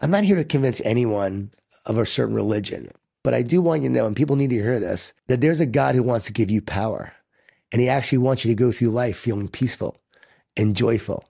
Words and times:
I'm 0.00 0.10
not 0.10 0.24
here 0.24 0.36
to 0.36 0.44
convince 0.44 0.80
anyone 0.82 1.50
of 1.86 1.98
a 1.98 2.06
certain 2.06 2.34
religion, 2.34 2.90
but 3.22 3.34
I 3.34 3.42
do 3.42 3.60
want 3.60 3.82
you 3.82 3.88
to 3.88 3.94
know, 3.94 4.06
and 4.06 4.16
people 4.16 4.36
need 4.36 4.50
to 4.50 4.56
hear 4.56 4.80
this, 4.80 5.12
that 5.28 5.40
there's 5.40 5.60
a 5.60 5.66
God 5.66 5.94
who 5.94 6.02
wants 6.02 6.26
to 6.26 6.32
give 6.32 6.50
you 6.50 6.62
power. 6.62 7.12
And 7.72 7.80
he 7.80 7.88
actually 7.88 8.18
wants 8.18 8.44
you 8.44 8.50
to 8.50 8.54
go 8.54 8.72
through 8.72 8.90
life 8.90 9.16
feeling 9.16 9.48
peaceful 9.48 9.96
and 10.56 10.74
joyful 10.74 11.24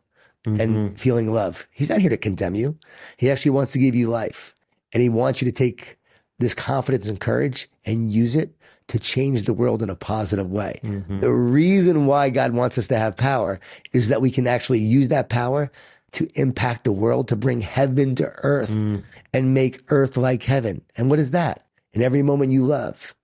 Mm-hmm. 0.46 0.60
and 0.60 0.98
feeling 0.98 1.30
love. 1.30 1.66
He's 1.70 1.90
not 1.90 1.98
here 1.98 2.08
to 2.08 2.16
condemn 2.16 2.54
you. 2.54 2.74
He 3.18 3.30
actually 3.30 3.50
wants 3.50 3.72
to 3.72 3.78
give 3.78 3.94
you 3.94 4.08
life. 4.08 4.54
And 4.94 5.02
he 5.02 5.10
wants 5.10 5.42
you 5.42 5.44
to 5.44 5.52
take 5.52 5.98
this 6.38 6.54
confidence 6.54 7.08
and 7.08 7.20
courage 7.20 7.68
and 7.84 8.10
use 8.10 8.34
it 8.34 8.56
to 8.88 8.98
change 8.98 9.42
the 9.42 9.52
world 9.52 9.82
in 9.82 9.90
a 9.90 9.94
positive 9.94 10.50
way. 10.50 10.80
Mm-hmm. 10.82 11.20
The 11.20 11.30
reason 11.30 12.06
why 12.06 12.30
God 12.30 12.54
wants 12.54 12.78
us 12.78 12.88
to 12.88 12.96
have 12.96 13.18
power 13.18 13.60
is 13.92 14.08
that 14.08 14.22
we 14.22 14.30
can 14.30 14.46
actually 14.46 14.78
use 14.78 15.08
that 15.08 15.28
power 15.28 15.70
to 16.12 16.28
impact 16.34 16.84
the 16.84 16.92
world, 16.92 17.28
to 17.28 17.36
bring 17.36 17.60
heaven 17.60 18.14
to 18.16 18.30
earth 18.42 18.70
Mm. 18.70 19.02
and 19.32 19.54
make 19.54 19.82
earth 19.88 20.16
like 20.16 20.42
heaven. 20.42 20.82
And 20.96 21.08
what 21.10 21.18
is 21.18 21.30
that? 21.32 21.66
In 21.92 22.02
every 22.02 22.22
moment 22.22 22.52
you 22.52 22.64
love, 22.64 23.14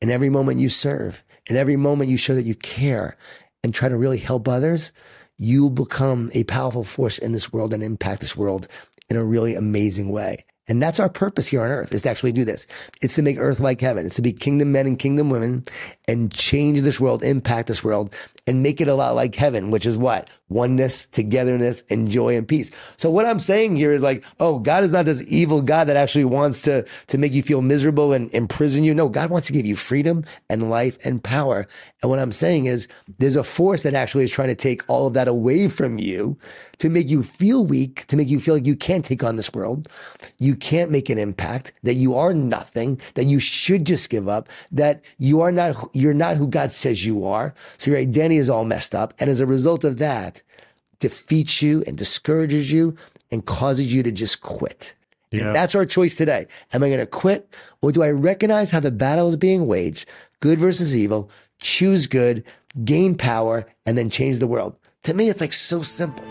in 0.00 0.10
every 0.10 0.28
moment 0.30 0.60
you 0.60 0.68
serve, 0.68 1.24
in 1.48 1.56
every 1.56 1.76
moment 1.76 2.10
you 2.10 2.16
show 2.16 2.34
that 2.34 2.42
you 2.44 2.54
care 2.54 3.16
and 3.62 3.72
try 3.74 3.88
to 3.88 3.96
really 3.96 4.18
help 4.18 4.48
others, 4.48 4.92
you 5.38 5.70
become 5.70 6.30
a 6.34 6.44
powerful 6.44 6.84
force 6.84 7.18
in 7.18 7.32
this 7.32 7.52
world 7.52 7.74
and 7.74 7.82
impact 7.82 8.20
this 8.20 8.36
world 8.36 8.68
in 9.08 9.16
a 9.16 9.24
really 9.24 9.54
amazing 9.54 10.08
way. 10.10 10.44
And 10.68 10.82
that's 10.82 10.98
our 10.98 11.08
purpose 11.08 11.46
here 11.46 11.62
on 11.62 11.70
earth 11.70 11.92
is 11.92 12.02
to 12.02 12.10
actually 12.10 12.32
do 12.32 12.44
this. 12.44 12.66
It's 13.00 13.14
to 13.14 13.22
make 13.22 13.38
earth 13.38 13.60
like 13.60 13.80
heaven. 13.80 14.06
It's 14.06 14.16
to 14.16 14.22
be 14.22 14.32
kingdom 14.32 14.72
men 14.72 14.86
and 14.86 14.98
kingdom 14.98 15.30
women 15.30 15.64
and 16.08 16.32
change 16.32 16.80
this 16.80 17.00
world, 17.00 17.22
impact 17.22 17.68
this 17.68 17.84
world 17.84 18.14
and 18.46 18.62
make 18.62 18.80
it 18.80 18.88
a 18.88 18.94
lot 18.94 19.16
like 19.16 19.34
heaven, 19.34 19.70
which 19.70 19.86
is 19.86 19.98
what? 19.98 20.28
Oneness, 20.48 21.06
togetherness, 21.06 21.82
and 21.90 22.08
joy 22.08 22.36
and 22.36 22.46
peace. 22.46 22.70
So 22.96 23.10
what 23.10 23.26
I'm 23.26 23.40
saying 23.40 23.76
here 23.76 23.92
is 23.92 24.02
like, 24.02 24.24
oh, 24.38 24.60
God 24.60 24.84
is 24.84 24.92
not 24.92 25.04
this 25.04 25.22
evil 25.26 25.62
God 25.62 25.84
that 25.84 25.96
actually 25.96 26.24
wants 26.24 26.62
to, 26.62 26.84
to 27.08 27.18
make 27.18 27.32
you 27.32 27.42
feel 27.42 27.62
miserable 27.62 28.12
and 28.12 28.32
imprison 28.32 28.84
you. 28.84 28.94
No, 28.94 29.08
God 29.08 29.30
wants 29.30 29.48
to 29.48 29.52
give 29.52 29.66
you 29.66 29.74
freedom 29.74 30.24
and 30.48 30.70
life 30.70 30.96
and 31.04 31.22
power. 31.22 31.66
And 32.02 32.10
what 32.10 32.20
I'm 32.20 32.32
saying 32.32 32.66
is 32.66 32.86
there's 33.18 33.36
a 33.36 33.42
force 33.42 33.82
that 33.82 33.94
actually 33.94 34.24
is 34.24 34.30
trying 34.30 34.48
to 34.48 34.54
take 34.54 34.88
all 34.88 35.08
of 35.08 35.14
that 35.14 35.26
away 35.26 35.68
from 35.68 35.98
you 35.98 36.38
to 36.78 36.88
make 36.88 37.08
you 37.08 37.22
feel 37.22 37.64
weak, 37.64 38.06
to 38.06 38.16
make 38.16 38.28
you 38.28 38.38
feel 38.38 38.54
like 38.54 38.66
you 38.66 38.76
can't 38.76 39.04
take 39.04 39.24
on 39.24 39.36
this 39.36 39.52
world. 39.52 39.88
You 40.38 40.54
can't 40.56 40.90
make 40.90 41.08
an 41.10 41.18
impact, 41.18 41.72
that 41.82 41.94
you 41.94 42.14
are 42.14 42.34
nothing, 42.34 43.00
that 43.14 43.24
you 43.24 43.38
should 43.38 43.84
just 43.84 44.10
give 44.10 44.28
up, 44.28 44.48
that 44.72 45.04
you 45.18 45.40
are 45.40 45.52
not, 45.52 45.76
you're 45.92 46.14
not 46.14 46.36
who 46.36 46.48
God 46.48 46.70
says 46.70 47.04
you 47.04 47.24
are. 47.24 47.54
So 47.78 47.90
your 47.90 48.00
identity 48.00 48.38
is 48.38 48.50
all 48.50 48.64
messed 48.64 48.94
up. 48.94 49.14
And 49.18 49.30
as 49.30 49.40
a 49.40 49.46
result 49.46 49.84
of 49.84 49.98
that, 49.98 50.42
defeats 51.00 51.62
you 51.62 51.84
and 51.86 51.96
discourages 51.96 52.72
you 52.72 52.96
and 53.30 53.44
causes 53.44 53.92
you 53.92 54.02
to 54.02 54.12
just 54.12 54.40
quit. 54.40 54.94
Yeah. 55.30 55.46
And 55.46 55.56
that's 55.56 55.74
our 55.74 55.84
choice 55.84 56.16
today. 56.16 56.46
Am 56.72 56.82
I 56.82 56.88
going 56.88 57.00
to 57.00 57.06
quit 57.06 57.54
or 57.82 57.92
do 57.92 58.02
I 58.02 58.10
recognize 58.10 58.70
how 58.70 58.80
the 58.80 58.90
battle 58.90 59.28
is 59.28 59.36
being 59.36 59.66
waged? 59.66 60.08
Good 60.40 60.58
versus 60.58 60.96
evil, 60.96 61.30
choose 61.58 62.06
good, 62.06 62.44
gain 62.84 63.16
power, 63.16 63.66
and 63.84 63.98
then 63.98 64.10
change 64.10 64.38
the 64.38 64.46
world. 64.46 64.76
To 65.04 65.14
me, 65.14 65.28
it's 65.28 65.40
like 65.40 65.52
so 65.52 65.82
simple. 65.82 66.24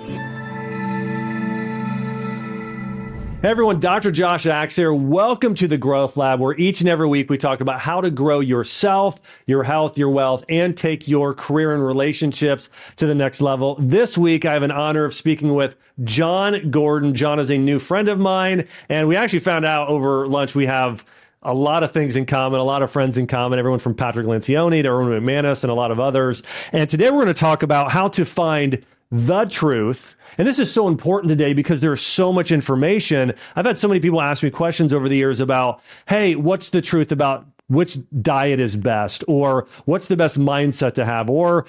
Everyone, 3.46 3.80
Dr. 3.80 4.10
Josh 4.10 4.48
Axe 4.48 4.76
here. 4.76 4.92
Welcome 4.92 5.54
to 5.54 5.68
the 5.68 5.78
Growth 5.78 6.18
Lab, 6.18 6.40
where 6.40 6.58
each 6.58 6.82
and 6.82 6.90
every 6.90 7.08
week 7.08 7.30
we 7.30 7.38
talk 7.38 7.62
about 7.62 7.80
how 7.80 8.02
to 8.02 8.10
grow 8.10 8.40
yourself, 8.40 9.22
your 9.46 9.62
health, 9.62 10.00
your 10.00 10.10
wealth, 10.10 10.44
and 10.50 10.76
take 10.76 11.08
your 11.08 11.32
career 11.32 11.72
and 11.72 11.86
relationships 11.86 12.72
to 12.96 13.06
the 13.06 13.14
next 13.14 13.42
level. 13.42 13.76
This 13.80 14.18
week, 14.18 14.46
I 14.46 14.54
have 14.54 14.64
an 14.64 14.72
honor 14.72 15.06
of 15.06 15.14
speaking 15.14 15.54
with 15.54 15.76
Jon 16.04 16.72
Gordon. 16.72 17.14
Jon 17.14 17.40
is 17.40 17.52
a 17.52 17.58
new 17.60 17.78
friend 17.78 18.10
of 18.10 18.18
mine, 18.18 18.68
and 18.90 19.08
we 19.08 19.16
actually 19.16 19.42
found 19.42 19.64
out 19.64 19.90
over 19.90 20.26
lunch 20.26 20.56
we 20.56 20.66
have 20.66 21.06
a 21.44 21.54
lot 21.54 21.84
of 21.84 21.92
things 21.92 22.16
in 22.16 22.26
common, 22.26 22.60
a 22.60 22.64
lot 22.64 22.82
of 22.82 22.90
friends 22.90 23.16
in 23.16 23.28
common, 23.28 23.60
everyone 23.60 23.78
from 23.78 23.94
Patrick 23.94 24.26
Lencioni 24.26 24.82
to 24.82 24.90
Erwin 24.90 25.22
McManus 25.22 25.64
and 25.64 25.70
a 25.70 25.76
lot 25.76 25.92
of 25.92 26.00
others. 26.00 26.42
And 26.72 26.89
today 26.89 27.11
we're 27.11 27.26
going 27.26 27.28
to 27.28 27.39
talk 27.39 27.61
about 27.61 27.92
how 27.92 28.08
to 28.08 28.26
find 28.26 28.84
the 29.11 29.45
truth. 29.45 30.16
And 30.38 30.48
this 30.48 30.60
is 30.60 30.71
so 30.71 30.88
important 30.88 31.30
today 31.30 31.54
because 31.54 31.82
there's 31.82 32.02
so 32.02 32.33
much 32.33 32.52
information. 32.52 33.33
I've 33.55 33.66
had 33.66 33.80
so 33.80 33.88
many 33.88 33.99
people 33.99 34.21
ask 34.21 34.43
me 34.43 34.49
questions 34.49 34.93
over 34.93 35.08
the 35.08 35.16
years 35.16 35.39
about, 35.39 35.82
hey, 36.08 36.36
what's 36.36 36.70
the 36.71 36.82
truth 36.82 37.11
about 37.11 37.45
which 37.67 37.98
diet 38.21 38.60
is 38.60 38.76
best? 38.76 39.23
Or 39.27 39.67
what's 39.86 40.08
the 40.08 40.17
best 40.17 40.39
mindset 40.39 40.93
to 40.95 41.05
have? 41.05 41.30
Or 41.30 41.66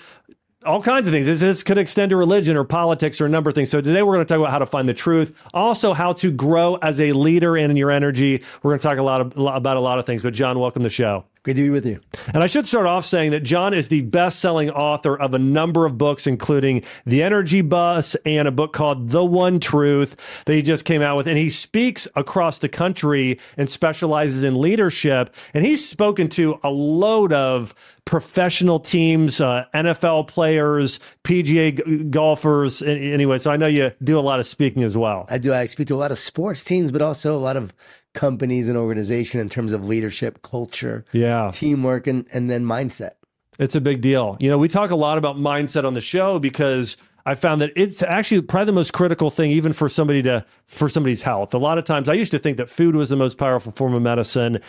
all 0.66 0.82
kinds 0.82 1.06
of 1.06 1.14
things. 1.14 1.26
This, 1.26 1.40
this 1.40 1.62
could 1.62 1.78
extend 1.78 2.10
to 2.10 2.16
religion 2.16 2.56
or 2.56 2.64
politics 2.64 3.20
or 3.20 3.26
a 3.26 3.28
number 3.28 3.48
of 3.48 3.54
things. 3.54 3.70
So 3.70 3.80
today 3.80 4.02
we're 4.02 4.14
going 4.14 4.26
to 4.26 4.28
talk 4.28 4.40
about 4.40 4.50
how 4.50 4.58
to 4.58 4.66
find 4.66 4.88
the 4.88 4.94
truth, 4.94 5.32
also 5.54 5.92
how 5.92 6.12
to 6.14 6.30
grow 6.30 6.74
as 6.76 7.00
a 7.00 7.12
leader 7.12 7.56
in 7.56 7.76
your 7.76 7.90
energy. 7.90 8.42
We're 8.62 8.72
going 8.72 8.80
to 8.80 8.88
talk 8.88 8.98
a 8.98 9.02
lot 9.02 9.20
of, 9.20 9.32
about 9.36 9.76
a 9.76 9.80
lot 9.80 9.98
of 9.98 10.06
things. 10.06 10.22
But 10.22 10.34
Jon, 10.34 10.58
welcome 10.58 10.82
to 10.82 10.86
the 10.86 10.90
show. 10.90 11.24
Great 11.44 11.54
to 11.54 11.62
be 11.62 11.70
with 11.70 11.86
you. 11.86 12.00
And 12.34 12.42
I 12.42 12.48
should 12.48 12.66
start 12.66 12.86
off 12.86 13.04
saying 13.04 13.30
that 13.30 13.44
Jon 13.44 13.72
is 13.72 13.86
the 13.86 14.00
best 14.00 14.40
selling 14.40 14.68
author 14.70 15.16
of 15.16 15.32
a 15.32 15.38
number 15.38 15.86
of 15.86 15.96
books, 15.96 16.26
including 16.26 16.82
The 17.04 17.22
Energy 17.22 17.60
Bus 17.60 18.16
and 18.26 18.48
a 18.48 18.50
book 18.50 18.72
called 18.72 19.10
The 19.10 19.24
One 19.24 19.60
Truth 19.60 20.16
that 20.46 20.54
he 20.54 20.62
just 20.62 20.84
came 20.84 21.02
out 21.02 21.16
with. 21.16 21.28
And 21.28 21.38
he 21.38 21.50
speaks 21.50 22.08
across 22.16 22.58
the 22.58 22.68
country 22.68 23.38
and 23.56 23.70
specializes 23.70 24.42
in 24.42 24.60
leadership. 24.60 25.32
And 25.54 25.64
he's 25.64 25.88
spoken 25.88 26.28
to 26.30 26.58
a 26.64 26.70
load 26.70 27.32
of 27.32 27.76
professional 28.06 28.80
teams, 28.80 29.40
uh, 29.40 29.64
NFL 29.74 30.28
players, 30.28 30.98
PGA 31.24 31.72
g- 31.84 32.04
golfers. 32.04 32.80
Anyway, 32.80 33.36
so 33.38 33.50
I 33.50 33.56
know 33.58 33.66
you 33.66 33.92
do 34.02 34.18
a 34.18 34.22
lot 34.22 34.40
of 34.40 34.46
speaking 34.46 34.82
as 34.84 34.96
well. 34.96 35.26
I 35.28 35.36
do. 35.38 35.52
I 35.52 35.66
speak 35.66 35.88
to 35.88 35.94
a 35.94 35.96
lot 35.98 36.12
of 36.12 36.18
sports 36.18 36.64
teams, 36.64 36.90
but 36.90 37.02
also 37.02 37.36
a 37.36 37.38
lot 37.38 37.56
of 37.58 37.74
companies 38.14 38.68
and 38.68 38.78
organization 38.78 39.40
in 39.40 39.48
terms 39.50 39.72
of 39.72 39.86
leadership, 39.86 40.40
culture, 40.42 41.04
Yeah. 41.12 41.50
teamwork, 41.52 42.06
and, 42.06 42.26
and 42.32 42.48
then 42.48 42.64
mindset. 42.64 43.10
It's 43.58 43.74
a 43.74 43.80
big 43.80 44.00
deal. 44.00 44.36
You 44.40 44.48
know, 44.50 44.58
we 44.58 44.68
talk 44.68 44.90
a 44.90 44.96
lot 44.96 45.18
about 45.18 45.36
mindset 45.36 45.84
on 45.84 45.94
the 45.94 46.00
show 46.00 46.38
because 46.38 46.96
I 47.26 47.34
found 47.34 47.60
that 47.60 47.72
it's 47.74 48.02
actually 48.02 48.42
probably 48.42 48.66
the 48.66 48.72
most 48.72 48.92
critical 48.92 49.30
thing, 49.30 49.50
even 49.50 49.72
for 49.72 49.88
somebody 49.88 50.22
to 50.22 50.44
for 50.66 50.88
somebody's 50.88 51.22
health. 51.22 51.54
A 51.54 51.58
lot 51.58 51.76
of 51.76 51.84
times, 51.84 52.08
I 52.08 52.12
used 52.14 52.30
to 52.30 52.38
think 52.38 52.56
that 52.58 52.70
food 52.70 52.94
was 52.94 53.08
the 53.08 53.16
most 53.16 53.36
powerful 53.36 53.72
form 53.72 53.94
of 53.94 54.02
medicine, 54.02 54.60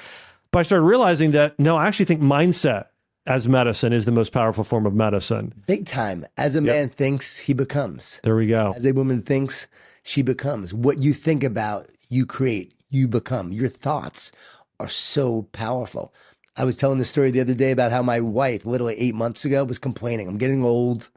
but 0.51 0.59
I 0.59 0.63
started 0.63 0.85
realizing 0.85 1.31
that 1.31 1.59
no, 1.59 1.77
I 1.77 1.85
actually 1.87 2.05
think 2.05 2.21
mindset 2.21 2.85
as 3.27 3.47
medicine 3.47 3.93
is 3.93 4.05
the 4.05 4.11
most 4.11 4.31
powerful 4.31 4.63
form 4.63 4.85
of 4.85 4.93
medicine. 4.93 5.53
Big 5.67 5.85
time. 5.85 6.25
As 6.37 6.55
a 6.55 6.61
man 6.61 6.89
thinks, 6.89 7.37
he 7.37 7.53
becomes. 7.53 8.19
There 8.23 8.35
we 8.35 8.47
go. 8.47 8.73
As 8.75 8.85
a 8.85 8.93
woman 8.93 9.21
thinks, 9.21 9.67
she 10.03 10.21
becomes. 10.21 10.73
What 10.73 10.99
you 10.99 11.13
think 11.13 11.43
about, 11.43 11.89
you 12.09 12.25
create, 12.25 12.73
you 12.89 13.07
become. 13.07 13.51
Your 13.51 13.69
thoughts 13.69 14.31
are 14.79 14.87
so 14.87 15.43
powerful. 15.51 16.13
I 16.55 16.63
was 16.63 16.77
telling 16.77 16.97
the 16.97 17.05
story 17.05 17.29
the 17.29 17.41
other 17.41 17.53
day 17.53 17.71
about 17.71 17.91
how 17.91 18.01
my 18.01 18.21
wife, 18.21 18.65
literally 18.65 18.95
eight 18.97 19.13
months 19.13 19.45
ago, 19.45 19.63
was 19.63 19.77
complaining. 19.77 20.27
I'm 20.27 20.37
getting 20.37 20.63
old. 20.63 21.09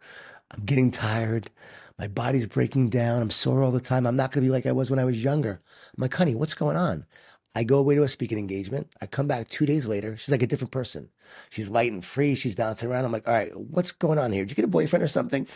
I'm 0.50 0.64
getting 0.64 0.90
tired. 0.90 1.48
My 1.98 2.08
body's 2.08 2.46
breaking 2.46 2.88
down. 2.88 3.22
I'm 3.22 3.30
sore 3.30 3.62
all 3.62 3.70
the 3.70 3.80
time. 3.80 4.06
I'm 4.06 4.16
not 4.16 4.32
going 4.32 4.42
to 4.42 4.48
be 4.48 4.52
like 4.52 4.66
I 4.66 4.72
was 4.72 4.90
when 4.90 4.98
I 4.98 5.04
was 5.04 5.22
younger. 5.22 5.60
I'm 5.96 6.02
like, 6.02 6.14
honey, 6.14 6.34
what's 6.34 6.54
going 6.54 6.76
on? 6.76 7.06
I 7.54 7.64
go 7.64 7.78
away 7.78 7.96
to 7.96 8.02
a 8.02 8.08
speaking 8.08 8.38
engagement. 8.38 8.92
I 9.02 9.06
come 9.06 9.26
back 9.26 9.48
two 9.48 9.66
days 9.66 9.88
later. 9.88 10.16
She's 10.16 10.30
like 10.30 10.42
a 10.42 10.46
different 10.46 10.70
person. 10.70 11.08
She's 11.50 11.68
light 11.68 11.90
and 11.90 12.04
free. 12.04 12.34
She's 12.34 12.54
bouncing 12.54 12.88
around. 12.88 13.04
I'm 13.04 13.12
like, 13.12 13.26
all 13.26 13.34
right, 13.34 13.54
what's 13.58 13.92
going 13.92 14.18
on 14.18 14.32
here? 14.32 14.44
Did 14.44 14.50
you 14.50 14.56
get 14.56 14.64
a 14.64 14.68
boyfriend 14.68 15.02
or 15.02 15.08
something? 15.08 15.48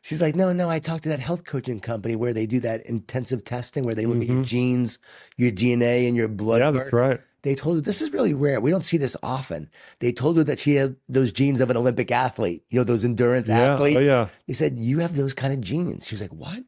She's 0.00 0.22
like, 0.22 0.34
no, 0.34 0.52
no. 0.52 0.70
I 0.70 0.78
talked 0.78 1.04
to 1.04 1.08
that 1.10 1.20
health 1.20 1.44
coaching 1.44 1.80
company 1.80 2.16
where 2.16 2.32
they 2.32 2.46
do 2.46 2.60
that 2.60 2.86
intensive 2.86 3.44
testing 3.44 3.84
where 3.84 3.94
they 3.94 4.06
look 4.06 4.22
at 4.22 4.26
your 4.26 4.36
mm-hmm. 4.36 4.44
genes, 4.44 4.98
your 5.36 5.50
DNA, 5.50 6.08
and 6.08 6.16
your 6.16 6.28
blood. 6.28 6.60
Yeah, 6.60 6.70
that's 6.70 6.92
right. 6.92 7.20
They 7.42 7.54
told 7.54 7.76
her 7.76 7.82
this 7.82 8.00
is 8.00 8.10
really 8.12 8.32
rare. 8.32 8.58
We 8.58 8.70
don't 8.70 8.82
see 8.82 8.96
this 8.96 9.16
often. 9.22 9.68
They 9.98 10.12
told 10.12 10.38
her 10.38 10.44
that 10.44 10.58
she 10.58 10.76
had 10.76 10.96
those 11.10 11.30
genes 11.30 11.60
of 11.60 11.68
an 11.68 11.76
Olympic 11.76 12.10
athlete, 12.10 12.64
you 12.70 12.80
know, 12.80 12.84
those 12.84 13.04
endurance 13.04 13.48
Yeah. 13.48 13.60
Oh, 13.60 13.72
athletes. 13.74 13.98
Oh, 13.98 14.00
yeah. 14.00 14.28
They 14.46 14.54
said, 14.54 14.78
You 14.78 15.00
have 15.00 15.14
those 15.14 15.34
kind 15.34 15.52
of 15.52 15.60
genes. 15.60 16.06
She 16.06 16.14
was 16.14 16.22
like, 16.22 16.32
What? 16.32 16.64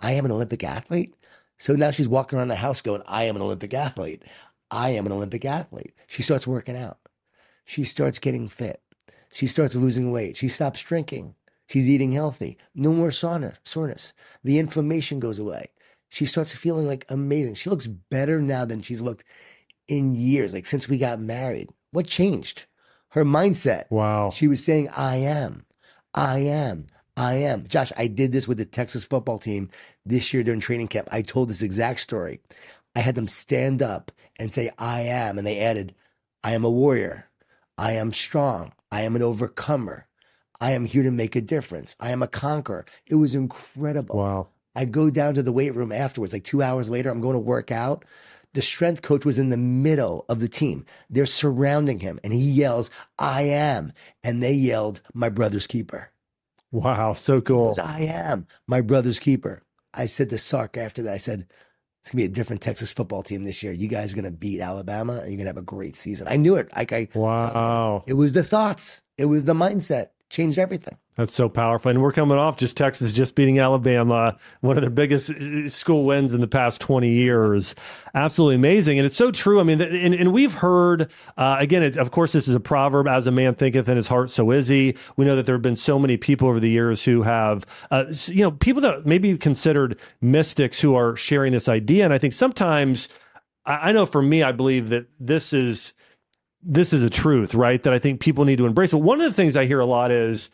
I 0.00 0.12
am 0.12 0.24
an 0.24 0.32
Olympic 0.32 0.64
athlete? 0.64 1.14
So 1.58 1.74
now 1.74 1.90
she's 1.90 2.08
walking 2.08 2.38
around 2.38 2.48
the 2.48 2.56
house 2.56 2.80
going, 2.80 3.02
I 3.06 3.24
am 3.24 3.36
an 3.36 3.42
Olympic 3.42 3.74
athlete. 3.74 4.22
I 4.70 4.90
am 4.90 5.06
an 5.06 5.12
Olympic 5.12 5.44
athlete. 5.44 5.94
She 6.06 6.22
starts 6.22 6.46
working 6.46 6.76
out. 6.76 6.98
She 7.64 7.84
starts 7.84 8.18
getting 8.18 8.48
fit. 8.48 8.82
She 9.32 9.46
starts 9.46 9.74
losing 9.74 10.10
weight. 10.10 10.36
She 10.36 10.48
stops 10.48 10.80
drinking. 10.80 11.34
She's 11.66 11.88
eating 11.88 12.12
healthy. 12.12 12.56
No 12.74 12.92
more 12.92 13.10
soreness. 13.10 13.58
soreness. 13.64 14.12
The 14.42 14.58
inflammation 14.58 15.20
goes 15.20 15.38
away. 15.38 15.66
She 16.08 16.24
starts 16.24 16.56
feeling 16.56 16.86
like 16.86 17.04
amazing. 17.10 17.54
She 17.54 17.68
looks 17.68 17.86
better 17.86 18.40
now 18.40 18.64
than 18.64 18.80
she's 18.80 19.02
looked 19.02 19.24
in 19.86 20.14
years, 20.14 20.54
like 20.54 20.66
since 20.66 20.88
we 20.88 20.96
got 20.96 21.20
married. 21.20 21.68
What 21.92 22.06
changed? 22.06 22.66
Her 23.10 23.24
mindset. 23.24 23.84
Wow. 23.90 24.30
She 24.30 24.48
was 24.48 24.64
saying, 24.64 24.88
I 24.96 25.16
am, 25.16 25.64
I 26.14 26.40
am, 26.40 26.86
I 27.18 27.34
am. 27.34 27.66
Josh, 27.66 27.92
I 27.96 28.06
did 28.06 28.30
this 28.30 28.46
with 28.46 28.58
the 28.58 28.64
Texas 28.64 29.04
football 29.04 29.38
team 29.38 29.70
this 30.06 30.32
year 30.32 30.44
during 30.44 30.60
training 30.60 30.86
camp. 30.86 31.08
I 31.10 31.22
told 31.22 31.48
this 31.48 31.62
exact 31.62 31.98
story. 31.98 32.40
I 32.94 33.00
had 33.00 33.16
them 33.16 33.26
stand 33.26 33.82
up 33.82 34.12
and 34.38 34.52
say, 34.52 34.70
I 34.78 35.00
am. 35.00 35.36
And 35.36 35.46
they 35.46 35.58
added, 35.58 35.96
I 36.44 36.52
am 36.52 36.64
a 36.64 36.70
warrior. 36.70 37.28
I 37.76 37.92
am 37.92 38.12
strong. 38.12 38.72
I 38.92 39.02
am 39.02 39.16
an 39.16 39.22
overcomer. 39.22 40.06
I 40.60 40.70
am 40.72 40.84
here 40.84 41.02
to 41.02 41.10
make 41.10 41.34
a 41.34 41.40
difference. 41.40 41.96
I 41.98 42.10
am 42.10 42.22
a 42.22 42.28
conqueror. 42.28 42.84
It 43.06 43.16
was 43.16 43.34
incredible. 43.34 44.16
Wow. 44.16 44.48
I 44.76 44.84
go 44.84 45.10
down 45.10 45.34
to 45.34 45.42
the 45.42 45.52
weight 45.52 45.74
room 45.74 45.90
afterwards, 45.90 46.32
like 46.32 46.44
two 46.44 46.62
hours 46.62 46.88
later, 46.88 47.10
I'm 47.10 47.20
going 47.20 47.34
to 47.34 47.40
work 47.40 47.72
out. 47.72 48.04
The 48.54 48.62
strength 48.62 49.02
coach 49.02 49.24
was 49.24 49.38
in 49.38 49.48
the 49.48 49.56
middle 49.56 50.24
of 50.28 50.38
the 50.38 50.48
team. 50.48 50.86
They're 51.10 51.26
surrounding 51.26 51.98
him 51.98 52.20
and 52.22 52.32
he 52.32 52.38
yells, 52.38 52.90
I 53.18 53.42
am. 53.42 53.92
And 54.22 54.40
they 54.40 54.52
yelled, 54.52 55.00
My 55.14 55.28
brother's 55.28 55.66
keeper. 55.66 56.12
Wow, 56.70 57.14
so 57.14 57.40
cool. 57.40 57.74
I 57.82 58.02
am 58.02 58.46
my 58.66 58.80
brother's 58.80 59.18
keeper. 59.18 59.62
I 59.94 60.06
said 60.06 60.28
to 60.30 60.38
Sark 60.38 60.76
after 60.76 61.02
that, 61.02 61.14
I 61.14 61.18
said, 61.18 61.46
it's 62.02 62.10
gonna 62.10 62.22
be 62.22 62.26
a 62.26 62.34
different 62.34 62.62
Texas 62.62 62.92
football 62.92 63.22
team 63.22 63.44
this 63.44 63.62
year. 63.62 63.72
You 63.72 63.88
guys 63.88 64.12
are 64.12 64.16
gonna 64.16 64.30
beat 64.30 64.60
Alabama 64.60 65.16
and 65.18 65.28
you're 65.30 65.38
gonna 65.38 65.48
have 65.48 65.56
a 65.56 65.62
great 65.62 65.96
season. 65.96 66.28
I 66.28 66.36
knew 66.36 66.56
it. 66.56 66.68
Like 66.76 66.92
I 66.92 67.08
Wow. 67.14 68.04
it 68.06 68.14
was 68.14 68.32
the 68.32 68.44
thoughts. 68.44 69.00
It 69.16 69.26
was 69.26 69.44
the 69.44 69.54
mindset. 69.54 70.08
Changed 70.30 70.58
everything. 70.58 70.98
That's 71.16 71.34
so 71.34 71.48
powerful. 71.48 71.90
And 71.90 72.00
we're 72.00 72.12
coming 72.12 72.38
off 72.38 72.58
just 72.58 72.76
Texas 72.76 73.12
just 73.12 73.34
beating 73.34 73.58
Alabama, 73.58 74.36
one 74.60 74.76
of 74.76 74.82
their 74.82 74.90
biggest 74.90 75.30
uh, 75.30 75.68
school 75.68 76.04
wins 76.04 76.32
in 76.32 76.40
the 76.40 76.46
past 76.46 76.80
20 76.80 77.08
years. 77.08 77.74
Absolutely 78.14 78.54
amazing. 78.54 78.98
And 78.98 79.06
it's 79.06 79.16
so 79.16 79.32
true. 79.32 79.58
I 79.58 79.62
mean, 79.64 79.80
and, 79.80 80.14
and 80.14 80.32
we've 80.32 80.52
heard, 80.52 81.10
uh, 81.38 81.56
again, 81.58 81.82
it, 81.82 81.96
of 81.96 82.10
course, 82.10 82.32
this 82.32 82.46
is 82.46 82.54
a 82.54 82.60
proverb 82.60 83.08
as 83.08 83.26
a 83.26 83.32
man 83.32 83.54
thinketh 83.54 83.88
in 83.88 83.96
his 83.96 84.06
heart, 84.06 84.30
so 84.30 84.50
is 84.52 84.68
he. 84.68 84.96
We 85.16 85.24
know 85.24 85.34
that 85.34 85.46
there 85.46 85.54
have 85.54 85.62
been 85.62 85.76
so 85.76 85.98
many 85.98 86.18
people 86.18 86.46
over 86.46 86.60
the 86.60 86.70
years 86.70 87.02
who 87.02 87.22
have, 87.22 87.66
uh, 87.90 88.04
you 88.26 88.42
know, 88.42 88.52
people 88.52 88.82
that 88.82 89.06
maybe 89.06 89.36
considered 89.38 89.98
mystics 90.20 90.78
who 90.78 90.94
are 90.94 91.16
sharing 91.16 91.52
this 91.52 91.68
idea. 91.68 92.04
And 92.04 92.14
I 92.14 92.18
think 92.18 92.34
sometimes, 92.34 93.08
I, 93.64 93.88
I 93.88 93.92
know 93.92 94.06
for 94.06 94.22
me, 94.22 94.42
I 94.42 94.52
believe 94.52 94.90
that 94.90 95.06
this 95.18 95.52
is. 95.52 95.94
This 96.62 96.92
is 96.92 97.02
a 97.02 97.10
truth, 97.10 97.54
right? 97.54 97.82
That 97.82 97.92
I 97.92 97.98
think 97.98 98.20
people 98.20 98.44
need 98.44 98.56
to 98.56 98.66
embrace. 98.66 98.90
But 98.90 98.98
one 98.98 99.20
of 99.20 99.26
the 99.26 99.32
things 99.32 99.56
I 99.56 99.66
hear 99.66 99.80
a 99.80 99.86
lot 99.86 100.10
is, 100.10 100.50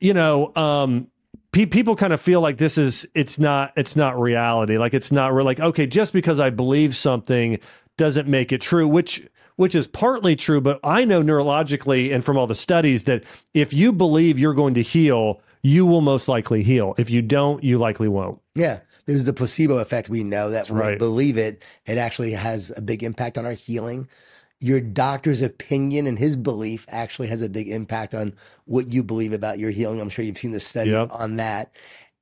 you 0.00 0.14
know, 0.14 0.52
um, 0.56 1.08
pe- 1.52 1.66
people 1.66 1.94
kind 1.96 2.12
of 2.12 2.20
feel 2.20 2.40
like 2.40 2.58
this 2.58 2.76
is 2.76 3.06
it's 3.14 3.38
not 3.38 3.72
it's 3.76 3.96
not 3.96 4.20
reality. 4.20 4.78
Like 4.78 4.94
it's 4.94 5.12
not 5.12 5.32
real. 5.32 5.44
Like 5.44 5.60
okay, 5.60 5.86
just 5.86 6.12
because 6.12 6.40
I 6.40 6.50
believe 6.50 6.96
something 6.96 7.58
doesn't 7.96 8.28
make 8.28 8.52
it 8.52 8.60
true, 8.60 8.88
which 8.88 9.26
which 9.56 9.74
is 9.74 9.86
partly 9.86 10.34
true. 10.34 10.60
But 10.60 10.80
I 10.82 11.04
know 11.04 11.22
neurologically 11.22 12.12
and 12.12 12.24
from 12.24 12.36
all 12.36 12.46
the 12.46 12.54
studies 12.54 13.04
that 13.04 13.22
if 13.54 13.72
you 13.72 13.92
believe 13.92 14.38
you're 14.38 14.54
going 14.54 14.74
to 14.74 14.82
heal, 14.82 15.40
you 15.62 15.86
will 15.86 16.00
most 16.00 16.28
likely 16.28 16.62
heal. 16.62 16.94
If 16.98 17.10
you 17.10 17.22
don't, 17.22 17.62
you 17.62 17.78
likely 17.78 18.08
won't. 18.08 18.40
Yeah. 18.54 18.80
There's 19.06 19.24
the 19.24 19.32
placebo 19.32 19.78
effect. 19.78 20.08
We 20.08 20.24
know 20.24 20.50
that 20.50 20.68
when 20.68 20.80
we 20.80 20.88
right. 20.88 20.98
believe 20.98 21.38
it, 21.38 21.62
it 21.86 21.98
actually 21.98 22.32
has 22.32 22.72
a 22.76 22.80
big 22.80 23.02
impact 23.02 23.38
on 23.38 23.46
our 23.46 23.52
healing. 23.52 24.08
Your 24.62 24.80
doctor's 24.80 25.42
opinion 25.42 26.06
and 26.06 26.18
his 26.18 26.36
belief 26.36 26.86
actually 26.88 27.28
has 27.28 27.42
a 27.42 27.48
big 27.48 27.68
impact 27.68 28.14
on 28.14 28.34
what 28.66 28.88
you 28.88 29.02
believe 29.02 29.32
about 29.32 29.58
your 29.58 29.70
healing. 29.70 30.00
I'm 30.00 30.08
sure 30.08 30.24
you've 30.24 30.38
seen 30.38 30.52
the 30.52 30.60
study 30.60 30.90
Yep. 30.90 31.08
on 31.12 31.36
that. 31.36 31.74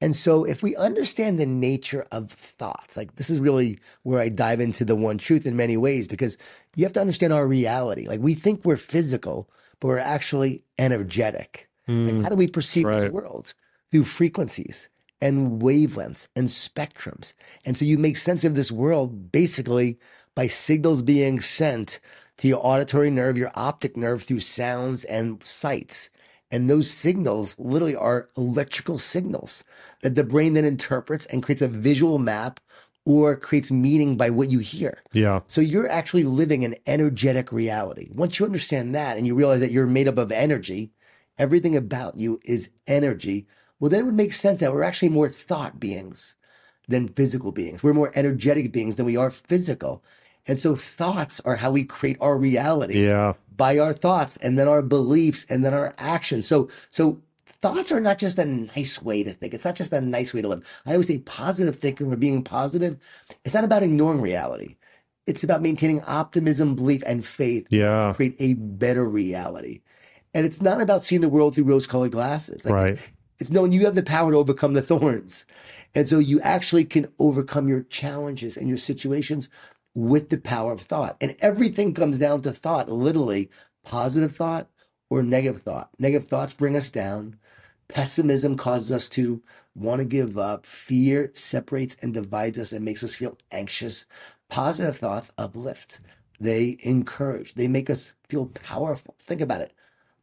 And 0.02 0.16
so, 0.16 0.44
if 0.44 0.62
we 0.62 0.74
understand 0.76 1.38
the 1.38 1.44
nature 1.44 2.06
of 2.10 2.30
thoughts, 2.30 2.96
like 2.96 3.16
this 3.16 3.28
is 3.28 3.38
really 3.40 3.78
where 4.02 4.20
I 4.20 4.30
dive 4.30 4.60
into 4.60 4.84
the 4.84 4.96
one 4.96 5.18
truth 5.18 5.44
in 5.44 5.56
many 5.56 5.76
ways, 5.76 6.08
because 6.08 6.38
you 6.74 6.84
have 6.84 6.94
to 6.94 7.00
understand 7.00 7.34
our 7.34 7.46
reality. 7.46 8.08
Like 8.08 8.20
we 8.20 8.32
think 8.34 8.64
we're 8.64 8.78
physical, 8.78 9.50
but 9.78 9.88
we're 9.88 9.98
actually 9.98 10.62
energetic. 10.78 11.68
Like, 11.86 12.14
hmm. 12.14 12.22
how 12.22 12.30
do 12.30 12.36
we 12.36 12.48
perceive 12.48 12.86
right. 12.86 13.00
the 13.00 13.10
world? 13.10 13.52
Through 13.90 14.04
frequencies 14.04 14.88
and 15.20 15.60
wavelengths 15.60 16.28
and 16.36 16.48
spectrums. 16.48 17.34
And 17.64 17.76
so 17.76 17.84
you 17.84 17.98
make 17.98 18.16
sense 18.16 18.44
of 18.44 18.54
this 18.54 18.72
world 18.72 19.32
basically 19.32 19.98
by 20.34 20.46
signals 20.46 21.02
being 21.02 21.40
sent 21.40 21.98
to 22.40 22.48
your 22.48 22.66
auditory 22.66 23.10
nerve, 23.10 23.36
your 23.36 23.52
optic 23.54 23.98
nerve 23.98 24.22
through 24.22 24.40
sounds 24.40 25.04
and 25.04 25.44
sights. 25.46 26.08
And 26.50 26.70
those 26.70 26.90
signals 26.90 27.54
literally 27.58 27.94
are 27.94 28.30
electrical 28.34 28.96
signals 28.96 29.62
that 30.00 30.14
the 30.14 30.24
brain 30.24 30.54
then 30.54 30.64
interprets 30.64 31.26
and 31.26 31.42
creates 31.42 31.60
a 31.60 31.68
visual 31.68 32.16
map 32.16 32.58
or 33.04 33.36
creates 33.36 33.70
meaning 33.70 34.16
by 34.16 34.30
what 34.30 34.48
you 34.48 34.58
hear. 34.58 35.02
Yeah. 35.12 35.40
So 35.48 35.60
you're 35.60 35.90
actually 35.90 36.24
living 36.24 36.64
an 36.64 36.76
energetic 36.86 37.52
reality. 37.52 38.08
Once 38.14 38.38
you 38.38 38.46
understand 38.46 38.94
that 38.94 39.18
and 39.18 39.26
you 39.26 39.34
realize 39.34 39.60
that 39.60 39.70
you're 39.70 39.86
made 39.86 40.08
up 40.08 40.16
of 40.16 40.32
energy, 40.32 40.92
everything 41.38 41.76
about 41.76 42.16
you 42.16 42.40
is 42.46 42.70
energy. 42.86 43.46
Well, 43.78 43.90
then 43.90 44.00
it 44.00 44.06
would 44.06 44.14
make 44.14 44.32
sense 44.32 44.60
that 44.60 44.72
we're 44.72 44.82
actually 44.82 45.10
more 45.10 45.28
thought 45.28 45.78
beings 45.78 46.36
than 46.88 47.08
physical 47.08 47.52
beings. 47.52 47.82
We're 47.82 47.92
more 47.92 48.12
energetic 48.14 48.72
beings 48.72 48.96
than 48.96 49.04
we 49.04 49.18
are 49.18 49.30
physical. 49.30 50.02
And 50.46 50.58
so 50.58 50.74
thoughts 50.74 51.40
are 51.44 51.56
how 51.56 51.70
we 51.70 51.84
create 51.84 52.16
our 52.20 52.36
reality 52.36 53.04
Yeah. 53.04 53.34
by 53.56 53.78
our 53.78 53.92
thoughts 53.92 54.36
and 54.38 54.58
then 54.58 54.68
our 54.68 54.82
beliefs 54.82 55.46
and 55.48 55.64
then 55.64 55.74
our 55.74 55.94
actions. 55.98 56.46
So 56.46 56.68
so 56.90 57.20
thoughts 57.46 57.92
are 57.92 58.00
not 58.00 58.18
just 58.18 58.38
a 58.38 58.46
nice 58.46 59.02
way 59.02 59.22
to 59.22 59.32
think. 59.32 59.52
It's 59.52 59.64
not 59.66 59.74
just 59.74 59.92
a 59.92 60.00
nice 60.00 60.32
way 60.32 60.40
to 60.42 60.48
live. 60.48 60.82
I 60.86 60.92
always 60.92 61.08
say 61.08 61.18
positive 61.18 61.76
thinking 61.76 62.12
or 62.12 62.16
being 62.16 62.42
positive, 62.42 62.96
it's 63.44 63.54
not 63.54 63.64
about 63.64 63.82
ignoring 63.82 64.20
reality. 64.20 64.76
It's 65.26 65.44
about 65.44 65.60
maintaining 65.62 66.00
optimism, 66.02 66.74
belief, 66.74 67.02
and 67.06 67.24
faith 67.24 67.66
Yeah. 67.70 68.08
to 68.08 68.14
create 68.14 68.36
a 68.40 68.54
better 68.54 69.04
reality. 69.06 69.82
And 70.32 70.46
it's 70.46 70.62
not 70.62 70.80
about 70.80 71.02
seeing 71.02 71.20
the 71.20 71.28
world 71.28 71.54
through 71.54 71.64
rose-colored 71.64 72.12
glasses. 72.12 72.64
Like, 72.64 72.74
Right. 72.74 72.98
It's 73.40 73.50
knowing 73.50 73.72
you 73.72 73.86
have 73.86 73.94
the 73.94 74.02
power 74.02 74.32
to 74.32 74.36
overcome 74.38 74.74
the 74.74 74.82
thorns. 74.82 75.46
And 75.94 76.06
so 76.08 76.18
you 76.18 76.40
actually 76.42 76.84
can 76.84 77.08
overcome 77.18 77.68
your 77.68 77.82
challenges 77.84 78.56
and 78.56 78.68
your 78.68 78.76
situations 78.76 79.48
with 79.94 80.28
the 80.28 80.38
power 80.38 80.72
of 80.72 80.80
thought. 80.80 81.16
And 81.20 81.36
everything 81.40 81.94
comes 81.94 82.18
down 82.18 82.42
to 82.42 82.52
thought, 82.52 82.90
literally 82.90 83.50
positive 83.84 84.34
thought 84.34 84.68
or 85.08 85.22
negative 85.22 85.62
thought. 85.62 85.90
Negative 85.98 86.28
thoughts 86.28 86.54
bring 86.54 86.76
us 86.76 86.90
down. 86.90 87.36
Pessimism 87.88 88.56
causes 88.56 88.92
us 88.92 89.08
to 89.10 89.42
want 89.74 89.98
to 89.98 90.04
give 90.04 90.38
up. 90.38 90.64
Fear 90.64 91.32
separates 91.34 91.96
and 92.00 92.14
divides 92.14 92.58
us 92.58 92.72
and 92.72 92.84
makes 92.84 93.02
us 93.02 93.16
feel 93.16 93.36
anxious. 93.50 94.06
Positive 94.48 94.96
thoughts 94.96 95.32
uplift. 95.36 96.00
They 96.38 96.78
encourage. 96.82 97.54
They 97.54 97.68
make 97.68 97.90
us 97.90 98.14
feel 98.28 98.46
powerful. 98.46 99.16
Think 99.18 99.40
about 99.40 99.60
it. 99.60 99.74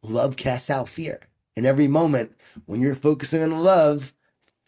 Love 0.02 0.36
casts 0.36 0.70
out 0.70 0.88
fear. 0.88 1.20
In 1.56 1.66
every 1.66 1.88
moment, 1.88 2.32
when 2.66 2.80
you're 2.80 2.94
focusing 2.94 3.42
on 3.42 3.50
love, 3.50 4.12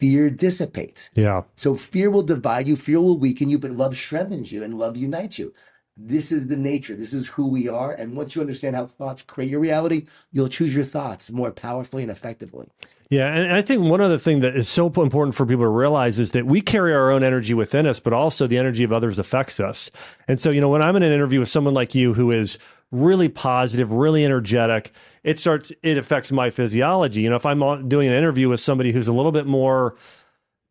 fear 0.01 0.31
dissipates. 0.31 1.11
Yeah. 1.13 1.43
So 1.55 1.75
fear 1.75 2.09
will 2.09 2.23
divide 2.23 2.67
you, 2.67 2.75
fear 2.75 2.99
will 2.99 3.19
weaken 3.19 3.49
you, 3.51 3.59
but 3.59 3.71
love 3.71 3.95
strengthens 3.95 4.51
you 4.51 4.63
and 4.63 4.77
love 4.77 4.97
unites 4.97 5.37
you. 5.37 5.53
This 5.95 6.31
is 6.31 6.47
the 6.47 6.57
nature. 6.57 6.95
This 6.95 7.13
is 7.13 7.27
who 7.27 7.47
we 7.47 7.69
are. 7.69 7.93
And 7.93 8.17
once 8.17 8.33
you 8.35 8.41
understand 8.41 8.75
how 8.75 8.87
thoughts 8.87 9.21
create 9.21 9.51
your 9.51 9.59
reality, 9.59 10.07
you'll 10.31 10.47
choose 10.47 10.73
your 10.73 10.85
thoughts 10.85 11.29
more 11.29 11.51
powerfully 11.51 12.01
and 12.01 12.11
effectively. 12.11 12.67
Yeah, 13.11 13.27
and 13.27 13.53
I 13.53 13.61
think 13.61 13.83
one 13.83 14.01
other 14.01 14.17
thing 14.17 14.39
that 14.39 14.55
is 14.55 14.67
so 14.69 14.87
important 14.87 15.35
for 15.35 15.45
people 15.45 15.65
to 15.65 15.69
realize 15.69 16.17
is 16.17 16.31
that 16.31 16.47
we 16.47 16.61
carry 16.61 16.95
our 16.95 17.11
own 17.11 17.23
energy 17.23 17.53
within 17.53 17.85
us, 17.85 17.99
but 17.99 18.13
also 18.13 18.47
the 18.47 18.57
energy 18.57 18.83
of 18.83 18.91
others 18.91 19.19
affects 19.19 19.59
us. 19.59 19.91
And 20.27 20.39
so, 20.39 20.49
you 20.49 20.61
know, 20.61 20.69
when 20.69 20.81
I'm 20.81 20.95
in 20.95 21.03
an 21.03 21.11
interview 21.11 21.39
with 21.39 21.49
someone 21.49 21.73
like 21.75 21.93
you 21.93 22.13
who 22.13 22.31
is 22.31 22.57
really 22.91 23.29
positive, 23.29 23.91
really 23.91 24.25
energetic, 24.25 24.93
it 25.23 25.39
starts 25.39 25.71
it 25.83 25.97
affects 25.97 26.31
my 26.31 26.49
physiology. 26.49 27.21
You 27.21 27.29
know, 27.29 27.35
if 27.35 27.45
I'm 27.45 27.87
doing 27.87 28.07
an 28.07 28.13
interview 28.13 28.49
with 28.49 28.59
somebody 28.59 28.91
who's 28.91 29.07
a 29.07 29.13
little 29.13 29.31
bit 29.31 29.45
more 29.45 29.95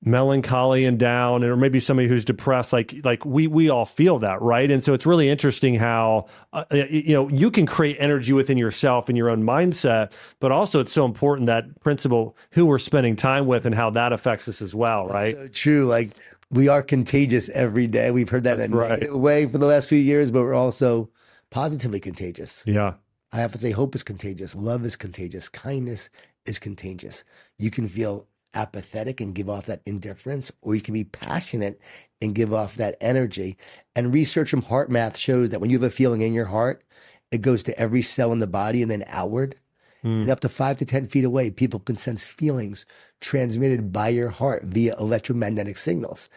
melancholy 0.03 0.87
and 0.87 0.99
down 0.99 1.45
or 1.45 1.57
maybe 1.57 1.79
somebody 1.79 2.09
who's 2.09 2.25
depressed 2.25 2.73
like 2.73 2.95
like 3.05 3.23
we 3.27 3.47
we 3.47 3.69
all 3.69 3.85
feel 3.85 4.19
that 4.19 4.41
right 4.41 4.71
and 4.71 4.83
so 4.83 4.95
it's 4.95 5.05
really 5.05 5.29
interesting 5.29 5.75
how 5.75 6.25
uh, 6.55 6.65
you 6.71 7.13
know 7.13 7.29
you 7.29 7.51
can 7.51 7.67
create 7.67 7.99
energy 8.01 8.33
within 8.33 8.57
yourself 8.57 9.11
and 9.11 9.19
your 9.19 9.29
own 9.29 9.43
mindset 9.43 10.11
but 10.39 10.51
also 10.51 10.81
it's 10.81 10.93
so 10.95 11.05
important 11.05 11.47
that 11.47 11.79
principle 11.81 12.35
who 12.53 12.65
we're 12.65 12.79
spending 12.79 13.15
time 13.15 13.47
with 13.47 13.67
and 13.67 13.75
how 13.75 13.91
that 13.91 14.11
affects 14.11 14.49
us 14.49 14.63
as 14.63 14.75
well 14.75 15.07
right 15.07 15.37
So 15.37 15.49
true. 15.49 15.85
Like 15.85 16.13
we 16.51 16.69
are 16.69 16.83
contagious 16.83 17.49
every 17.51 17.87
day. 17.87 18.11
We've 18.11 18.29
heard 18.29 18.45
that 18.45 18.59
in 18.59 18.73
a 18.73 18.77
right. 18.77 18.91
negative 18.91 19.17
way 19.17 19.47
for 19.47 19.59
the 19.59 19.67
last 19.67 19.89
few 19.89 19.99
years, 19.99 20.31
but 20.31 20.43
we're 20.43 20.55
also 20.55 21.09
positively 21.51 22.01
contagious. 22.01 22.65
yeah 22.67 22.95
I 23.33 23.39
have 23.39 23.53
to 23.53 23.59
say, 23.59 23.71
hope 23.71 23.95
is 23.95 24.03
contagious, 24.03 24.55
love 24.55 24.85
is 24.85 24.97
contagious, 24.97 25.49
kindness 25.49 26.11
is 26.47 26.59
contagious. 26.59 27.25
You 27.59 27.71
can 27.71 27.87
feel 27.89 28.27
apathetic 28.55 29.21
and 29.21 29.35
give 29.35 29.49
off 29.49 29.67
that 29.67 29.83
indifference, 29.87 30.51
or 30.63 30.75
you 30.75 30.81
can 30.81 30.95
be 30.95 31.05
passionate 31.05 31.81
and 32.21 32.35
give 32.35 32.53
off 32.53 32.75
that 32.77 32.97
energy. 33.01 33.57
And 33.95 34.13
research 34.13 34.51
from 34.51 34.63
HeartMath 34.63 35.17
shows 35.17 35.51
that 35.51 35.61
when 35.61 35.71
you 35.71 35.79
have 35.79 35.87
a 35.87 35.91
feeling 35.91 36.23
in 36.23 36.35
your 36.35 36.47
heart, 36.47 36.83
it 37.31 37.43
goes 37.43 37.63
to 37.65 37.79
every 37.79 38.03
cell 38.03 38.33
in 38.33 38.41
the 38.41 38.47
body 38.47 38.83
and 38.83 38.91
then 38.91 39.05
outward. 39.07 39.55
Hmm. 40.03 40.23
And 40.23 40.31
up 40.31 40.41
to 40.41 40.49
five 40.49 40.79
to 40.79 40.85
10 40.85 41.07
feet 41.09 41.25
away, 41.25 41.51
people 41.51 41.81
can 41.81 41.97
sense 41.97 42.25
feelings 42.25 42.87
transmitted 43.21 43.93
by 43.93 44.09
your 44.09 44.31
heart 44.31 44.65
via 44.65 44.97
electromagnetic 44.99 45.77
signals. 45.77 46.31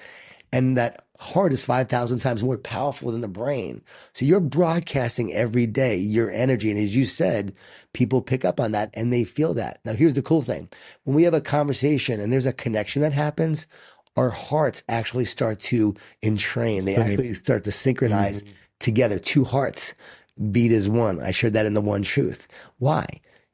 And 0.51 0.77
that 0.77 1.07
heart 1.23 1.53
is 1.53 1.63
5,000 1.63 2.19
times 2.19 2.43
more 2.43 2.57
powerful 2.57 3.11
than 3.11 3.21
the 3.21 3.27
brain. 3.27 3.81
So 4.13 4.25
you're 4.25 4.39
broadcasting 4.39 5.33
every 5.33 5.65
day 5.65 5.95
your 5.97 6.29
energy. 6.29 6.69
And 6.69 6.79
as 6.79 6.95
you 6.95 7.05
said, 7.05 7.53
people 7.93 8.21
pick 8.21 8.43
up 8.43 8.59
on 8.59 8.73
that 8.73 8.89
and 8.93 9.11
they 9.11 9.23
feel 9.23 9.53
that. 9.55 9.79
Now, 9.85 9.93
here's 9.93 10.13
the 10.13 10.21
cool 10.21 10.41
thing 10.41 10.69
when 11.03 11.15
we 11.15 11.23
have 11.23 11.33
a 11.33 11.41
conversation 11.41 12.19
and 12.19 12.31
there's 12.31 12.45
a 12.45 12.53
connection 12.53 13.01
that 13.01 13.13
happens, 13.13 13.67
our 14.17 14.29
hearts 14.29 14.83
actually 14.89 15.25
start 15.25 15.59
to 15.61 15.95
entrain. 16.21 16.85
They 16.85 16.95
actually 16.95 17.33
start 17.33 17.63
to 17.63 17.71
synchronize 17.71 18.43
mm-hmm. 18.43 18.53
together. 18.79 19.17
Two 19.17 19.43
hearts 19.43 19.93
beat 20.51 20.71
as 20.71 20.89
one. 20.89 21.21
I 21.21 21.31
shared 21.31 21.53
that 21.53 21.65
in 21.65 21.73
the 21.73 21.81
one 21.81 22.03
truth. 22.03 22.47
Why? 22.79 23.05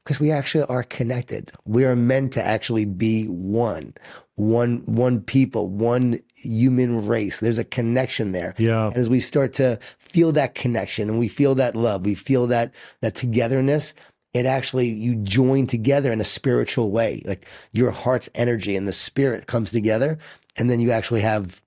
Because 0.04 0.18
we 0.18 0.30
actually 0.30 0.64
are 0.64 0.82
connected. 0.82 1.52
We 1.66 1.84
are 1.84 1.96
meant 1.96 2.32
to 2.32 2.42
actually 2.42 2.84
be 2.84 3.26
one. 3.26 3.94
One 4.40 4.78
one 4.86 5.20
people, 5.20 5.68
one 5.68 6.20
human 6.34 7.06
race. 7.06 7.40
There's 7.40 7.58
a 7.58 7.64
connection 7.64 8.32
there. 8.32 8.54
Yeah. 8.58 8.86
And 8.86 8.96
as 8.96 9.10
we 9.10 9.20
start 9.20 9.52
to 9.54 9.78
feel 9.98 10.32
that 10.32 10.54
connection 10.54 11.08
and 11.08 11.18
we 11.18 11.28
feel 11.28 11.54
that 11.56 11.76
love, 11.76 12.04
we 12.04 12.14
feel 12.14 12.46
that 12.48 12.74
that 13.02 13.14
togetherness, 13.14 13.94
it 14.32 14.46
actually 14.46 14.88
you 14.88 15.16
join 15.16 15.66
together 15.66 16.12
in 16.12 16.20
a 16.20 16.24
spiritual 16.24 16.90
way. 16.90 17.22
Like 17.24 17.46
your 17.72 17.90
heart's 17.90 18.28
energy 18.34 18.76
and 18.76 18.88
the 18.88 18.92
spirit 18.92 19.46
comes 19.46 19.70
together, 19.70 20.18
and 20.56 20.70
then 20.70 20.80
you 20.80 20.90
actually 20.90 21.20
have 21.20 21.60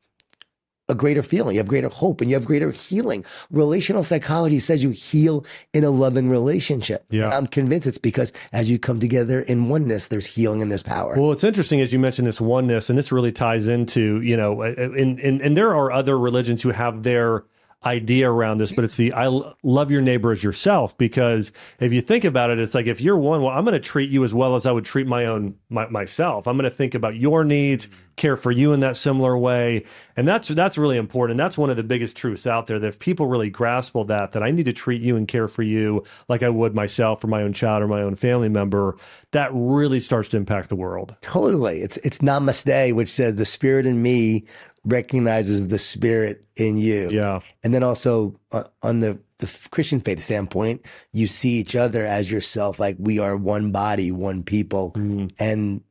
a 0.90 0.96
greater 0.96 1.24
feeling, 1.24 1.56
you 1.56 1.60
have 1.60 1.68
greater 1.68 1.90
hope, 1.90 2.20
and 2.20 2.30
you 2.30 2.36
have 2.36 2.46
greater 2.46 2.72
healing. 2.72 3.24
Relational 3.52 4.04
psychology 4.04 4.60
says 4.60 4.84
you 4.84 4.90
heal 4.90 5.46
in 5.74 5.84
a 5.84 5.90
loving 5.90 6.30
relationship. 6.30 7.06
Yeah. 7.10 7.26
And 7.26 7.34
I'm 7.34 7.48
convinced 7.48 7.88
it's 7.88 7.98
because 7.98 8.34
as 8.52 8.70
you 8.70 8.78
come 8.78 9.00
together 9.00 9.42
in 9.42 9.70
oneness, 9.70 10.10
there's 10.10 10.26
healing 10.26 10.62
and 10.62 10.70
there's 10.70 10.84
power. 10.84 11.16
Well, 11.18 11.32
it's 11.32 11.44
interesting 11.44 11.80
as 11.80 11.94
you 11.94 12.00
mentioned 12.00 12.28
this 12.28 12.42
oneness, 12.42 12.90
and 12.90 12.98
this 12.98 13.12
really 13.12 13.32
ties 13.32 13.68
into 13.68 14.22
you 14.22 14.36
know, 14.36 14.62
uh, 14.62 14.76
uh, 14.78 14.92
and 14.92 15.20
and, 15.20 15.42
and 15.42 15.56
there 15.56 15.76
are 15.76 15.92
other 15.92 16.18
religions 16.18 16.62
who 16.62 16.72
have 16.72 17.04
their 17.04 17.46
idea 17.86 18.30
around 18.30 18.58
this, 18.58 18.72
but 18.72 18.84
it's 18.84 18.98
the 18.98 19.14
I 19.14 19.28
love 19.64 19.92
your 19.92 20.02
neighbor 20.02 20.32
as 20.32 20.44
yourself 20.44 20.98
because 20.98 21.52
if 21.80 21.92
you 21.94 22.02
think 22.02 22.24
about 22.24 22.50
it, 22.50 22.60
it's 22.60 22.74
like 22.74 22.88
if 22.88 23.02
you're 23.02 23.18
one, 23.18 23.42
well, 23.42 23.52
I'm 23.52 23.66
going 23.66 23.74
to 23.74 23.80
treat 23.80 24.10
you 24.10 24.24
as 24.24 24.34
well 24.34 24.56
as 24.56 24.66
I 24.66 24.72
would 24.72 24.86
treat 24.86 25.08
my 25.08 25.26
own 25.26 25.56
my, 25.70 25.88
myself. 25.88 26.48
I'm 26.48 26.58
going 26.58 26.70
to 26.70 26.76
think 26.76 26.96
about 26.96 27.16
your 27.16 27.44
needs, 27.44 27.88
mm-hmm. 27.88 27.96
care 28.16 28.38
for 28.38 28.52
you 28.52 28.74
in 28.74 28.80
that 28.82 28.98
similar 28.98 29.38
way, 29.38 29.86
and 30.16 30.28
that's 30.28 30.48
that's 30.50 30.78
really 30.78 30.98
important. 30.98 31.38
That's 31.38 31.58
one 31.58 31.70
of 31.70 31.78
the 31.78 31.84
biggest 31.84 32.16
truths 32.16 32.48
out 32.48 32.68
there 32.68 32.80
that 32.80 32.88
if 32.88 33.00
people 33.00 33.28
really 33.28 33.50
grasp 33.50 33.94
that, 34.08 34.32
that 34.32 34.44
I 34.44 34.52
need 34.52 34.66
to 34.66 34.74
treat 34.74 35.02
you 35.02 35.16
and 35.16 35.28
care 35.28 35.48
for 35.48 35.64
you 35.64 36.04
like 36.28 36.44
I 36.44 36.50
would 36.50 36.74
myself 36.74 37.24
or 37.24 37.28
my 37.28 37.44
own 37.44 37.54
child 37.54 37.84
or 37.84 37.88
my 37.88 38.02
own 38.02 38.16
family 38.16 38.50
member, 38.50 38.98
that 39.32 39.50
really 39.54 40.00
starts 40.00 40.30
to 40.30 40.38
impact 40.38 40.70
the 40.70 40.76
world. 40.76 41.16
Totally. 41.22 41.82
It's 41.82 41.98
it's 41.98 42.20
namaste, 42.20 42.94
which 42.94 43.10
says 43.10 43.36
the 43.36 43.46
spirit 43.46 43.86
in 43.86 44.02
me 44.02 44.46
recognizes 44.86 45.68
the 45.68 45.80
spirit 45.80 46.46
in 46.56 46.78
you. 46.78 47.10
Yeah. 47.10 47.40
And 47.64 47.74
then 47.74 47.84
also 47.84 48.40
uh, 48.52 48.64
on 48.82 49.00
the, 49.00 49.18
the 49.40 49.68
Christian 49.72 50.00
faith 50.00 50.20
standpoint, 50.20 50.86
you 51.12 51.28
see 51.28 51.52
each 51.52 51.76
other 51.76 52.06
as 52.06 52.32
yourself, 52.32 52.80
like 52.80 52.96
we 53.00 53.20
are 53.20 53.38
one 53.38 53.72
body, 53.72 54.12
one 54.12 54.44
people. 54.44 54.92
Mm. 54.92 55.32
And 55.40 55.82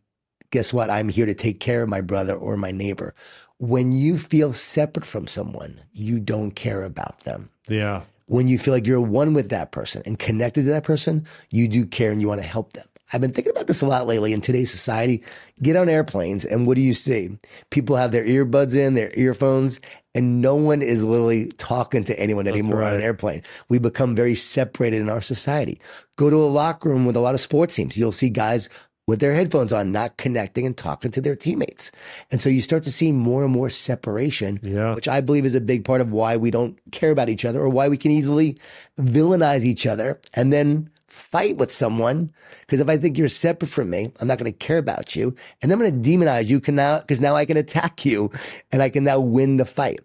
guess 0.51 0.73
what? 0.73 0.91
I'm 0.91 1.09
here 1.09 1.27
to 1.27 1.35
take 1.35 1.61
care 1.61 1.83
of 1.83 1.89
my 1.89 2.01
brother 2.01 2.35
or 2.35 2.57
my 2.57 2.71
neighbor. 2.71 3.15
When 3.59 3.93
you 3.93 4.19
feel 4.19 4.53
separate 4.53 5.07
from 5.07 5.27
someone, 5.27 5.81
you 5.93 6.21
don't 6.21 6.53
care 6.53 6.83
about 6.83 7.21
them. 7.21 7.49
Yeah. 7.69 8.03
When 8.27 8.49
you 8.49 8.59
feel 8.59 8.75
like 8.75 8.87
you're 8.87 9.01
one 9.01 9.35
with 9.35 9.51
that 9.51 9.73
person 9.73 10.03
and 10.07 10.19
connected 10.19 10.63
to 10.63 10.71
that 10.71 10.85
person, 10.85 11.27
you 11.51 11.69
do 11.69 11.87
care 11.87 12.13
and 12.13 12.21
you 12.21 12.29
want 12.29 12.41
to 12.41 12.47
help 12.47 12.73
them. 12.73 12.87
I've 13.13 13.21
been 13.21 13.33
thinking 13.33 13.51
about 13.53 13.67
this 13.67 13.83
a 13.83 13.87
lot 13.87 14.07
lately 14.07 14.33
in 14.33 14.41
today's 14.41 14.71
society. 14.71 15.23
Get 15.61 15.77
on 15.77 15.89
airplanes, 15.89 16.45
and 16.45 16.67
what 16.67 16.77
do 16.77 16.81
you 16.83 16.95
see? 16.95 17.31
People 17.71 17.97
have 17.97 18.13
their 18.13 18.25
earbuds 18.25 18.75
in, 18.75 18.95
their 18.95 19.11
earphones, 19.17 19.81
and 20.15 20.41
no 20.41 20.55
one 20.55 20.83
is 20.83 21.05
literally 21.05 21.47
talking 21.59 22.05
to 22.05 22.19
anyone 22.19 22.47
anymore 22.47 22.83
on 22.83 22.95
an 22.95 23.01
airplane. 23.03 23.43
We 23.69 23.79
become 23.79 24.15
very 24.15 24.35
separated 24.35 25.01
in 25.01 25.09
our 25.09 25.21
society. 25.23 25.81
Go 26.17 26.31
to 26.31 26.37
a 26.37 26.47
locker 26.47 26.89
room 26.89 27.05
with 27.07 27.17
a 27.17 27.21
lot 27.21 27.35
of 27.35 27.41
sports 27.41 27.75
teams. 27.75 27.97
You'll 27.97 28.13
see 28.13 28.31
guys 28.31 28.69
with 29.09 29.19
their 29.19 29.35
headphones 29.35 29.73
on, 29.73 29.91
not 29.91 30.17
connecting 30.17 30.65
and 30.65 30.77
talking 30.77 31.11
to 31.11 31.21
their 31.21 31.35
teammates. 31.35 31.91
And 32.31 32.41
so 32.41 32.49
you 32.49 32.61
start 32.61 32.85
to 32.85 32.93
see 32.93 33.11
more 33.11 33.43
and 33.43 33.53
more 33.53 33.69
separation, 33.69 34.61
Yeah. 34.63 34.95
which 34.95 35.09
I 35.09 35.21
believe 35.21 35.45
is 35.45 35.57
a 35.57 35.61
big 35.61 35.85
part 35.85 36.01
of 36.01 36.13
why 36.13 36.37
we 36.37 36.53
don't 36.53 36.79
care 36.93 37.11
about 37.11 37.29
each 37.29 37.45
other 37.45 37.61
or 37.61 37.69
why 37.69 37.89
we 37.89 37.97
can 37.97 38.13
easily 38.13 38.59
villainize 39.01 39.65
each 39.65 39.87
other 39.87 40.21
and 40.35 40.53
then 40.53 40.89
fight 41.13 41.59
with 41.59 41.71
someone. 41.71 42.33
Because 42.63 42.81
if 42.81 42.89
I 42.89 42.97
think 42.97 43.19
you're 43.19 43.29
separate 43.29 43.69
from 43.69 43.91
me, 43.91 44.11
I'm 44.19 44.27
not 44.27 44.39
going 44.39 44.51
to 44.51 44.59
care 44.59 44.79
about 44.79 45.15
you. 45.15 45.35
And 45.61 45.71
I'm 45.71 45.79
going 45.79 46.03
to 46.03 46.11
demonize 46.11 46.49
you 46.49 46.59
can 46.59 46.75
now, 46.75 47.01
because 47.01 47.21
now 47.21 47.35
I 47.35 47.45
can 47.45 47.57
attack 47.57 48.05
you 48.05 48.31
and 48.73 48.83
I 48.83 48.89
can 48.89 49.05
now 49.05 49.21
win 49.21 49.59
the 49.59 49.67
fight. 49.67 50.01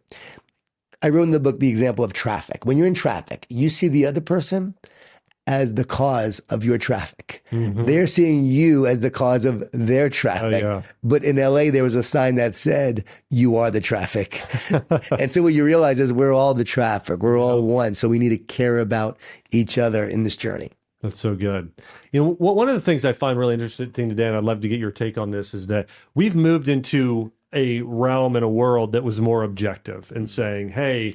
I 1.01 1.09
wrote 1.09 1.23
in 1.23 1.31
the 1.31 1.39
book 1.39 1.59
the 1.59 1.69
example 1.69 2.03
of 2.03 2.11
traffic. 2.11 2.65
When 2.65 2.77
you're 2.77 2.87
in 2.87 2.93
traffic, 2.93 3.45
you 3.49 3.69
see 3.69 3.87
the 3.87 4.05
other 4.05 4.21
person 4.21 4.75
as 5.45 5.75
the 5.75 5.85
cause 5.85 6.39
of 6.49 6.65
your 6.65 6.77
traffic. 6.77 7.43
Mm-hmm. 7.51 7.85
They're 7.85 8.07
seeing 8.07 8.45
you 8.45 8.85
as 8.85 8.99
the 8.99 9.09
cause 9.09 9.45
of 9.45 9.63
their 9.71 10.09
traffic. 10.09 10.63
Oh, 10.63 10.67
yeah. 10.67 10.81
But 11.03 11.23
in 11.23 11.37
LA, 11.37 11.71
there 11.71 11.83
was 11.83 11.95
a 11.95 12.03
sign 12.03 12.35
that 12.35 12.53
said, 12.53 13.05
You 13.29 13.55
are 13.55 13.71
the 13.71 13.79
traffic. 13.79 14.43
and 15.17 15.31
so 15.31 15.41
what 15.41 15.53
you 15.53 15.63
realize 15.63 15.99
is 15.99 16.11
we're 16.11 16.33
all 16.33 16.53
the 16.53 16.65
traffic, 16.65 17.19
we're 17.21 17.39
all 17.39 17.61
one. 17.61 17.95
So 17.95 18.09
we 18.09 18.19
need 18.19 18.29
to 18.29 18.37
care 18.37 18.79
about 18.79 19.17
each 19.51 19.77
other 19.77 20.03
in 20.03 20.23
this 20.23 20.35
journey. 20.35 20.71
That's 21.01 21.19
so 21.19 21.35
good. 21.35 21.71
You 22.11 22.23
know, 22.23 22.31
one 22.39 22.67
of 22.69 22.75
the 22.75 22.81
things 22.81 23.05
I 23.05 23.13
find 23.13 23.37
really 23.37 23.53
interesting 23.53 24.09
today, 24.09 24.27
and 24.27 24.35
I'd 24.35 24.43
love 24.43 24.61
to 24.61 24.67
get 24.67 24.79
your 24.79 24.91
take 24.91 25.17
on 25.17 25.31
this, 25.31 25.53
is 25.53 25.67
that 25.67 25.87
we've 26.15 26.35
moved 26.35 26.67
into 26.67 27.31
a 27.53 27.81
realm 27.81 28.35
and 28.35 28.43
a 28.43 28.49
world 28.49 28.91
that 28.93 29.03
was 29.03 29.21
more 29.21 29.43
objective 29.43 30.11
and 30.15 30.29
saying, 30.29 30.69
hey, 30.69 31.13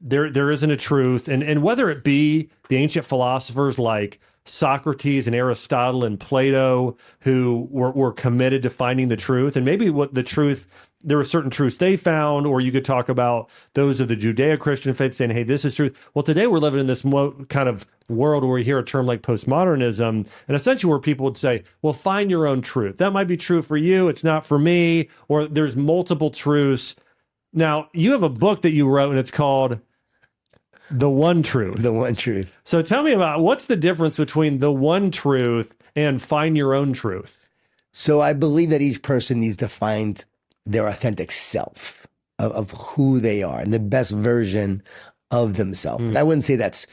there 0.00 0.28
there 0.30 0.50
isn't 0.50 0.70
a 0.70 0.76
truth. 0.76 1.28
And 1.28 1.42
and 1.42 1.62
whether 1.62 1.88
it 1.88 2.02
be 2.02 2.50
the 2.68 2.76
ancient 2.76 3.06
philosophers 3.06 3.78
like 3.78 4.18
Socrates 4.44 5.28
and 5.28 5.36
Aristotle 5.36 6.04
and 6.04 6.18
Plato 6.18 6.96
who 7.20 7.68
were, 7.70 7.92
were 7.92 8.12
committed 8.12 8.62
to 8.64 8.70
finding 8.70 9.06
the 9.08 9.16
truth, 9.16 9.56
and 9.56 9.64
maybe 9.64 9.88
what 9.88 10.14
the 10.14 10.24
truth 10.24 10.66
there 11.04 11.16
were 11.16 11.24
certain 11.24 11.50
truths 11.50 11.76
they 11.76 11.96
found, 11.96 12.46
or 12.46 12.60
you 12.60 12.72
could 12.72 12.84
talk 12.84 13.08
about 13.08 13.48
those 13.74 14.00
of 14.00 14.08
the 14.08 14.16
Judeo-Christian 14.16 14.94
faith 14.94 15.14
saying, 15.14 15.30
"Hey, 15.30 15.42
this 15.42 15.64
is 15.64 15.74
truth." 15.74 15.96
Well, 16.14 16.22
today 16.22 16.46
we're 16.46 16.58
living 16.58 16.80
in 16.80 16.86
this 16.86 17.04
mo- 17.04 17.32
kind 17.48 17.68
of 17.68 17.86
world 18.08 18.44
where 18.44 18.54
we 18.54 18.64
hear 18.64 18.78
a 18.78 18.84
term 18.84 19.06
like 19.06 19.22
postmodernism, 19.22 20.26
and 20.48 20.56
essentially 20.56 20.90
where 20.90 20.98
people 20.98 21.24
would 21.24 21.36
say, 21.36 21.62
"Well, 21.82 21.92
find 21.92 22.30
your 22.30 22.46
own 22.46 22.62
truth. 22.62 22.98
That 22.98 23.12
might 23.12 23.28
be 23.28 23.36
true 23.36 23.62
for 23.62 23.76
you. 23.76 24.08
It's 24.08 24.24
not 24.24 24.46
for 24.46 24.58
me." 24.58 25.08
Or 25.28 25.46
there's 25.46 25.76
multiple 25.76 26.30
truths. 26.30 26.94
Now, 27.52 27.88
you 27.92 28.12
have 28.12 28.22
a 28.22 28.28
book 28.28 28.62
that 28.62 28.72
you 28.72 28.88
wrote, 28.88 29.10
and 29.10 29.18
it's 29.18 29.30
called 29.30 29.78
"The 30.90 31.10
One 31.10 31.42
Truth." 31.42 31.82
The 31.82 31.92
one 31.92 32.14
truth. 32.14 32.52
So, 32.64 32.82
tell 32.82 33.02
me 33.02 33.12
about 33.12 33.40
what's 33.40 33.66
the 33.66 33.76
difference 33.76 34.16
between 34.16 34.58
the 34.58 34.72
one 34.72 35.10
truth 35.10 35.74
and 35.94 36.20
find 36.20 36.56
your 36.56 36.74
own 36.74 36.92
truth. 36.92 37.48
So 37.92 38.20
I 38.20 38.32
believe 38.32 38.70
that 38.70 38.82
each 38.82 39.02
person 39.02 39.40
needs 39.40 39.58
to 39.58 39.68
find 39.68 40.24
their 40.66 40.86
authentic 40.86 41.32
self 41.32 42.06
of, 42.38 42.52
of 42.52 42.70
who 42.72 43.20
they 43.20 43.42
are 43.42 43.60
and 43.60 43.72
the 43.72 43.78
best 43.78 44.12
version 44.12 44.82
of 45.30 45.54
themselves. 45.56 46.02
Hmm. 46.02 46.08
And 46.10 46.18
I 46.18 46.22
wouldn't 46.22 46.44
say 46.44 46.56
that's 46.56 46.86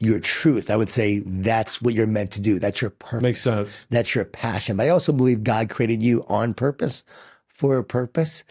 your 0.00 0.20
truth. 0.20 0.70
I 0.70 0.76
would 0.76 0.88
say 0.88 1.20
that's 1.20 1.82
what 1.82 1.94
you're 1.94 2.06
meant 2.06 2.30
to 2.32 2.40
do. 2.40 2.58
That's 2.58 2.80
your 2.80 2.90
purpose. 2.90 3.22
Makes 3.22 3.40
sense. 3.42 3.86
That's 3.90 4.14
your 4.14 4.24
passion. 4.24 4.76
But 4.76 4.86
I 4.86 4.90
also 4.90 5.12
believe 5.12 5.42
God 5.42 5.70
created 5.70 6.02
you 6.02 6.24
on 6.28 6.54
purpose 6.54 7.04
for 7.48 7.78
a 7.78 7.84
purpose. 7.84 8.44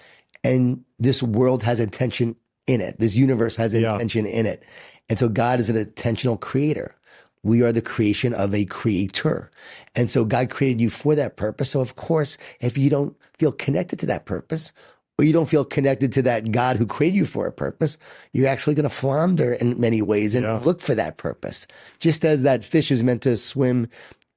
And 0.43 0.83
this 0.99 1.23
world 1.23 1.63
has 1.63 1.79
intention 1.79 2.35
in 2.67 2.81
it. 2.81 2.99
This 2.99 3.15
universe 3.15 3.55
has 3.55 3.73
Yeah. 3.73 3.93
intention 3.93 4.25
in 4.25 4.45
it. 4.45 4.63
And 5.09 5.17
so 5.17 5.29
God 5.29 5.59
is 5.59 5.69
an 5.69 5.77
intentional 5.77 6.37
creator. 6.37 6.95
We 7.43 7.61
are 7.61 7.71
the 7.71 7.81
creation 7.81 8.33
of 8.33 8.53
a 8.53 8.65
creator. 8.65 9.49
And 9.95 10.09
so 10.09 10.25
God 10.25 10.49
created 10.49 10.81
you 10.81 10.89
for 10.89 11.15
that 11.15 11.37
purpose. 11.37 11.69
So 11.71 11.81
of 11.81 11.95
course, 11.95 12.37
if 12.59 12.77
you 12.77 12.89
don't 12.89 13.15
feel 13.37 13.51
connected 13.51 13.99
to 13.99 14.05
that 14.07 14.25
purpose, 14.25 14.71
or 15.19 15.25
you 15.25 15.33
don't 15.33 15.49
feel 15.49 15.65
connected 15.65 16.11
to 16.13 16.21
that 16.23 16.51
God 16.51 16.77
who 16.77 16.85
created 16.85 17.17
you 17.17 17.25
for 17.25 17.47
a 17.47 17.51
purpose, 17.51 17.97
you're 18.33 18.47
actually 18.47 18.75
going 18.75 18.83
to 18.83 18.89
flounder 18.89 19.53
in 19.53 19.79
many 19.79 20.01
ways 20.01 20.35
and 20.35 20.45
Yeah. 20.45 20.59
look 20.59 20.79
for 20.79 20.93
that 20.93 21.17
purpose. 21.17 21.65
Just 21.99 22.23
as 22.23 22.43
that 22.43 22.63
fish 22.63 22.91
is 22.91 23.03
meant 23.03 23.23
to 23.23 23.35
swim 23.35 23.87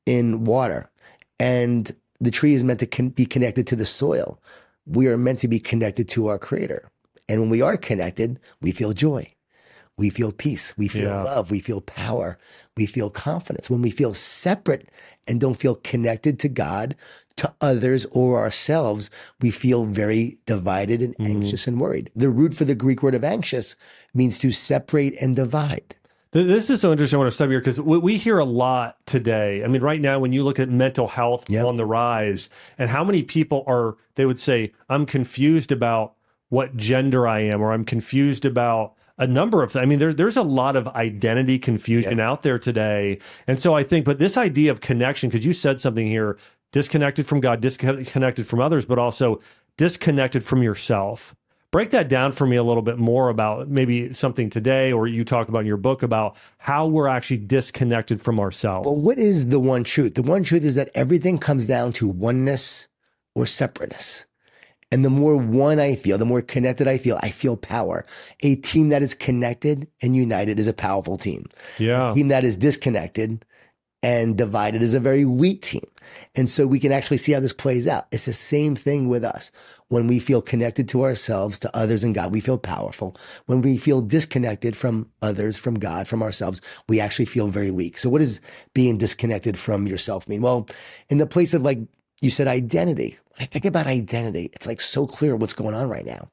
in 0.06 0.44
water 0.44 0.88
and 1.38 1.94
the 2.20 2.30
tree 2.30 2.54
is 2.54 2.64
meant 2.64 2.80
to 2.80 2.86
con- 2.86 3.10
be 3.10 3.26
connected 3.26 3.66
to 3.66 3.76
the 3.76 3.84
soil, 3.86 4.40
we 4.86 5.06
are 5.06 5.18
meant 5.18 5.38
to 5.40 5.48
be 5.48 5.58
connected 5.58 6.08
to 6.10 6.28
our 6.28 6.38
creator. 6.38 6.90
And 7.28 7.40
when 7.42 7.50
we 7.50 7.60
are 7.62 7.76
connected, 7.76 8.40
we 8.62 8.72
feel 8.72 8.92
joy. 8.92 9.26
We 9.98 10.08
feel 10.10 10.32
peace. 10.32 10.72
We 10.78 10.88
feel 10.88 11.10
Yeah. 11.10 11.22
love. 11.22 11.50
We 11.50 11.60
feel 11.60 11.80
power. 11.82 12.38
We 12.76 12.86
feel 12.86 13.10
confidence. 13.10 13.68
When 13.68 13.82
we 13.82 13.90
feel 13.90 14.14
separate 14.14 14.88
and 15.26 15.38
don't 15.40 15.54
feel 15.58 15.74
connected 15.74 16.38
to 16.40 16.48
God, 16.48 16.94
to 17.36 17.52
others, 17.60 18.06
or 18.10 18.38
ourselves, 18.38 19.10
we 19.40 19.50
feel 19.50 19.84
very 19.84 20.38
divided 20.46 21.02
and 21.02 21.14
mm-hmm. 21.14 21.26
anxious 21.42 21.66
and 21.66 21.80
worried. 21.80 22.10
The 22.16 22.30
root 22.30 22.54
for 22.54 22.64
the 22.64 22.74
Greek 22.74 23.02
word 23.02 23.14
of 23.14 23.24
anxious 23.24 23.76
means 24.14 24.38
to 24.38 24.52
separate 24.52 25.14
and 25.20 25.36
divide. 25.36 25.96
This 26.32 26.70
is 26.70 26.80
so 26.80 26.92
interesting. 26.92 27.16
I 27.16 27.20
want 27.22 27.30
to 27.30 27.34
stop 27.34 27.48
here 27.50 27.58
because 27.58 27.80
we, 27.80 27.98
we 27.98 28.16
hear 28.16 28.38
a 28.38 28.44
lot 28.44 28.96
today. 29.04 29.64
I 29.64 29.66
mean, 29.66 29.82
right 29.82 30.00
now, 30.00 30.20
when 30.20 30.32
you 30.32 30.44
look 30.44 30.60
at 30.60 30.68
mental 30.68 31.08
health 31.08 31.50
Yep. 31.50 31.64
on 31.66 31.76
the 31.76 31.84
rise, 31.84 32.48
and 32.78 32.88
how 32.88 33.02
many 33.02 33.22
people 33.22 33.64
are, 33.66 33.96
they 34.14 34.26
would 34.26 34.38
say, 34.38 34.72
I'm 34.88 35.06
confused 35.06 35.72
about 35.72 36.14
what 36.48 36.76
gender 36.76 37.26
I 37.26 37.40
am, 37.40 37.60
or 37.60 37.72
I'm 37.72 37.84
confused 37.84 38.44
about 38.44 38.94
a 39.20 39.26
number 39.26 39.62
of. 39.62 39.76
I 39.76 39.84
mean, 39.84 40.00
there, 40.00 40.12
there's 40.12 40.36
a 40.36 40.42
lot 40.42 40.74
of 40.74 40.88
identity 40.88 41.58
confusion 41.58 42.18
out 42.18 42.42
there 42.42 42.58
today. 42.58 43.18
And 43.46 43.60
so 43.60 43.74
I 43.74 43.84
think, 43.84 44.04
but 44.04 44.18
this 44.18 44.36
idea 44.36 44.72
of 44.72 44.80
connection, 44.80 45.28
because 45.28 45.46
you 45.46 45.52
said 45.52 45.78
something 45.78 46.06
here 46.06 46.38
disconnected 46.72 47.26
from 47.26 47.40
God, 47.40 47.60
disconnected 47.60 48.46
from 48.46 48.60
others, 48.60 48.86
but 48.86 48.98
also 48.98 49.40
disconnected 49.76 50.42
from 50.42 50.62
yourself. 50.62 51.34
Break 51.70 51.90
that 51.90 52.08
down 52.08 52.32
for 52.32 52.46
me 52.46 52.56
a 52.56 52.64
little 52.64 52.82
bit 52.82 52.98
more 52.98 53.28
about 53.28 53.68
maybe 53.68 54.12
something 54.12 54.50
today, 54.50 54.92
or 54.92 55.06
you 55.06 55.24
talk 55.24 55.48
about 55.48 55.60
in 55.60 55.66
your 55.66 55.76
book 55.76 56.02
about 56.02 56.36
how 56.58 56.88
we're 56.88 57.06
actually 57.06 57.36
disconnected 57.36 58.20
from 58.20 58.40
ourselves. 58.40 58.86
Well, 58.86 58.96
what 58.96 59.18
is 59.18 59.50
the 59.50 59.60
one 59.60 59.84
truth? 59.84 60.14
The 60.14 60.22
one 60.22 60.42
truth 60.42 60.64
is 60.64 60.74
that 60.74 60.90
everything 60.94 61.38
comes 61.38 61.68
down 61.68 61.92
to 61.92 62.08
oneness 62.08 62.88
or 63.36 63.46
separateness. 63.46 64.26
And 64.92 65.04
the 65.04 65.10
more 65.10 65.36
one 65.36 65.78
I 65.78 65.94
feel, 65.94 66.18
the 66.18 66.24
more 66.24 66.42
connected 66.42 66.88
I 66.88 66.98
feel, 66.98 67.18
I 67.22 67.30
feel 67.30 67.56
power. 67.56 68.04
A 68.40 68.56
team 68.56 68.88
that 68.88 69.02
is 69.02 69.14
connected 69.14 69.86
and 70.02 70.16
united 70.16 70.58
is 70.58 70.66
a 70.66 70.72
powerful 70.72 71.16
team. 71.16 71.46
Yeah. 71.78 72.10
A 72.10 72.14
team 72.14 72.28
that 72.28 72.44
is 72.44 72.56
disconnected 72.56 73.44
and 74.02 74.36
divided 74.36 74.82
is 74.82 74.94
a 74.94 75.00
very 75.00 75.24
weak 75.24 75.62
team. 75.62 75.84
And 76.34 76.48
so 76.48 76.66
we 76.66 76.80
can 76.80 76.90
actually 76.90 77.18
see 77.18 77.32
how 77.32 77.40
this 77.40 77.52
plays 77.52 77.86
out. 77.86 78.06
It's 78.10 78.24
the 78.24 78.32
same 78.32 78.74
thing 78.74 79.08
with 79.08 79.24
us. 79.24 79.52
When 79.88 80.06
we 80.06 80.18
feel 80.18 80.40
connected 80.40 80.88
to 80.90 81.04
ourselves, 81.04 81.58
to 81.60 81.76
others 81.76 82.02
and 82.02 82.14
God, 82.14 82.32
we 82.32 82.40
feel 82.40 82.58
powerful. 82.58 83.16
When 83.46 83.60
we 83.60 83.76
feel 83.76 84.00
disconnected 84.00 84.76
from 84.76 85.10
others, 85.20 85.58
from 85.58 85.74
God, 85.74 86.08
from 86.08 86.22
ourselves, 86.22 86.60
we 86.88 86.98
actually 86.98 87.26
feel 87.26 87.48
very 87.48 87.70
weak. 87.70 87.98
So 87.98 88.08
what 88.08 88.20
does 88.20 88.40
being 88.72 88.98
disconnected 88.98 89.58
from 89.58 89.86
yourself 89.86 90.28
mean? 90.28 90.42
Well, 90.42 90.68
in 91.10 91.18
the 91.18 91.26
place 91.26 91.54
of 91.54 91.62
like 91.62 91.78
you 92.20 92.30
said 92.30 92.48
identity. 92.48 93.18
I 93.40 93.44
think 93.46 93.64
about 93.64 93.86
identity. 93.86 94.50
It's 94.52 94.66
like 94.66 94.80
so 94.80 95.06
clear 95.06 95.34
what's 95.34 95.54
going 95.54 95.74
on 95.74 95.88
right 95.88 96.04
now. 96.04 96.30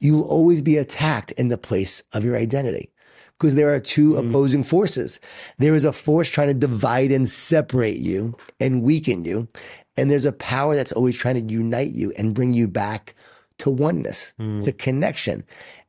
You 0.00 0.14
will 0.16 0.28
always 0.28 0.62
be 0.62 0.76
attacked 0.76 1.30
in 1.32 1.48
the 1.48 1.58
place 1.58 2.02
of 2.12 2.24
your 2.24 2.36
identity 2.36 2.90
because 3.38 3.54
there 3.54 3.72
are 3.72 3.80
2 3.80 4.14
mm. 4.14 4.28
opposing 4.28 4.64
forces. 4.64 5.20
There 5.58 5.74
is 5.74 5.84
a 5.84 5.92
force 5.92 6.28
trying 6.28 6.48
to 6.48 6.54
divide 6.54 7.12
and 7.12 7.28
separate 7.28 7.98
you 7.98 8.36
and 8.58 8.82
weaken 8.82 9.24
you. 9.24 9.48
And 9.96 10.10
there's 10.10 10.26
a 10.26 10.32
power 10.32 10.74
that's 10.74 10.92
always 10.92 11.16
trying 11.16 11.46
to 11.46 11.52
unite 11.52 11.92
you 11.92 12.12
and 12.18 12.34
bring 12.34 12.52
you 12.52 12.66
back 12.66 13.14
to 13.58 13.70
oneness, 13.70 14.32
mm. 14.38 14.64
to 14.64 14.72
connection. 14.72 15.44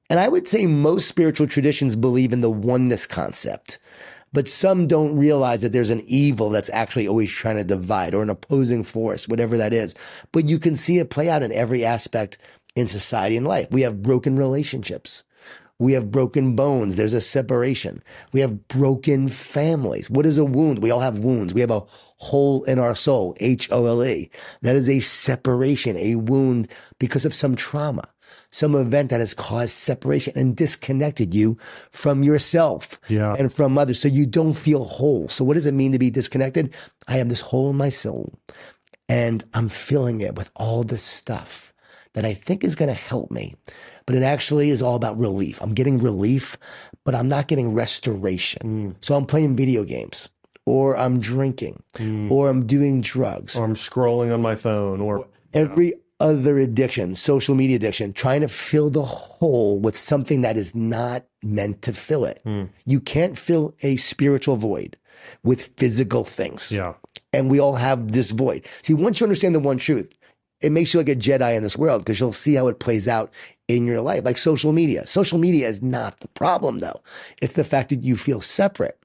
And 0.09 0.19
I 0.19 0.27
would 0.27 0.47
say 0.47 0.67
most 0.67 1.07
spiritual 1.07 1.47
traditions 1.47 1.95
believe 1.95 2.33
in 2.33 2.41
the 2.41 2.51
oneness 2.51 3.07
concept, 3.07 3.79
but 4.33 4.47
some 4.47 4.87
don't 4.87 5.17
realize 5.17 5.61
that 5.61 5.73
there's 5.73 5.89
an 5.89 6.03
evil 6.05 6.49
that's 6.49 6.69
actually 6.71 7.07
always 7.07 7.31
trying 7.31 7.57
to 7.57 7.63
divide 7.63 8.13
or 8.13 8.23
an 8.23 8.29
opposing 8.29 8.83
force, 8.83 9.27
whatever 9.27 9.57
that 9.57 9.73
is. 9.73 9.95
But 10.31 10.47
you 10.47 10.59
can 10.59 10.75
see 10.75 10.99
it 10.99 11.09
play 11.09 11.29
out 11.29 11.43
in 11.43 11.51
every 11.51 11.83
aspect 11.83 12.37
in 12.75 12.87
society 12.87 13.37
and 13.37 13.47
life. 13.47 13.67
We 13.71 13.81
have 13.81 14.01
broken 14.01 14.37
relationships. 14.37 15.23
We 15.79 15.93
have 15.93 16.11
broken 16.11 16.55
bones. 16.55 16.95
There's 16.95 17.15
a 17.15 17.21
separation. 17.21 18.03
We 18.33 18.39
have 18.41 18.67
broken 18.67 19.27
families. 19.27 20.11
What 20.11 20.27
is 20.27 20.37
a 20.37 20.45
wound? 20.45 20.83
We 20.83 20.91
all 20.91 20.99
have 20.99 21.19
wounds. 21.19 21.55
We 21.55 21.61
have 21.61 21.71
a 21.71 21.83
hole 22.17 22.63
in 22.65 22.77
our 22.77 22.93
soul, 22.93 23.35
H 23.39 23.67
O 23.71 23.87
L 23.87 24.03
E. 24.05 24.29
That 24.61 24.75
is 24.75 24.87
a 24.87 24.99
separation, 24.99 25.97
a 25.97 26.15
wound 26.15 26.71
because 26.99 27.25
of 27.25 27.33
some 27.33 27.55
trauma, 27.55 28.03
some 28.51 28.75
event 28.75 29.09
that 29.09 29.19
has 29.19 29.33
caused 29.33 29.73
separation 29.73 30.33
and 30.35 30.55
disconnected 30.55 31.33
you 31.33 31.57
from 31.91 32.23
yourself 32.23 32.99
yeah. 33.07 33.35
and 33.37 33.53
from 33.53 33.77
others. 33.77 33.99
So 33.99 34.07
you 34.07 34.25
don't 34.25 34.53
feel 34.53 34.85
whole. 34.85 35.27
So 35.27 35.43
what 35.43 35.55
does 35.55 35.65
it 35.65 35.73
mean 35.73 35.91
to 35.91 35.99
be 35.99 36.09
disconnected? 36.09 36.73
I 37.07 37.13
have 37.13 37.29
this 37.29 37.41
hole 37.41 37.69
in 37.69 37.77
my 37.77 37.89
soul 37.89 38.33
and 39.09 39.43
I'm 39.53 39.69
filling 39.69 40.21
it 40.21 40.35
with 40.35 40.49
all 40.55 40.83
this 40.83 41.03
stuff 41.03 41.73
that 42.13 42.25
I 42.25 42.33
think 42.33 42.63
is 42.63 42.75
going 42.75 42.89
to 42.89 42.93
help 42.93 43.31
me 43.31 43.55
but 44.05 44.15
it 44.15 44.23
actually 44.23 44.69
is 44.69 44.81
all 44.81 44.95
about 44.95 45.17
relief. 45.17 45.61
I'm 45.61 45.73
getting 45.73 45.97
relief, 45.97 46.57
but 47.05 47.15
I'm 47.15 47.27
not 47.27 47.47
getting 47.47 47.73
restoration. 47.73 48.91
Mm. 48.91 48.95
So 49.05 49.15
I'm 49.15 49.25
playing 49.25 49.55
video 49.55 49.83
games 49.83 50.29
or 50.65 50.97
I'm 50.97 51.19
drinking 51.19 51.81
mm. 51.95 52.29
or 52.29 52.49
I'm 52.49 52.65
doing 52.65 53.01
drugs 53.01 53.57
or 53.57 53.65
I'm 53.65 53.75
scrolling 53.75 54.33
on 54.33 54.41
my 54.41 54.55
phone 54.55 55.01
or, 55.01 55.27
every 55.53 55.93
other 56.21 56.59
addiction, 56.59 57.15
social 57.15 57.55
media 57.55 57.75
addiction, 57.75 58.13
trying 58.13 58.41
to 58.41 58.47
fill 58.47 58.89
the 58.89 59.01
hole 59.01 59.79
with 59.79 59.97
something 59.97 60.41
that 60.41 60.55
is 60.55 60.75
not 60.75 61.25
meant 61.43 61.81
to 61.81 61.93
fill 61.93 62.25
it. 62.25 62.41
Mm. 62.45 62.69
You 62.85 62.99
can't 62.99 63.37
fill 63.37 63.73
a 63.81 63.95
spiritual 63.97 64.55
void 64.55 64.95
with 65.43 65.73
physical 65.77 66.23
things. 66.23 66.71
Yeah. 66.71 66.93
And 67.33 67.49
we 67.49 67.59
all 67.59 67.75
have 67.75 68.11
this 68.11 68.31
void. 68.31 68.65
See, 68.83 68.93
once 68.93 69.19
you 69.19 69.25
understand 69.25 69.55
the 69.55 69.59
one 69.59 69.77
truth, 69.77 70.13
it 70.61 70.71
makes 70.71 70.93
you 70.93 70.99
like 70.99 71.09
a 71.09 71.15
Jedi 71.15 71.55
in 71.55 71.63
this 71.63 71.77
world 71.77 72.01
because 72.01 72.19
you'll 72.19 72.33
see 72.33 72.53
how 72.53 72.67
it 72.67 72.79
plays 72.79 73.07
out 73.07 73.33
in 73.67 73.85
your 73.85 74.01
life, 74.01 74.23
like 74.23 74.37
social 74.37 74.71
media. 74.71 75.07
Social 75.07 75.39
media 75.39 75.67
is 75.67 75.81
not 75.81 76.19
the 76.19 76.27
problem 76.29 76.79
though. 76.79 77.01
It's 77.41 77.55
the 77.55 77.63
fact 77.63 77.89
that 77.89 78.03
you 78.03 78.15
feel 78.15 78.41
separate. 78.41 78.97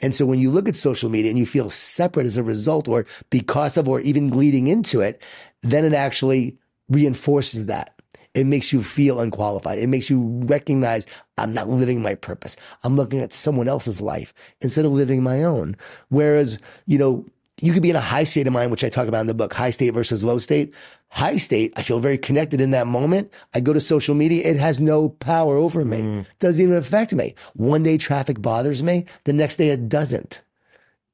And 0.00 0.14
so 0.14 0.26
when 0.26 0.38
you 0.38 0.50
look 0.50 0.68
at 0.68 0.76
social 0.76 1.10
media 1.10 1.30
and 1.30 1.38
you 1.38 1.46
feel 1.46 1.70
separate 1.70 2.26
as 2.26 2.36
a 2.36 2.42
result 2.42 2.88
or 2.88 3.06
because 3.30 3.76
of 3.76 3.88
or 3.88 4.00
even 4.00 4.28
leading 4.28 4.66
into 4.66 5.00
it, 5.00 5.22
then 5.62 5.84
it 5.84 5.94
actually 5.94 6.58
reinforces 6.92 7.66
that. 7.66 8.00
It 8.34 8.46
makes 8.46 8.72
you 8.72 8.82
feel 8.82 9.20
unqualified. 9.20 9.78
It 9.78 9.88
makes 9.88 10.08
you 10.08 10.22
recognize 10.46 11.06
I'm 11.36 11.52
not 11.52 11.68
living 11.68 12.00
my 12.00 12.14
purpose. 12.14 12.56
I'm 12.82 12.96
looking 12.96 13.20
at 13.20 13.32
someone 13.32 13.68
else's 13.68 14.00
life 14.00 14.54
instead 14.62 14.86
of 14.86 14.92
living 14.92 15.22
my 15.22 15.44
own. 15.44 15.76
Whereas, 16.08 16.58
you 16.86 16.96
know, 16.96 17.26
you 17.60 17.72
could 17.72 17.82
be 17.82 17.90
in 17.90 17.96
a 17.96 18.00
high 18.00 18.24
state 18.24 18.46
of 18.46 18.52
mind, 18.54 18.70
which 18.70 18.84
I 18.84 18.88
talk 18.88 19.06
about 19.06 19.20
in 19.20 19.26
the 19.26 19.34
book, 19.34 19.52
high 19.52 19.70
state 19.70 19.90
versus 19.90 20.24
low 20.24 20.38
state. 20.38 20.74
High 21.10 21.36
state, 21.36 21.74
I 21.76 21.82
feel 21.82 22.00
very 22.00 22.16
connected 22.16 22.60
in 22.60 22.70
that 22.70 22.86
moment. 22.86 23.32
I 23.52 23.60
go 23.60 23.74
to 23.74 23.80
social 23.80 24.14
media. 24.14 24.50
It 24.50 24.56
has 24.56 24.80
no 24.80 25.10
power 25.10 25.56
over 25.56 25.84
me. 25.84 26.00
Mm. 26.00 26.26
Doesn't 26.38 26.60
even 26.62 26.76
affect 26.76 27.14
me. 27.14 27.34
One 27.52 27.82
day 27.82 27.98
traffic 27.98 28.40
bothers 28.40 28.82
me. 28.82 29.04
The 29.24 29.34
next 29.34 29.58
day 29.58 29.68
it 29.68 29.90
doesn't. 29.90 30.40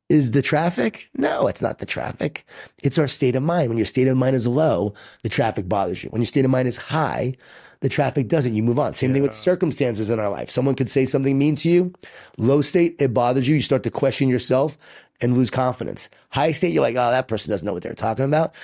Is 0.09 0.31
the 0.31 0.41
traffic? 0.41 1.09
No, 1.19 1.49
it's 1.49 1.61
not 1.61 1.81
the 1.81 1.87
traffic. 1.87 2.47
It's 2.83 2.99
our 2.99 3.09
state 3.09 3.37
of 3.37 3.43
mind. 3.43 3.69
When 3.69 3.77
your 3.77 3.87
state 3.87 4.09
of 4.09 4.17
mind 4.17 4.37
is 4.37 4.47
low, 4.47 4.95
the 5.23 5.29
traffic 5.29 5.69
bothers 5.69 6.03
you. 6.03 6.09
When 6.11 6.23
your 6.23 6.27
state 6.27 6.47
of 6.47 6.51
mind 6.51 6.67
is 6.67 6.79
high, 6.79 7.35
the 7.81 7.91
traffic 7.91 8.29
doesn't. 8.29 8.55
You 8.55 8.63
move 8.63 8.79
on. 8.79 8.95
Same 8.95 9.11
yeah. 9.11 9.15
thing 9.15 9.23
with 9.23 9.35
circumstances 9.35 10.09
in 10.09 10.19
our 10.19 10.31
life. 10.31 10.49
Someone 10.49 10.75
could 10.75 10.89
say 10.89 11.05
something 11.05 11.37
mean 11.37 11.57
to 11.57 11.69
you. 11.69 11.93
Low 12.39 12.63
state, 12.63 12.97
it 12.99 13.13
bothers 13.13 13.47
you. 13.47 13.57
You 13.57 13.63
start 13.63 13.83
to 13.83 13.91
question 13.91 14.31
yourself 14.31 14.79
and 15.21 15.37
lose 15.37 15.51
confidence. 15.51 16.09
High 16.31 16.53
state, 16.53 16.73
you're 16.73 16.83
like, 16.83 16.97
oh, 16.97 17.11
that 17.11 17.29
person 17.29 17.51
doesn't 17.51 17.67
know 17.67 17.75
what 17.75 17.83
they're 17.83 17.93
talking 17.93 18.25
about. 18.25 18.55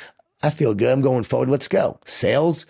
I 0.42 0.48
feel 0.50 0.72
good. 0.72 0.92
I'm 0.92 1.02
going 1.02 1.24
forward. 1.24 1.50
Let's 1.50 1.68
go. 1.68 1.98
Sales, 2.06 2.64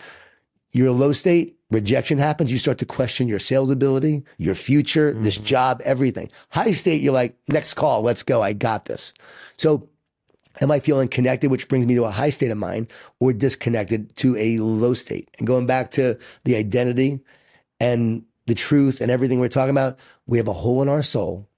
you're 0.72 0.88
a 0.88 0.92
low 0.92 1.12
state. 1.12 1.56
Rejection 1.74 2.18
happens. 2.18 2.50
You 2.50 2.58
start 2.58 2.78
to 2.78 2.86
question 2.86 3.28
your 3.28 3.38
sales 3.38 3.70
ability, 3.70 4.22
your 4.38 4.54
future, 4.54 5.12
mm-hmm. 5.12 5.22
this 5.22 5.38
job, 5.38 5.82
everything. 5.84 6.30
High 6.50 6.72
state, 6.72 7.02
you're 7.02 7.12
like, 7.12 7.36
next 7.48 7.74
call. 7.74 8.02
Let's 8.02 8.22
go. 8.22 8.40
I 8.40 8.52
got 8.52 8.86
this. 8.86 9.12
So 9.58 9.88
am 10.60 10.70
I 10.70 10.80
feeling 10.80 11.08
connected, 11.08 11.50
which 11.50 11.68
brings 11.68 11.86
me 11.86 11.94
to 11.96 12.04
a 12.04 12.10
high 12.10 12.30
state 12.30 12.50
of 12.50 12.58
mind 12.58 12.88
or 13.20 13.32
disconnected 13.32 14.16
to 14.16 14.36
a 14.36 14.58
low 14.58 14.94
state? 14.94 15.28
And 15.38 15.46
going 15.46 15.66
back 15.66 15.90
to 15.92 16.18
the 16.44 16.56
identity 16.56 17.20
and 17.80 18.24
the 18.46 18.54
truth 18.54 19.00
and 19.00 19.10
everything 19.10 19.40
we're 19.40 19.48
talking 19.48 19.70
about, 19.70 19.98
we 20.26 20.38
have 20.38 20.48
a 20.48 20.52
hole 20.52 20.80
in 20.80 20.88
our 20.88 21.02
soul. 21.02 21.48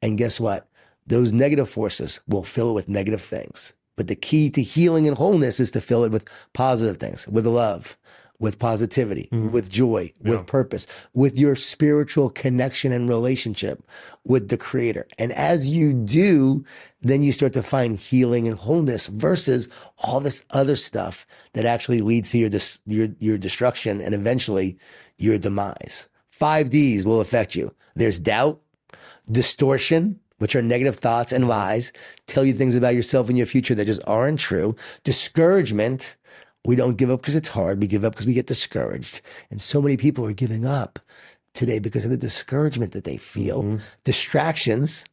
And 0.00 0.16
guess 0.16 0.38
what? 0.38 0.68
those 1.06 1.32
negative 1.32 1.68
forces 1.68 2.20
will 2.26 2.42
fill 2.42 2.70
it 2.70 2.74
with 2.74 2.88
negative 2.88 3.22
things. 3.22 3.74
But 3.96 4.08
the 4.08 4.16
key 4.16 4.50
to 4.50 4.62
healing 4.62 5.06
and 5.06 5.16
wholeness 5.16 5.60
is 5.60 5.70
to 5.72 5.80
fill 5.80 6.04
it 6.04 6.12
with 6.12 6.28
positive 6.52 6.98
things, 6.98 7.26
with 7.28 7.46
love, 7.46 7.96
with 8.38 8.58
positivity, 8.58 9.28
mm. 9.32 9.50
with 9.50 9.70
joy, 9.70 10.12
yeah. 10.22 10.30
with 10.30 10.46
purpose, 10.46 10.86
with 11.14 11.38
your 11.38 11.54
spiritual 11.54 12.30
connection 12.30 12.92
and 12.92 13.08
relationship 13.08 13.82
with 14.24 14.48
the 14.48 14.56
creator. 14.56 15.06
And 15.18 15.32
as 15.32 15.70
you 15.70 15.94
do, 15.94 16.64
then 17.02 17.22
you 17.22 17.32
start 17.32 17.52
to 17.54 17.62
find 17.62 17.98
healing 17.98 18.46
and 18.48 18.58
wholeness 18.58 19.06
versus 19.06 19.68
all 20.04 20.20
this 20.20 20.44
other 20.50 20.76
stuff 20.76 21.26
that 21.54 21.66
actually 21.66 22.00
leads 22.00 22.30
to 22.30 22.38
your, 22.38 22.50
dis- 22.50 22.80
your, 22.86 23.08
your 23.18 23.38
destruction 23.38 24.00
and 24.00 24.14
eventually 24.14 24.78
your 25.18 25.38
demise. 25.38 26.08
Five 26.30 26.70
D's 26.70 27.06
will 27.06 27.20
affect 27.20 27.54
you. 27.54 27.74
There's 27.94 28.20
doubt, 28.20 28.60
distortion, 29.32 30.20
which 30.38 30.54
are 30.54 30.62
negative 30.62 30.96
thoughts 30.96 31.32
and 31.32 31.48
lies, 31.48 31.92
tell 32.26 32.44
you 32.44 32.52
things 32.52 32.76
about 32.76 32.94
yourself 32.94 33.28
and 33.28 33.38
your 33.38 33.46
future 33.46 33.74
that 33.74 33.86
just 33.86 34.02
aren't 34.06 34.38
true. 34.38 34.76
Discouragement. 35.02 36.16
We 36.66 36.76
don't 36.76 36.96
give 36.96 37.10
up 37.10 37.20
because 37.20 37.36
it's 37.36 37.48
hard. 37.48 37.80
We 37.80 37.86
give 37.86 38.04
up 38.04 38.12
because 38.12 38.26
we 38.26 38.34
get 38.34 38.46
discouraged. 38.46 39.20
And 39.50 39.60
so 39.62 39.80
many 39.80 39.96
people 39.96 40.26
are 40.26 40.32
giving 40.32 40.66
up 40.66 40.98
today 41.54 41.78
because 41.78 42.04
of 42.04 42.10
the 42.10 42.16
discouragement 42.16 42.92
that 42.92 43.04
they 43.04 43.16
feel. 43.16 43.62
Mm-hmm. 43.62 43.76
Distractions. 44.04 45.04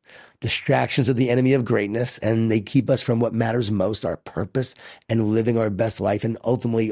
Distractions 0.41 1.09
are 1.09 1.13
the 1.13 1.29
enemy 1.29 1.53
of 1.53 1.63
greatness 1.63 2.17
and 2.17 2.51
they 2.51 2.59
keep 2.59 2.89
us 2.89 3.01
from 3.01 3.19
what 3.19 3.33
matters 3.33 3.71
most, 3.71 4.03
our 4.03 4.17
purpose 4.17 4.75
and 5.07 5.29
living 5.29 5.57
our 5.57 5.69
best 5.69 6.01
life 6.01 6.23
and 6.23 6.37
ultimately 6.43 6.91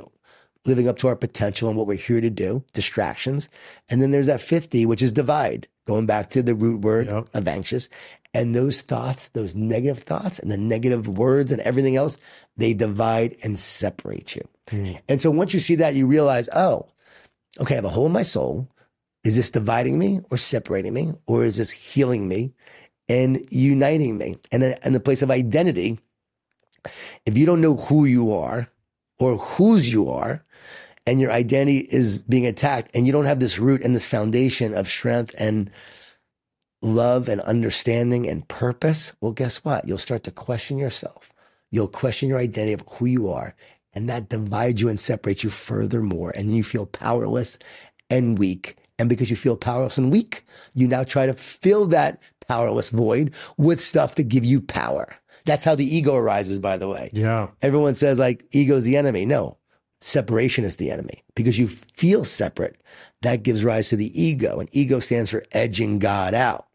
living 0.65 0.87
up 0.87 0.97
to 0.99 1.07
our 1.07 1.15
potential 1.15 1.69
and 1.69 1.77
what 1.77 1.87
we're 1.87 1.97
here 1.97 2.21
to 2.21 2.29
do. 2.29 2.63
Distractions. 2.73 3.49
And 3.89 4.01
then 4.01 4.11
there's 4.11 4.27
that 4.27 4.41
50, 4.41 4.85
which 4.85 5.01
is 5.01 5.11
divide 5.11 5.67
going 5.85 6.05
back 6.05 6.29
to 6.29 6.43
the 6.43 6.55
root 6.55 6.81
word 6.81 7.07
yep. 7.07 7.27
of 7.33 7.47
anxious. 7.47 7.89
And 8.33 8.55
those 8.55 8.81
thoughts, 8.81 9.29
those 9.29 9.55
negative 9.55 10.03
thoughts 10.03 10.39
and 10.39 10.49
the 10.49 10.57
negative 10.57 11.07
words 11.07 11.51
and 11.51 11.61
everything 11.61 11.95
else, 11.95 12.17
they 12.55 12.73
divide 12.73 13.35
and 13.43 13.59
separate 13.59 14.35
you. 14.35 14.47
Mm. 14.67 14.99
And 15.09 15.19
so 15.19 15.31
once 15.31 15.53
you 15.53 15.59
see 15.59 15.75
that, 15.75 15.95
you 15.95 16.07
realize, 16.07 16.47
oh, 16.53 16.87
okay, 17.59 17.75
I 17.75 17.77
have 17.77 17.85
a 17.85 17.89
hole 17.89 18.05
in 18.05 18.11
my 18.11 18.23
soul. 18.23 18.69
Is 19.23 19.35
this 19.35 19.49
dividing 19.49 19.99
me 19.99 20.21
or 20.29 20.37
separating 20.37 20.93
me? 20.93 21.11
Or 21.27 21.43
is 21.43 21.57
this 21.57 21.71
healing 21.71 22.27
me 22.27 22.53
and 23.09 23.45
uniting 23.51 24.17
me? 24.17 24.37
And 24.51 24.63
in 24.63 24.93
the 24.93 24.99
place 24.99 25.21
of 25.21 25.29
identity, 25.29 25.99
if 27.25 27.37
you 27.37 27.45
don't 27.45 27.61
know 27.61 27.75
who 27.75 28.05
you 28.05 28.33
are 28.33 28.67
or 29.21 29.37
whose 29.37 29.93
you 29.93 30.09
are, 30.09 30.45
and 31.07 31.21
your 31.21 31.31
identity 31.31 31.79
is 31.91 32.19
being 32.19 32.47
attacked 32.47 32.91
and 32.95 33.07
you 33.07 33.13
don't 33.13 33.25
have 33.25 33.41
this 33.41 33.59
root 33.59 33.83
and 33.83 33.95
this 33.95 34.09
foundation 34.09 34.73
of 34.75 34.89
strength 34.89 35.35
and 35.39 35.71
love 36.83 37.29
and 37.29 37.41
understanding 37.43 38.29
and 38.29 38.47
purpose, 38.49 39.13
well, 39.21 39.33
guess 39.33 39.65
what? 39.65 39.87
You'll 39.87 39.99
start 39.99 40.23
to 40.25 40.31
question 40.31 40.79
yourself. 40.79 41.33
You'll 41.71 41.89
question 41.89 42.29
your 42.29 42.39
identity 42.39 42.73
of 42.73 42.83
who 42.89 43.07
you 43.07 43.29
are 43.31 43.55
And 43.95 44.09
that 44.09 44.29
divides 44.29 44.81
you 44.81 44.89
and 44.89 44.99
separates 44.99 45.43
you 45.43 45.51
furthermore. 45.51 46.33
And 46.37 46.49
then 46.49 46.55
you 46.55 46.63
feel 46.63 46.87
powerless 46.87 47.59
and 48.09 48.39
weak. 48.39 48.77
And 48.99 49.09
because 49.09 49.31
you 49.31 49.37
feel 49.37 49.57
powerless 49.57 49.99
and 49.99 50.11
weak, 50.11 50.45
you 50.75 50.87
now 50.87 51.03
try 51.05 51.27
to 51.27 51.35
fill 51.35 51.87
that 51.89 52.23
powerless 52.47 52.91
void 52.91 53.35
with 53.57 53.81
stuff 53.81 54.15
to 54.17 54.23
give 54.23 54.45
you 54.45 54.61
power. 54.61 55.15
That's 55.45 55.63
how 55.63 55.75
the 55.75 55.95
ego 55.95 56.15
arises, 56.15 56.59
by 56.59 56.77
the 56.77 56.87
way. 56.87 57.09
Yeah. 57.13 57.49
Everyone 57.61 57.93
says 57.93 58.19
like 58.19 58.45
ego 58.51 58.75
is 58.75 58.83
the 58.83 58.97
enemy. 58.97 59.25
No, 59.25 59.57
separation 60.01 60.63
is 60.63 60.77
the 60.77 60.91
enemy 60.91 61.23
because 61.35 61.59
you 61.59 61.67
feel 61.67 62.23
separate. 62.23 62.81
That 63.21 63.43
gives 63.43 63.63
rise 63.63 63.89
to 63.89 63.95
the 63.95 64.21
ego 64.21 64.59
and 64.59 64.69
ego 64.71 64.99
stands 64.99 65.31
for 65.31 65.43
edging 65.51 65.99
God 65.99 66.33
out. 66.33 66.67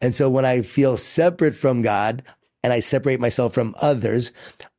And 0.00 0.14
so 0.14 0.28
when 0.28 0.44
I 0.44 0.62
feel 0.62 0.96
separate 0.96 1.54
from 1.54 1.82
God 1.82 2.22
and 2.62 2.72
I 2.72 2.80
separate 2.80 3.20
myself 3.20 3.54
from 3.54 3.74
others, 3.80 4.32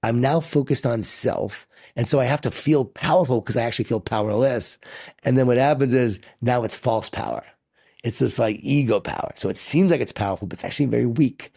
I'm 0.03 0.21
now 0.21 0.39
focused 0.39 0.85
on 0.85 1.01
self. 1.01 1.65
And 1.95 2.07
so 2.07 2.19
I 2.19 2.25
have 2.25 2.41
to 2.41 2.51
feel 2.51 2.85
powerful 2.85 3.41
because 3.41 3.57
I 3.57 3.63
actually 3.63 3.85
feel 3.85 3.99
powerless. 3.99 4.77
And 5.23 5.37
then 5.37 5.47
what 5.47 5.57
happens 5.57 5.93
is 5.93 6.19
now 6.41 6.63
it's 6.63 6.75
false 6.75 7.09
power. 7.09 7.43
It's 8.03 8.19
this 8.19 8.37
like 8.37 8.57
ego 8.59 8.99
power. 8.99 9.31
So 9.35 9.49
it 9.49 9.57
seems 9.57 9.89
like 9.89 10.01
it's 10.01 10.11
powerful, 10.11 10.47
but 10.47 10.57
it's 10.57 10.65
actually 10.65 10.87
very 10.87 11.05
weak. 11.05 11.51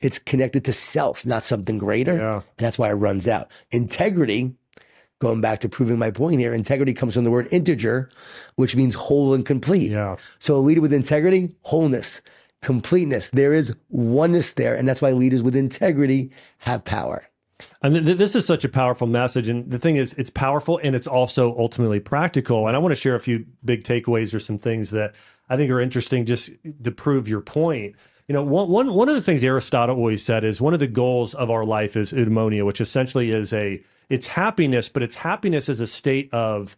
It's 0.00 0.18
connected 0.18 0.64
to 0.64 0.72
self, 0.72 1.26
not 1.26 1.44
something 1.44 1.78
greater. 1.78 2.16
Yeah. 2.16 2.34
And 2.36 2.44
that's 2.56 2.78
why 2.78 2.90
it 2.90 2.94
runs 2.94 3.28
out. 3.28 3.50
Integrity, 3.70 4.54
going 5.20 5.40
back 5.40 5.60
to 5.60 5.68
proving 5.68 5.98
my 5.98 6.10
point 6.10 6.40
here, 6.40 6.54
integrity 6.54 6.94
comes 6.94 7.14
from 7.14 7.24
the 7.24 7.30
word 7.30 7.48
integer, 7.50 8.10
which 8.56 8.74
means 8.74 8.94
whole 8.94 9.34
and 9.34 9.44
complete. 9.44 9.90
Yeah. 9.90 10.16
So 10.38 10.56
a 10.56 10.58
leader 10.58 10.80
with 10.80 10.92
integrity, 10.92 11.54
wholeness, 11.62 12.22
completeness. 12.62 13.30
There 13.30 13.52
is 13.52 13.76
oneness 13.88 14.54
there. 14.54 14.74
And 14.74 14.88
that's 14.88 15.02
why 15.02 15.12
leaders 15.12 15.42
with 15.42 15.56
integrity 15.56 16.30
have 16.58 16.84
power. 16.84 17.26
And 17.82 17.94
th- 17.94 18.16
this 18.16 18.34
is 18.34 18.46
such 18.46 18.64
a 18.64 18.68
powerful 18.68 19.06
message. 19.06 19.48
And 19.48 19.70
the 19.70 19.78
thing 19.78 19.96
is, 19.96 20.14
it's 20.14 20.30
powerful 20.30 20.80
and 20.82 20.94
it's 20.94 21.06
also 21.06 21.56
ultimately 21.58 22.00
practical. 22.00 22.66
And 22.66 22.76
I 22.76 22.78
want 22.78 22.92
to 22.92 22.96
share 22.96 23.14
a 23.14 23.20
few 23.20 23.44
big 23.64 23.84
takeaways 23.84 24.34
or 24.34 24.38
some 24.38 24.58
things 24.58 24.90
that 24.90 25.14
I 25.48 25.56
think 25.56 25.70
are 25.70 25.80
interesting 25.80 26.24
just 26.24 26.50
to 26.82 26.90
prove 26.90 27.28
your 27.28 27.40
point. 27.40 27.96
You 28.30 28.34
know, 28.34 28.44
one, 28.44 28.68
one, 28.68 28.94
one 28.94 29.08
of 29.08 29.16
the 29.16 29.22
things 29.22 29.42
Aristotle 29.42 29.96
always 29.96 30.22
said 30.22 30.44
is 30.44 30.60
one 30.60 30.72
of 30.72 30.78
the 30.78 30.86
goals 30.86 31.34
of 31.34 31.50
our 31.50 31.64
life 31.64 31.96
is 31.96 32.12
eudaimonia, 32.12 32.64
which 32.64 32.80
essentially 32.80 33.32
is 33.32 33.52
a, 33.52 33.82
it's 34.08 34.28
happiness, 34.28 34.88
but 34.88 35.02
it's 35.02 35.16
happiness 35.16 35.68
as 35.68 35.80
a 35.80 35.86
state 35.88 36.32
of, 36.32 36.76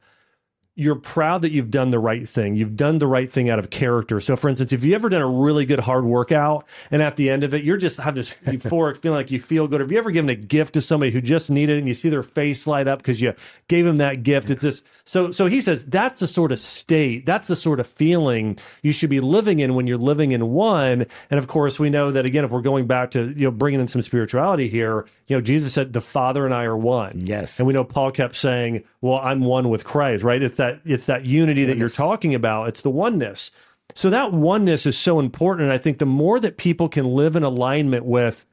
you're 0.74 0.96
proud 0.96 1.42
that 1.42 1.52
you've 1.52 1.70
done 1.70 1.90
the 1.90 1.98
right 1.98 2.26
thing. 2.26 2.56
You've 2.56 2.76
done 2.76 2.96
the 2.96 3.06
right 3.06 3.30
thing 3.30 3.50
out 3.50 3.58
of 3.58 3.68
character. 3.68 4.20
So, 4.20 4.36
for 4.36 4.48
instance, 4.48 4.72
if 4.72 4.82
you 4.84 4.94
ever 4.94 5.10
done 5.10 5.20
a 5.20 5.28
really 5.28 5.66
good 5.66 5.80
hard 5.80 6.06
workout 6.06 6.66
and 6.90 7.02
at 7.02 7.16
the 7.16 7.28
end 7.28 7.44
of 7.44 7.52
it, 7.52 7.62
you're 7.62 7.76
just 7.76 8.00
have 8.00 8.14
this 8.14 8.32
euphoric 8.46 8.96
feeling 8.96 9.18
like 9.18 9.30
you 9.30 9.38
feel 9.38 9.68
good. 9.68 9.80
Have 9.80 9.92
you 9.92 9.98
ever 9.98 10.10
given 10.10 10.30
a 10.30 10.34
gift 10.34 10.72
to 10.74 10.80
somebody 10.80 11.12
who 11.12 11.20
just 11.20 11.50
needed 11.50 11.76
it 11.76 11.80
and 11.80 11.88
you 11.88 11.92
see 11.92 12.08
their 12.08 12.22
face 12.22 12.66
light 12.66 12.88
up 12.88 13.00
because 13.00 13.20
you 13.20 13.34
gave 13.68 13.84
them 13.84 13.98
that 13.98 14.22
gift? 14.22 14.48
It's 14.48 14.62
this. 14.62 14.82
So, 15.04 15.30
so 15.30 15.44
he 15.46 15.60
says 15.60 15.84
that's 15.84 16.20
the 16.20 16.26
sort 16.26 16.52
of 16.52 16.58
state, 16.58 17.26
that's 17.26 17.48
the 17.48 17.56
sort 17.56 17.78
of 17.78 17.86
feeling 17.86 18.58
you 18.82 18.92
should 18.92 19.10
be 19.10 19.20
living 19.20 19.60
in 19.60 19.74
when 19.74 19.86
you're 19.86 19.98
living 19.98 20.32
in 20.32 20.52
one. 20.52 21.04
And 21.30 21.38
of 21.38 21.48
course, 21.48 21.78
we 21.78 21.90
know 21.90 22.10
that 22.12 22.24
again, 22.24 22.46
if 22.46 22.50
we're 22.50 22.62
going 22.62 22.86
back 22.86 23.10
to 23.10 23.28
you 23.32 23.44
know 23.44 23.50
bringing 23.50 23.80
in 23.80 23.88
some 23.88 24.00
spirituality 24.00 24.68
here, 24.68 25.06
you 25.32 25.38
know, 25.38 25.40
Jesus 25.40 25.72
said 25.72 25.94
the 25.94 26.02
Father 26.02 26.44
and 26.44 26.52
I 26.52 26.64
are 26.64 26.76
one. 26.76 27.18
Yes. 27.24 27.58
And 27.58 27.66
we 27.66 27.72
know 27.72 27.84
Paul 27.84 28.10
kept 28.10 28.36
saying, 28.36 28.84
"Well, 29.00 29.18
I'm 29.18 29.40
one 29.40 29.70
with 29.70 29.82
Christ." 29.82 30.22
Right? 30.22 30.42
It's 30.42 30.56
that 30.56 30.82
it's 30.84 31.06
that 31.06 31.24
unity 31.24 31.64
that 31.64 31.78
you're 31.78 31.88
talking 31.88 32.34
about. 32.34 32.68
It's 32.68 32.82
the 32.82 32.90
oneness. 32.90 33.50
So 33.94 34.10
that 34.10 34.32
oneness 34.32 34.84
is 34.84 34.98
so 34.98 35.18
important. 35.18 35.64
And 35.64 35.72
I 35.72 35.78
think 35.78 35.96
the 35.96 36.04
more 36.04 36.38
that 36.40 36.58
people 36.58 36.90
can 36.90 37.06
live 37.06 37.34
in 37.34 37.44
alignment 37.44 38.04
with 38.04 38.44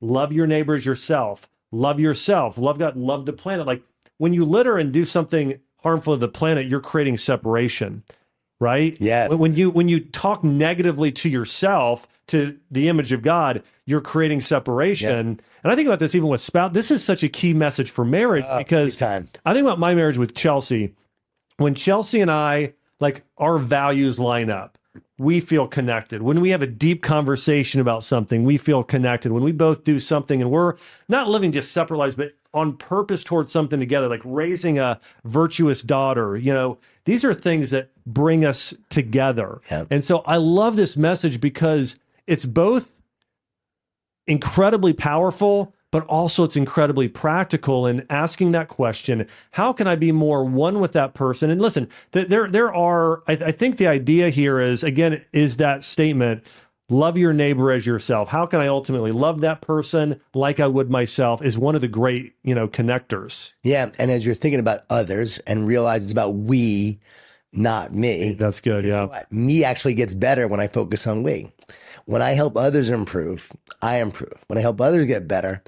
love 0.00 0.32
your 0.32 0.46
neighbors 0.46 0.86
yourself, 0.86 1.48
love 1.72 1.98
yourself, 1.98 2.56
love 2.56 2.78
God, 2.78 2.96
love 2.96 3.26
the 3.26 3.32
planet. 3.32 3.66
Like 3.66 3.82
when 4.18 4.32
you 4.32 4.44
litter 4.44 4.78
and 4.78 4.92
do 4.92 5.04
something 5.04 5.58
harmful 5.78 6.14
to 6.14 6.20
the 6.20 6.28
planet, 6.28 6.68
you're 6.68 6.80
creating 6.80 7.16
separation, 7.16 8.04
right? 8.60 8.96
Yes. 9.00 9.30
When- 9.30 9.54
you 9.54 9.70
when 9.70 9.88
you 9.88 10.00
talk 10.00 10.44
negatively 10.44 11.12
to 11.12 11.28
yourself, 11.28 12.08
to 12.28 12.58
the 12.70 12.88
image 12.88 13.12
of 13.12 13.22
God, 13.22 13.62
you're 13.86 14.00
creating 14.00 14.40
separation. 14.42 15.40
And 15.64 15.72
I 15.72 15.74
think 15.74 15.86
about 15.86 15.98
this 15.98 16.14
even 16.14 16.28
with 16.28 16.40
spouse. 16.40 16.72
This 16.72 16.90
is 16.90 17.02
such 17.02 17.22
a 17.22 17.28
key 17.28 17.54
message 17.54 17.90
for 17.90 18.04
marriage 18.04 18.44
ah, 18.46 18.58
because 18.58 18.96
time. 18.96 19.28
I 19.44 19.54
think 19.54 19.64
about 19.64 19.78
my 19.78 19.94
marriage 19.94 20.18
with 20.18 20.34
Chelsea. 20.34 20.94
When 21.56 21.74
Chelsea 21.74 22.20
and 22.20 22.30
I, 22.30 22.74
like, 23.00 23.24
our 23.38 23.58
values 23.58 24.20
line 24.20 24.50
up, 24.50 24.78
we 25.18 25.40
feel 25.40 25.66
connected. 25.66 26.22
When 26.22 26.40
we 26.40 26.50
have 26.50 26.62
a 26.62 26.66
deep 26.66 27.02
conversation 27.02 27.80
about 27.80 28.04
something, 28.04 28.44
we 28.44 28.56
feel 28.56 28.84
connected. 28.84 29.32
When 29.32 29.42
we 29.42 29.50
both 29.50 29.82
do 29.82 29.98
something 29.98 30.40
and 30.40 30.50
we're 30.50 30.74
not 31.08 31.28
living 31.28 31.50
just 31.50 31.72
separate 31.72 31.96
lives, 31.96 32.14
but 32.14 32.32
on 32.54 32.76
purpose 32.76 33.22
towards 33.22 33.52
something 33.52 33.78
together, 33.78 34.08
like 34.08 34.22
raising 34.24 34.78
a 34.78 35.00
virtuous 35.24 35.82
daughter, 35.82 36.36
you 36.36 36.52
know, 36.52 36.78
these 37.04 37.24
are 37.24 37.34
things 37.34 37.70
that 37.70 37.90
bring 38.06 38.44
us 38.44 38.74
together. 38.88 39.60
And 39.90 40.04
so 40.04 40.18
I 40.20 40.36
love 40.36 40.76
this 40.76 40.96
message 40.96 41.40
because 41.40 41.98
it's 42.26 42.44
both 42.46 43.00
incredibly 44.26 44.92
powerful, 44.92 45.74
but 45.90 46.04
also 46.06 46.44
it's 46.44 46.56
incredibly 46.56 47.08
practical 47.08 47.86
in 47.86 48.04
asking 48.10 48.50
that 48.52 48.68
question: 48.68 49.26
How 49.52 49.72
can 49.72 49.86
I 49.86 49.96
be 49.96 50.12
more 50.12 50.44
one 50.44 50.80
with 50.80 50.92
that 50.92 51.14
person? 51.14 51.50
And 51.50 51.60
listen, 51.62 51.88
th- 52.12 52.28
there 52.28 52.48
there 52.48 52.74
are. 52.74 53.22
I, 53.26 53.32
I 53.32 53.52
think 53.52 53.78
the 53.78 53.86
idea 53.88 54.28
here 54.28 54.58
is 54.58 54.84
again 54.84 55.24
is 55.32 55.56
that 55.58 55.84
statement. 55.84 56.44
Love 56.90 57.18
your 57.18 57.34
neighbor 57.34 57.70
as 57.70 57.84
yourself. 57.84 58.28
How 58.28 58.46
can 58.46 58.60
I 58.60 58.66
ultimately 58.68 59.12
love 59.12 59.42
that 59.42 59.60
person 59.60 60.18
like 60.34 60.58
I 60.58 60.66
would 60.66 60.90
myself? 60.90 61.42
Is 61.42 61.58
one 61.58 61.74
of 61.74 61.82
the 61.82 61.88
great, 61.88 62.34
you 62.44 62.54
know, 62.54 62.66
connectors. 62.66 63.52
Yeah. 63.62 63.90
And 63.98 64.10
as 64.10 64.24
you're 64.24 64.34
thinking 64.34 64.60
about 64.60 64.80
others 64.88 65.38
and 65.40 65.66
realize 65.66 66.02
it's 66.04 66.12
about 66.12 66.34
we, 66.34 66.98
not 67.52 67.92
me. 67.94 68.32
That's 68.32 68.62
good. 68.62 68.86
Yeah. 68.86 69.22
Me 69.30 69.64
actually 69.64 69.94
gets 69.94 70.14
better 70.14 70.48
when 70.48 70.60
I 70.60 70.68
focus 70.68 71.06
on 71.06 71.22
we. 71.22 71.52
When 72.06 72.22
I 72.22 72.30
help 72.30 72.56
others 72.56 72.88
improve, 72.88 73.52
I 73.82 73.96
improve. 74.00 74.32
When 74.46 74.56
I 74.56 74.62
help 74.62 74.80
others 74.80 75.04
get 75.04 75.28
better, 75.28 75.62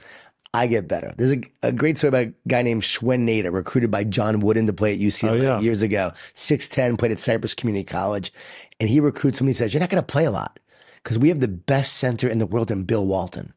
I 0.55 0.67
get 0.69 0.89
better. 0.89 1.13
There's 1.19 1.33
a, 1.33 1.41
a 1.63 1.71
great 1.73 1.99
story 1.99 2.09
about 2.09 2.27
a 2.29 2.35
guy 2.49 2.63
named 2.63 2.83
Swen 2.83 3.27
Nater, 3.27 3.51
recruited 3.51 3.91
by 3.91 4.05
John 4.05 4.41
Wooden 4.41 4.67
to 4.69 4.73
play 4.73 4.95
at 4.95 4.99
UCLA 5.01 5.31
Oh, 5.33 5.35
yeah. 5.35 5.61
years 5.61 5.83
ago. 5.83 6.13
6'10, 6.35 6.99
played 6.99 7.13
at 7.13 7.19
Cypress 7.19 7.53
Community 7.55 7.85
College. 7.85 8.33
And 8.81 8.89
he 8.89 9.01
recruits 9.01 9.39
him. 9.39 9.47
He 9.47 9.53
says, 9.53 9.75
You're 9.75 9.81
not 9.81 9.91
going 9.91 10.03
to 10.03 10.07
play 10.13 10.25
a 10.25 10.31
lot 10.31 10.59
because 11.03 11.19
we 11.19 11.29
have 11.29 11.41
the 11.41 11.49
best 11.49 11.97
center 11.97 12.29
in 12.29 12.39
the 12.39 12.47
world 12.47 12.71
in 12.71 12.85
Bill 12.85 13.07
Walton. 13.07 13.53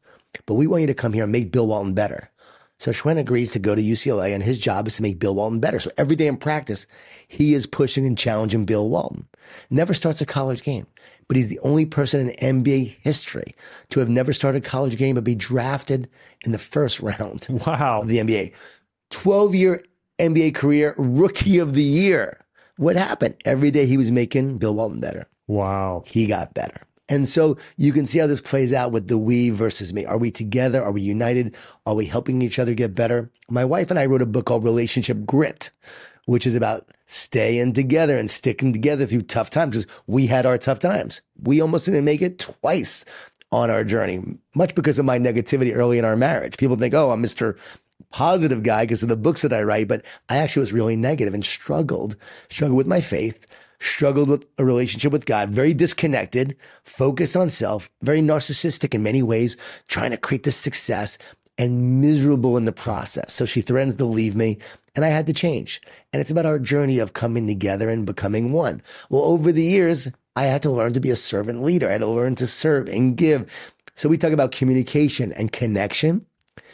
But 0.46 0.54
we 0.54 0.66
want 0.66 0.80
you 0.82 0.86
to 0.88 0.94
come 0.94 1.12
here 1.12 1.24
and 1.24 1.32
make 1.32 1.52
Bill 1.52 1.66
Walton 1.66 1.94
better. 1.94 2.30
So 2.78 2.90
Swen 2.90 3.18
agrees 3.18 3.52
to 3.52 3.60
go 3.60 3.74
to 3.76 3.80
UCLA, 3.82 4.34
and 4.34 4.42
his 4.42 4.58
job 4.58 4.88
is 4.88 4.96
to 4.96 5.02
make 5.02 5.20
Bill 5.20 5.34
Walton 5.34 5.60
better. 5.60 5.78
So 5.78 5.90
every 5.96 6.16
day 6.16 6.26
in 6.26 6.36
practice, 6.36 6.86
he 7.28 7.54
is 7.54 7.66
pushing 7.68 8.04
and 8.04 8.18
challenging 8.18 8.64
Bill 8.64 8.88
Walton. 8.88 9.28
Never 9.70 9.94
starts 9.94 10.20
a 10.20 10.26
college 10.26 10.62
game, 10.64 10.86
but 11.28 11.36
he's 11.36 11.48
the 11.48 11.60
only 11.60 11.86
person 11.86 12.28
in 12.28 12.62
NBA 12.64 12.96
history 13.00 13.52
to 13.90 14.00
have 14.00 14.08
never 14.08 14.32
started 14.32 14.64
a 14.64 14.68
college 14.68 14.96
game 14.96 15.14
but 15.14 15.22
be 15.24 15.36
drafted 15.36 16.08
in 16.44 16.50
the 16.50 16.58
first 16.58 16.98
round 17.00 17.46
Wow. 17.66 18.00
of 18.02 18.08
the 18.08 18.18
NBA. 18.18 18.52
12 19.10 19.54
year 19.54 19.82
NBA 20.18 20.54
career, 20.56 20.94
rookie 20.98 21.58
of 21.60 21.74
the 21.74 21.82
year. 21.82 22.40
What 22.76 22.96
happened? 22.96 23.36
Every 23.44 23.70
day 23.70 23.86
he 23.86 23.96
was 23.96 24.10
making 24.10 24.58
Bill 24.58 24.74
Walton 24.74 25.00
better 25.00 25.26
Wow. 25.46 26.02
he 26.06 26.26
got 26.26 26.54
better. 26.54 26.80
And 27.08 27.28
so 27.28 27.56
you 27.76 27.92
can 27.92 28.06
see 28.06 28.18
how 28.18 28.26
this 28.26 28.40
plays 28.40 28.72
out 28.72 28.92
with 28.92 29.08
the 29.08 29.18
we 29.18 29.50
versus 29.50 29.92
me. 29.92 30.06
Are 30.06 30.16
we 30.16 30.30
together? 30.30 30.82
Are 30.82 30.92
we 30.92 31.02
united? 31.02 31.54
Are 31.86 31.94
we 31.94 32.06
helping 32.06 32.40
each 32.40 32.58
other 32.58 32.74
get 32.74 32.94
better? 32.94 33.30
My 33.50 33.64
wife 33.64 33.90
and 33.90 33.98
I 33.98 34.06
wrote 34.06 34.22
a 34.22 34.26
book 34.26 34.46
called 34.46 34.64
Relationship 34.64 35.26
Grit, 35.26 35.70
which 36.24 36.46
is 36.46 36.54
about 36.54 36.88
staying 37.06 37.74
together 37.74 38.16
and 38.16 38.30
sticking 38.30 38.72
together 38.72 39.04
through 39.04 39.22
tough 39.22 39.50
times 39.50 39.76
because 39.76 40.02
we 40.06 40.26
had 40.26 40.46
our 40.46 40.56
tough 40.56 40.78
times. 40.78 41.20
We 41.42 41.60
almost 41.60 41.84
didn't 41.84 42.04
make 42.04 42.22
it 42.22 42.38
twice 42.38 43.04
on 43.52 43.70
our 43.70 43.84
journey, 43.84 44.20
much 44.54 44.74
because 44.74 44.98
of 44.98 45.04
my 45.04 45.18
negativity 45.18 45.76
early 45.76 45.98
in 45.98 46.04
our 46.04 46.16
marriage. 46.16 46.56
People 46.56 46.76
think, 46.76 46.94
oh, 46.94 47.10
I'm 47.10 47.22
Mr. 47.22 47.58
Positive 48.10 48.62
guy 48.62 48.84
because 48.84 49.02
of 49.02 49.08
the 49.08 49.16
books 49.16 49.42
that 49.42 49.52
I 49.52 49.62
write, 49.62 49.88
but 49.88 50.04
I 50.28 50.38
actually 50.38 50.60
was 50.60 50.72
really 50.72 50.96
negative 50.96 51.34
and 51.34 51.44
struggled, 51.44 52.16
struggled 52.48 52.76
with 52.76 52.86
my 52.86 53.00
faith, 53.00 53.46
struggled 53.84 54.28
with 54.28 54.46
a 54.58 54.64
relationship 54.64 55.12
with 55.12 55.26
God, 55.26 55.50
very 55.50 55.74
disconnected, 55.74 56.56
focused 56.84 57.36
on 57.36 57.50
self, 57.50 57.90
very 58.02 58.20
narcissistic 58.20 58.94
in 58.94 59.02
many 59.02 59.22
ways, 59.22 59.56
trying 59.88 60.10
to 60.10 60.16
create 60.16 60.42
this 60.44 60.56
success 60.56 61.18
and 61.58 62.00
miserable 62.00 62.56
in 62.56 62.64
the 62.64 62.72
process. 62.72 63.32
So 63.32 63.44
she 63.44 63.60
threatens 63.60 63.96
to 63.96 64.04
leave 64.04 64.34
me 64.34 64.58
and 64.94 65.04
I 65.04 65.08
had 65.08 65.26
to 65.26 65.32
change. 65.32 65.80
And 66.12 66.20
it's 66.20 66.30
about 66.30 66.46
our 66.46 66.58
journey 66.58 66.98
of 66.98 67.12
coming 67.14 67.46
together 67.46 67.88
and 67.88 68.06
becoming 68.06 68.52
one. 68.52 68.82
Well, 69.10 69.22
over 69.22 69.52
the 69.52 69.62
years, 69.62 70.08
I 70.36 70.44
had 70.44 70.62
to 70.62 70.70
learn 70.70 70.92
to 70.94 71.00
be 71.00 71.10
a 71.10 71.16
servant 71.16 71.62
leader. 71.62 71.88
I 71.88 71.92
had 71.92 72.00
to 72.00 72.06
learn 72.06 72.34
to 72.36 72.46
serve 72.46 72.88
and 72.88 73.16
give. 73.16 73.72
So 73.96 74.08
we 74.08 74.18
talk 74.18 74.32
about 74.32 74.52
communication 74.52 75.32
and 75.32 75.52
connection, 75.52 76.26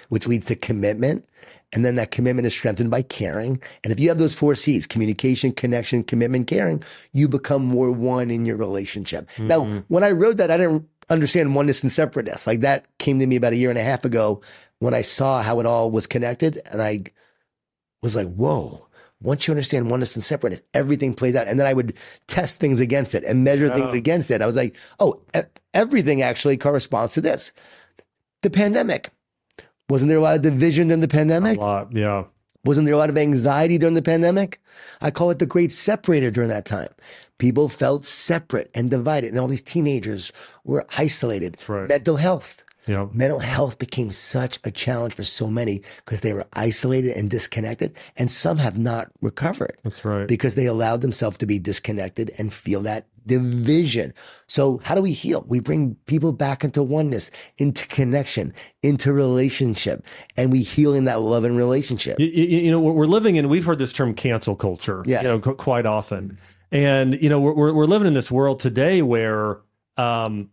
which 0.08 0.26
leads 0.26 0.46
to 0.46 0.56
commitment. 0.56 1.26
And 1.72 1.84
then 1.84 1.94
that 1.96 2.10
commitment 2.10 2.46
is 2.46 2.52
strengthened 2.52 2.90
by 2.90 3.02
caring. 3.02 3.62
And 3.84 3.92
if 3.92 4.00
you 4.00 4.08
have 4.08 4.18
those 4.18 4.34
four 4.34 4.54
C's, 4.54 4.86
communication, 4.86 5.52
connection, 5.52 6.02
commitment, 6.02 6.48
caring, 6.48 6.82
you 7.12 7.28
become 7.28 7.64
more 7.64 7.92
one 7.92 8.30
in 8.30 8.44
your 8.44 8.56
relationship. 8.56 9.30
Now, 9.38 9.60
mm-hmm. 9.60 9.78
when 9.88 10.02
I 10.02 10.10
wrote 10.10 10.36
that, 10.38 10.50
I 10.50 10.56
didn't 10.56 10.88
understand 11.10 11.54
oneness 11.54 11.82
and 11.82 11.92
separateness. 11.92 12.46
Like 12.46 12.60
that 12.60 12.86
came 12.98 13.18
to 13.20 13.26
me 13.26 13.36
about 13.36 13.52
a 13.52 13.56
year 13.56 13.70
and 13.70 13.78
a 13.78 13.84
half 13.84 14.04
ago 14.04 14.40
when 14.80 14.94
I 14.94 15.02
saw 15.02 15.42
how 15.42 15.60
it 15.60 15.66
all 15.66 15.90
was 15.90 16.06
connected 16.06 16.60
and 16.72 16.82
I 16.82 17.02
was 18.02 18.16
like, 18.16 18.32
whoa. 18.34 18.86
Once 19.22 19.46
you 19.46 19.52
understand 19.52 19.90
oneness 19.90 20.16
and 20.16 20.24
separateness, 20.24 20.62
everything 20.72 21.12
plays 21.12 21.36
out. 21.36 21.46
And 21.46 21.60
then 21.60 21.66
I 21.66 21.74
would 21.74 21.94
test 22.26 22.58
things 22.58 22.80
against 22.80 23.14
it 23.14 23.22
and 23.24 23.44
measure 23.44 23.68
things 23.68 23.94
against 23.94 24.30
it. 24.30 24.40
I 24.40 24.46
was 24.46 24.56
like, 24.56 24.76
oh, 24.98 25.20
everything 25.74 26.22
actually 26.22 26.56
corresponds 26.56 27.12
to 27.14 27.20
this. 27.20 27.52
The 28.40 28.48
pandemic. 28.48 29.10
Wasn't 29.90 30.08
there 30.08 30.18
a 30.18 30.22
lot 30.22 30.36
of 30.36 30.42
division 30.42 30.88
during 30.88 31.00
the 31.00 31.08
pandemic? 31.08 31.58
A 31.58 31.60
lot. 31.60 31.92
Yeah. 31.92 32.24
Wasn't 32.64 32.86
there 32.86 32.94
a 32.94 32.98
lot 32.98 33.10
of 33.10 33.18
anxiety 33.18 33.76
during 33.78 33.94
the 33.94 34.02
pandemic? 34.02 34.60
I 35.00 35.10
call 35.10 35.30
it 35.30 35.38
the 35.38 35.46
great 35.46 35.72
separator 35.72 36.30
during 36.30 36.50
that 36.50 36.64
time. 36.64 36.90
People 37.38 37.68
felt 37.68 38.04
separate 38.04 38.70
and 38.74 38.90
divided, 38.90 39.30
and 39.30 39.38
all 39.40 39.48
these 39.48 39.62
teenagers 39.62 40.30
were 40.64 40.86
isolated. 40.96 41.56
right. 41.68 41.88
Mental 41.88 42.16
health. 42.16 42.62
Yeah. 42.90 43.06
Mental 43.12 43.38
health 43.38 43.78
became 43.78 44.10
such 44.10 44.58
a 44.64 44.70
challenge 44.70 45.14
for 45.14 45.22
so 45.22 45.46
many 45.46 45.82
because 46.04 46.20
they 46.22 46.32
were 46.32 46.46
isolated 46.54 47.16
and 47.16 47.30
disconnected, 47.30 47.96
and 48.16 48.30
some 48.30 48.58
have 48.58 48.78
not 48.78 49.08
recovered 49.20 49.76
That's 49.84 50.04
right. 50.04 50.26
because 50.26 50.54
they 50.56 50.66
allowed 50.66 51.00
themselves 51.00 51.38
to 51.38 51.46
be 51.46 51.58
disconnected 51.58 52.32
and 52.38 52.52
feel 52.52 52.82
that 52.82 53.06
division. 53.26 54.12
So, 54.46 54.80
how 54.84 54.94
do 54.94 55.02
we 55.02 55.12
heal? 55.12 55.44
We 55.46 55.60
bring 55.60 55.94
people 56.06 56.32
back 56.32 56.64
into 56.64 56.82
oneness, 56.82 57.30
into 57.58 57.86
connection, 57.86 58.52
into 58.82 59.12
relationship, 59.12 60.04
and 60.36 60.50
we 60.50 60.62
heal 60.62 60.94
in 60.94 61.04
that 61.04 61.20
love 61.20 61.44
and 61.44 61.56
relationship. 61.56 62.18
You, 62.18 62.26
you, 62.26 62.44
you 62.64 62.70
know, 62.70 62.80
we're 62.80 62.92
we're 62.92 63.06
living 63.06 63.36
in, 63.36 63.48
we've 63.48 63.64
heard 63.64 63.78
this 63.78 63.92
term 63.92 64.14
cancel 64.14 64.56
culture, 64.56 65.02
Yeah. 65.06 65.22
you 65.22 65.28
know, 65.28 65.40
qu- 65.40 65.54
quite 65.54 65.86
often. 65.86 66.38
And, 66.72 67.20
you 67.22 67.28
know, 67.28 67.40
we're, 67.40 67.52
we're, 67.54 67.72
we're 67.74 67.86
living 67.86 68.06
in 68.08 68.14
this 68.14 68.30
world 68.30 68.60
today 68.60 69.02
where, 69.02 69.60
um, 69.96 70.50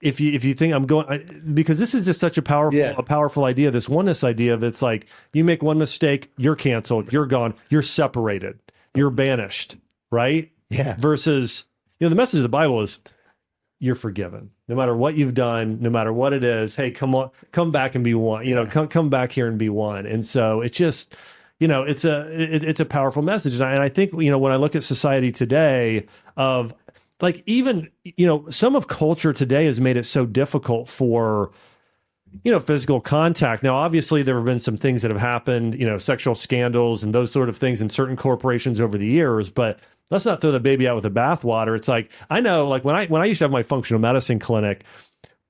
if 0.00 0.20
you, 0.20 0.32
if 0.32 0.44
you 0.44 0.54
think 0.54 0.72
I'm 0.74 0.86
going, 0.86 1.06
I, 1.08 1.18
because 1.52 1.78
this 1.78 1.94
is 1.94 2.04
just 2.04 2.20
such 2.20 2.38
a 2.38 2.42
powerful, 2.42 2.78
Yeah. 2.78 2.94
a 2.96 3.02
powerful 3.02 3.44
idea, 3.44 3.70
this 3.70 3.88
oneness 3.88 4.24
idea 4.24 4.54
of 4.54 4.62
it's 4.62 4.82
like 4.82 5.06
you 5.32 5.44
make 5.44 5.62
one 5.62 5.78
mistake, 5.78 6.30
you're 6.38 6.56
canceled, 6.56 7.12
you're 7.12 7.26
gone, 7.26 7.54
you're 7.68 7.82
separated, 7.82 8.58
you're 8.94 9.10
banished, 9.10 9.76
right? 10.10 10.50
Yeah. 10.70 10.96
Versus, 10.98 11.64
you 11.98 12.06
know, 12.06 12.08
the 12.10 12.16
message 12.16 12.38
of 12.38 12.42
the 12.44 12.48
Bible 12.48 12.80
is 12.82 13.00
you're 13.82 13.94
forgiven 13.94 14.50
no 14.68 14.76
matter 14.76 14.94
what 14.94 15.14
you've 15.14 15.32
done 15.32 15.80
no 15.80 15.88
matter 15.88 16.12
what 16.12 16.34
it 16.34 16.44
is 16.44 16.76
hey 16.76 16.90
come 16.90 17.14
on 17.14 17.30
come 17.50 17.70
back 17.72 17.94
and 17.94 18.04
be 18.04 18.12
one 18.12 18.44
you 18.46 18.54
know 18.54 18.66
come 18.66 18.86
come 18.86 19.08
back 19.08 19.32
here 19.32 19.46
and 19.48 19.56
be 19.56 19.70
one 19.70 20.04
and 20.04 20.26
so 20.26 20.60
it's 20.60 20.76
just 20.76 21.16
you 21.60 21.66
know 21.66 21.82
it's 21.82 22.04
a 22.04 22.28
it, 22.30 22.62
it's 22.62 22.80
a 22.80 22.84
powerful 22.84 23.22
message 23.22 23.54
and 23.54 23.64
I, 23.64 23.72
and 23.72 23.82
I 23.82 23.88
think 23.88 24.12
you 24.12 24.30
know 24.30 24.36
when 24.36 24.52
i 24.52 24.56
look 24.56 24.76
at 24.76 24.84
society 24.84 25.32
today 25.32 26.04
of 26.36 26.74
like 27.22 27.42
even 27.46 27.90
you 28.04 28.26
know 28.26 28.48
some 28.50 28.76
of 28.76 28.88
culture 28.88 29.32
today 29.32 29.66
has 29.66 29.80
made 29.80 29.96
it 29.96 30.06
so 30.06 30.26
difficult 30.26 30.88
for 30.88 31.50
you 32.44 32.52
know 32.52 32.60
physical 32.60 33.00
contact. 33.00 33.62
Now 33.62 33.74
obviously 33.74 34.22
there 34.22 34.36
have 34.36 34.44
been 34.44 34.58
some 34.58 34.76
things 34.76 35.02
that 35.02 35.10
have 35.10 35.20
happened 35.20 35.74
you 35.74 35.86
know 35.86 35.98
sexual 35.98 36.34
scandals 36.34 37.02
and 37.02 37.14
those 37.14 37.30
sort 37.32 37.48
of 37.48 37.56
things 37.56 37.80
in 37.80 37.90
certain 37.90 38.16
corporations 38.16 38.80
over 38.80 38.96
the 38.96 39.06
years 39.06 39.50
but 39.50 39.80
let's 40.10 40.24
not 40.24 40.40
throw 40.40 40.50
the 40.50 40.60
baby 40.60 40.88
out 40.88 40.94
with 40.96 41.04
the 41.04 41.10
bathwater. 41.10 41.76
It's 41.76 41.88
like 41.88 42.10
i 42.28 42.40
know 42.40 42.68
like 42.68 42.84
when 42.84 42.96
i 42.96 43.06
when 43.06 43.22
i 43.22 43.26
used 43.26 43.38
to 43.38 43.44
have 43.44 43.52
my 43.52 43.62
functional 43.62 44.00
medicine 44.00 44.38
clinic 44.38 44.84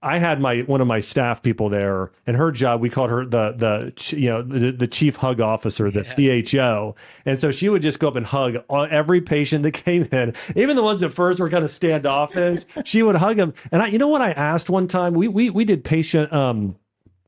I 0.02 0.16
had 0.18 0.40
my 0.40 0.60
one 0.60 0.80
of 0.80 0.86
my 0.86 1.00
staff 1.00 1.42
people 1.42 1.68
there, 1.68 2.10
and 2.26 2.34
her 2.36 2.50
job 2.50 2.80
we 2.80 2.88
called 2.88 3.10
her 3.10 3.26
the 3.26 3.52
the 3.52 4.16
you 4.16 4.30
know 4.30 4.40
the, 4.42 4.72
the 4.72 4.86
chief 4.86 5.16
hug 5.16 5.40
officer, 5.40 5.90
the 5.90 6.02
CHO, 6.02 6.94
and 7.26 7.38
so 7.38 7.50
she 7.50 7.68
would 7.68 7.82
just 7.82 7.98
go 7.98 8.08
up 8.08 8.16
and 8.16 8.24
hug 8.24 8.56
every 8.70 9.20
patient 9.20 9.62
that 9.64 9.72
came 9.84 10.04
in, 10.10 10.32
even 10.56 10.74
the 10.76 10.82
ones 10.82 11.02
that 11.02 11.10
first 11.10 11.38
were 11.38 11.50
kind 11.50 11.64
of 11.64 11.70
standoffish. 11.70 12.62
she 12.84 13.02
would 13.02 13.16
hug 13.16 13.36
them, 13.36 13.52
and 13.70 13.82
I, 13.82 13.88
you 13.88 13.98
know 13.98 14.08
what 14.08 14.22
I 14.22 14.32
asked 14.32 14.70
one 14.70 14.88
time, 14.88 15.12
we 15.12 15.28
we 15.28 15.50
we 15.50 15.64
did 15.66 15.84
patient 15.84 16.32
um 16.32 16.76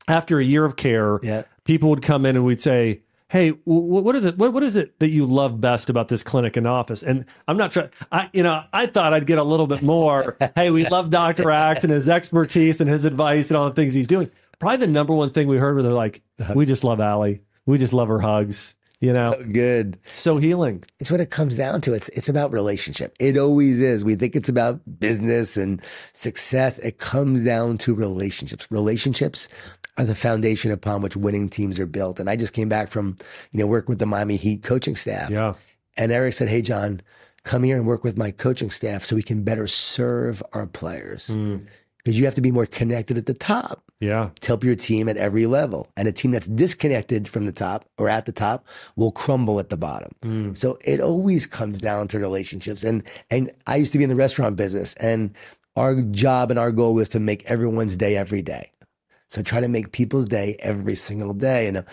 after 0.07 0.39
a 0.39 0.43
year 0.43 0.65
of 0.65 0.75
care, 0.75 1.19
Yeah. 1.21 1.43
people 1.65 1.89
would 1.91 2.01
come 2.01 2.25
in 2.25 2.35
and 2.35 2.43
we'd 2.45 2.59
say. 2.61 3.01
Hey, 3.33 3.49
wh- 3.49 3.55
wh- 3.63 4.05
what, 4.05 4.15
are 4.15 4.19
the, 4.19 4.31
what 4.33 4.53
what 4.53 4.61
is 4.61 4.75
it 4.75 4.99
that 4.99 5.09
you 5.09 5.25
love 5.25 5.59
best 5.59 5.89
about 5.89 6.07
this 6.07 6.21
clinic 6.21 6.55
and 6.55 6.67
office? 6.67 7.01
And 7.01 7.25
I'm 7.47 7.57
not 7.57 7.71
trying. 7.71 7.89
I 8.11 8.29
you 8.31 8.43
know 8.43 8.63
I 8.71 8.85
thought 8.85 9.11
I'd 9.11 9.25
get 9.25 9.39
a 9.39 9.43
little 9.43 9.65
bit 9.65 9.81
more. 9.81 10.37
hey, 10.55 10.69
we 10.69 10.87
love 10.87 11.09
Doctor 11.09 11.49
Axe 11.49 11.83
and 11.83 11.91
his 11.91 12.07
expertise 12.07 12.79
and 12.79 12.87
his 12.87 13.05
advice 13.05 13.49
and 13.49 13.57
all 13.57 13.67
the 13.67 13.73
things 13.73 13.95
he's 13.95 14.05
doing. 14.05 14.29
Probably 14.59 14.77
the 14.77 14.85
number 14.85 15.15
one 15.15 15.31
thing 15.31 15.47
we 15.47 15.57
heard 15.57 15.75
were 15.75 15.81
they're 15.81 15.93
like, 15.93 16.21
uh-huh. 16.39 16.53
we 16.55 16.67
just 16.67 16.83
love 16.83 16.99
Allie. 16.99 17.41
We 17.65 17.79
just 17.79 17.91
love 17.91 18.07
her 18.07 18.19
hugs. 18.19 18.75
You 18.99 19.11
know, 19.11 19.33
oh, 19.35 19.43
Good. 19.43 19.97
so 20.13 20.37
healing. 20.37 20.81
It's 20.99 21.11
what 21.11 21.19
it 21.19 21.29
comes 21.31 21.57
down 21.57 21.81
to. 21.81 21.93
It's 21.93 22.09
it's 22.09 22.29
about 22.29 22.53
relationship. 22.53 23.15
It 23.19 23.35
always 23.37 23.81
is. 23.81 24.05
We 24.05 24.13
think 24.13 24.35
it's 24.35 24.47
about 24.47 24.79
business 24.99 25.57
and 25.57 25.81
success. 26.13 26.77
It 26.79 26.99
comes 26.99 27.43
down 27.43 27.79
to 27.79 27.95
relationships. 27.95 28.67
Relationships 28.69 29.49
are 29.97 30.05
the 30.05 30.15
foundation 30.15 30.71
upon 30.71 31.01
which 31.01 31.15
winning 31.15 31.49
teams 31.49 31.79
are 31.79 31.85
built. 31.85 32.19
And 32.19 32.29
I 32.29 32.35
just 32.35 32.53
came 32.53 32.69
back 32.69 32.89
from, 32.89 33.15
you 33.51 33.59
know, 33.59 33.67
work 33.67 33.87
with 33.87 33.99
the 33.99 34.05
Miami 34.05 34.35
Heat 34.35 34.63
coaching 34.63 34.95
staff. 34.95 35.29
Yeah, 35.29 35.53
And 35.97 36.11
Erik 36.11 36.33
said, 36.33 36.49
Hey 36.49 36.61
Jon, 36.61 37.01
come 37.43 37.63
here 37.63 37.77
and 37.77 37.85
work 37.85 38.03
with 38.03 38.17
my 38.17 38.31
coaching 38.31 38.71
staff 38.71 39.03
so 39.03 39.15
we 39.15 39.23
can 39.23 39.43
better 39.43 39.67
serve 39.67 40.41
our 40.53 40.65
players. 40.65 41.27
Mm. 41.27 41.67
Because 41.97 42.19
you 42.19 42.25
have 42.25 42.35
to 42.35 42.41
be 42.41 42.51
more 42.51 42.65
connected 42.65 43.17
at 43.17 43.27
the 43.27 43.33
top 43.33 43.81
yeah, 44.01 44.29
to 44.41 44.47
help 44.47 44.63
your 44.63 44.75
team 44.75 45.07
at 45.07 45.15
every 45.15 45.45
level. 45.45 45.87
And 45.95 46.05
a 46.05 46.11
team 46.11 46.31
that's 46.31 46.47
disconnected 46.47 47.29
from 47.29 47.45
the 47.45 47.53
top 47.53 47.85
or 47.97 48.09
at 48.09 48.25
the 48.25 48.33
top 48.33 48.67
will 48.97 49.11
crumble 49.11 49.57
at 49.59 49.69
the 49.69 49.77
bottom. 49.77 50.11
Mm. 50.21 50.57
So 50.57 50.77
it 50.83 50.99
always 50.99 51.45
comes 51.45 51.79
down 51.79 52.09
to 52.09 52.19
relationships. 52.19 52.83
And 52.83 53.03
and 53.29 53.51
I 53.67 53.77
used 53.77 53.93
to 53.93 53.97
be 53.97 54.03
in 54.03 54.09
the 54.09 54.17
restaurant 54.17 54.57
business 54.57 54.95
and 54.95 55.33
our 55.75 56.01
job 56.01 56.51
and 56.51 56.59
our 56.59 56.71
goal 56.71 56.93
was 56.93 57.09
to 57.09 57.19
make 57.19 57.45
everyone's 57.45 57.95
day 57.97 58.15
every 58.15 58.41
day. 58.41 58.69
So 59.33 59.41
try 59.41 59.61
to 59.61 59.67
make 59.67 59.91
people's 59.93 60.27
day 60.27 60.57
every 60.59 60.93
single 60.93 61.33
day. 61.33 61.65
And 61.67 61.83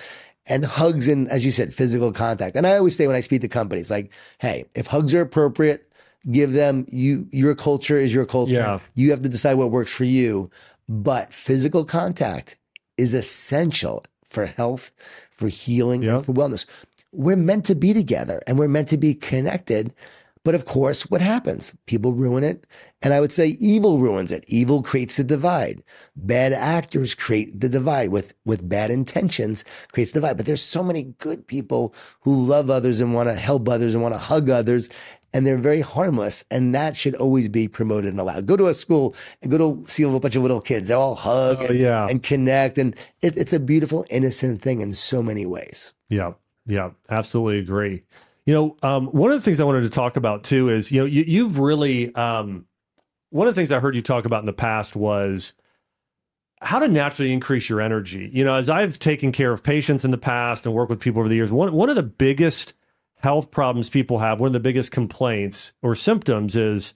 and 0.44 0.62
hugs 0.64 1.08
and 1.08 1.26
as 1.30 1.42
you 1.42 1.50
said, 1.50 1.72
physical 1.72 2.12
contact. 2.12 2.54
And 2.54 2.66
I 2.66 2.76
always 2.76 2.94
say 2.94 3.06
when 3.06 3.16
I 3.16 3.22
speak 3.22 3.40
to 3.40 3.48
companies, 3.48 3.90
like, 3.90 4.12
hey, 4.40 4.66
if 4.74 4.86
hugs 4.86 5.14
are 5.14 5.22
appropriate, 5.22 5.90
give 6.30 6.52
them 6.52 6.84
you 6.90 7.26
your 7.32 7.54
culture 7.54 7.96
is 7.96 8.12
your 8.12 8.26
culture. 8.26 8.52
Yeah. 8.52 8.78
You 8.94 9.10
have 9.10 9.22
to 9.22 9.28
decide 9.30 9.54
what 9.54 9.70
works 9.70 9.90
for 9.90 10.04
you. 10.04 10.50
But 10.86 11.32
physical 11.32 11.86
contact 11.86 12.56
is 12.98 13.14
essential 13.14 14.04
for 14.26 14.44
health, 14.44 14.92
for 15.30 15.48
healing, 15.48 16.02
Yep. 16.02 16.14
and 16.14 16.26
for 16.26 16.32
wellness. 16.34 16.66
We're 17.12 17.36
meant 17.36 17.64
to 17.66 17.74
be 17.74 17.94
together 17.94 18.42
and 18.46 18.58
we're 18.58 18.68
meant 18.68 18.88
to 18.88 18.98
be 18.98 19.14
connected. 19.14 19.94
But 20.42 20.54
of 20.54 20.64
course, 20.64 21.02
what 21.10 21.20
happens? 21.20 21.74
People 21.86 22.14
ruin 22.14 22.42
it. 22.44 22.66
And 23.02 23.12
I 23.12 23.20
would 23.20 23.32
say 23.32 23.58
evil 23.60 23.98
ruins 23.98 24.32
it. 24.32 24.44
Evil 24.48 24.82
creates 24.82 25.18
a 25.18 25.24
divide. 25.24 25.82
Bad 26.16 26.52
actors 26.54 27.14
create 27.14 27.60
the 27.60 27.68
divide 27.68 28.08
with, 28.10 28.32
with 28.46 28.66
bad 28.66 28.90
intentions 28.90 29.64
creates 29.92 30.12
the 30.12 30.20
divide. 30.20 30.38
But 30.38 30.46
there's 30.46 30.62
so 30.62 30.82
many 30.82 31.02
good 31.18 31.46
people 31.46 31.94
who 32.22 32.34
love 32.34 32.70
others 32.70 33.00
and 33.00 33.12
want 33.14 33.28
to 33.28 33.34
help 33.34 33.68
others 33.68 33.92
and 33.94 34.02
want 34.02 34.14
to 34.14 34.18
hug 34.18 34.48
others. 34.48 34.88
And 35.32 35.46
they're 35.46 35.58
very 35.58 35.82
harmless. 35.82 36.42
And 36.50 36.74
that 36.74 36.96
should 36.96 37.14
always 37.16 37.46
be 37.48 37.68
promoted 37.68 38.10
and 38.10 38.18
allowed. 38.18 38.46
Go 38.46 38.56
to 38.56 38.68
a 38.68 38.74
school 38.74 39.14
and 39.42 39.50
go 39.50 39.58
to 39.58 39.90
see 39.90 40.02
a 40.04 40.18
bunch 40.18 40.36
of 40.36 40.42
little 40.42 40.60
kids. 40.62 40.88
They 40.88 40.94
all 40.94 41.14
hug 41.14 41.58
Oh, 41.60 41.66
and, 41.66 41.78
yeah. 41.78 42.06
and 42.08 42.22
connect. 42.22 42.78
And 42.78 42.96
it, 43.20 43.36
it's 43.36 43.52
a 43.52 43.60
beautiful, 43.60 44.06
innocent 44.10 44.62
thing 44.62 44.80
in 44.80 44.94
so 44.94 45.22
many 45.22 45.44
ways. 45.44 45.92
Yeah, 46.08 46.32
yeah, 46.66 46.90
absolutely 47.10 47.58
agree. 47.60 48.02
You 48.50 48.56
know, 48.56 48.76
um, 48.82 49.06
one 49.06 49.30
of 49.30 49.38
the 49.38 49.44
things 49.44 49.60
I 49.60 49.64
wanted 49.64 49.82
to 49.82 49.90
talk 49.90 50.16
about 50.16 50.42
too 50.42 50.70
is, 50.70 50.90
you 50.90 50.98
know, 50.98 51.04
you, 51.04 51.22
you've 51.24 51.60
really, 51.60 52.12
um, 52.16 52.66
one 53.28 53.46
of 53.46 53.54
the 53.54 53.60
things 53.60 53.70
I 53.70 53.78
heard 53.78 53.94
you 53.94 54.02
talk 54.02 54.24
about 54.24 54.40
in 54.40 54.46
the 54.46 54.52
past 54.52 54.96
was 54.96 55.54
how 56.60 56.80
to 56.80 56.88
naturally 56.88 57.32
increase 57.32 57.68
your 57.68 57.80
energy. 57.80 58.28
You 58.32 58.42
know, 58.42 58.56
as 58.56 58.68
I've 58.68 58.98
taken 58.98 59.30
care 59.30 59.52
of 59.52 59.62
patients 59.62 60.04
in 60.04 60.10
the 60.10 60.18
past 60.18 60.66
and 60.66 60.74
worked 60.74 60.90
with 60.90 60.98
people 60.98 61.20
over 61.20 61.28
the 61.28 61.36
years, 61.36 61.52
one, 61.52 61.72
one 61.72 61.90
of 61.90 61.94
the 61.94 62.02
biggest 62.02 62.74
health 63.14 63.52
problems 63.52 63.88
people 63.88 64.18
have, 64.18 64.40
one 64.40 64.48
of 64.48 64.52
the 64.52 64.58
biggest 64.58 64.90
complaints 64.90 65.72
or 65.80 65.94
symptoms 65.94 66.56
is, 66.56 66.92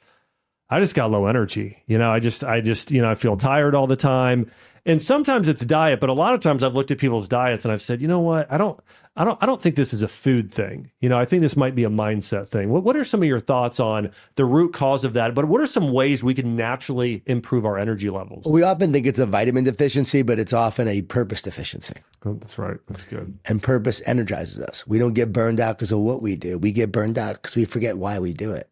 I 0.69 0.81
just 0.81 0.97
got 0.97 1.13
low 1.13 1.27
energy. 1.27 1.85
You 1.87 1.99
know, 1.99 2.11
I 2.11 2.19
just, 2.19 2.43
I 2.43 2.63
just, 2.63 2.91
you 2.91 3.01
know, 3.01 3.13
I 3.13 3.15
feel 3.15 3.37
tired 3.37 3.77
all 3.77 3.87
the 3.87 3.95
time. 3.95 4.51
And 4.87 5.01
sometimes 5.01 5.49
it's 5.49 5.65
diet, 5.65 5.99
but 5.99 6.11
a 6.11 6.15
lot 6.15 6.35
of 6.35 6.41
times 6.41 6.63
I've 6.63 6.75
looked 6.75 6.91
at 6.91 6.99
people's 6.99 7.27
diets 7.27 7.65
and 7.65 7.73
I've 7.73 7.81
said, 7.81 8.03
you 8.03 8.09
know 8.09 8.21
what, 8.21 8.53
I 8.53 8.59
don't, 8.59 8.79
I 9.17 9.25
don't, 9.25 9.39
I 9.43 9.47
don't 9.47 9.63
think 9.63 9.77
this 9.77 9.95
is 9.95 10.03
a 10.03 10.09
food 10.09 10.53
thing. 10.53 10.91
You 11.01 11.09
know, 11.09 11.19
I 11.19 11.25
think 11.25 11.41
this 11.41 11.57
might 11.57 11.75
be 11.75 11.85
a 11.85 11.89
mindset 11.89 12.49
thing. 12.49 12.69
What, 12.69 12.85
what 12.85 12.95
are 12.95 13.05
some 13.05 13.23
of 13.23 13.29
your 13.29 13.41
thoughts 13.41 13.81
on 13.81 14.11
the 14.35 14.45
root 14.45 14.75
cause 14.75 15.05
of 15.05 15.15
that? 15.15 15.35
But 15.35 15.47
what 15.47 15.63
are 15.63 15.67
some 15.67 15.93
ways 15.93 16.23
we 16.23 16.35
can 16.35 16.55
naturally 16.55 17.23
improve 17.25 17.65
our 17.65 17.79
energy 17.79 18.11
levels? 18.11 18.47
We 18.47 18.63
often 18.63 18.93
think 18.93 19.07
it's 19.07 19.19
a 19.19 19.25
vitamin 19.25 19.65
deficiency, 19.65 20.21
but 20.21 20.39
it's 20.39 20.53
often 20.53 20.87
a 20.87 21.01
purpose 21.01 21.41
deficiency. 21.41 21.95
Oh, 22.27 22.35
that's 22.35 22.59
right. 22.59 22.77
That's 22.89 23.05
good. 23.05 23.39
And 23.47 23.63
purpose 23.63 24.03
energizes 24.05 24.59
us. 24.59 24.87
We 24.87 24.99
don't 24.99 25.15
get 25.15 25.33
burned 25.33 25.61
out 25.61 25.79
because 25.79 25.93
of 25.93 26.01
what 26.01 26.21
we 26.21 26.37
do. 26.37 26.59
We 26.59 26.73
get 26.73 26.93
burned 26.93 27.17
out 27.17 27.41
because 27.41 27.57
we 27.57 27.65
forget 27.65 27.97
why 27.97 28.19
we 28.19 28.35
do 28.35 28.53
it. 28.53 28.69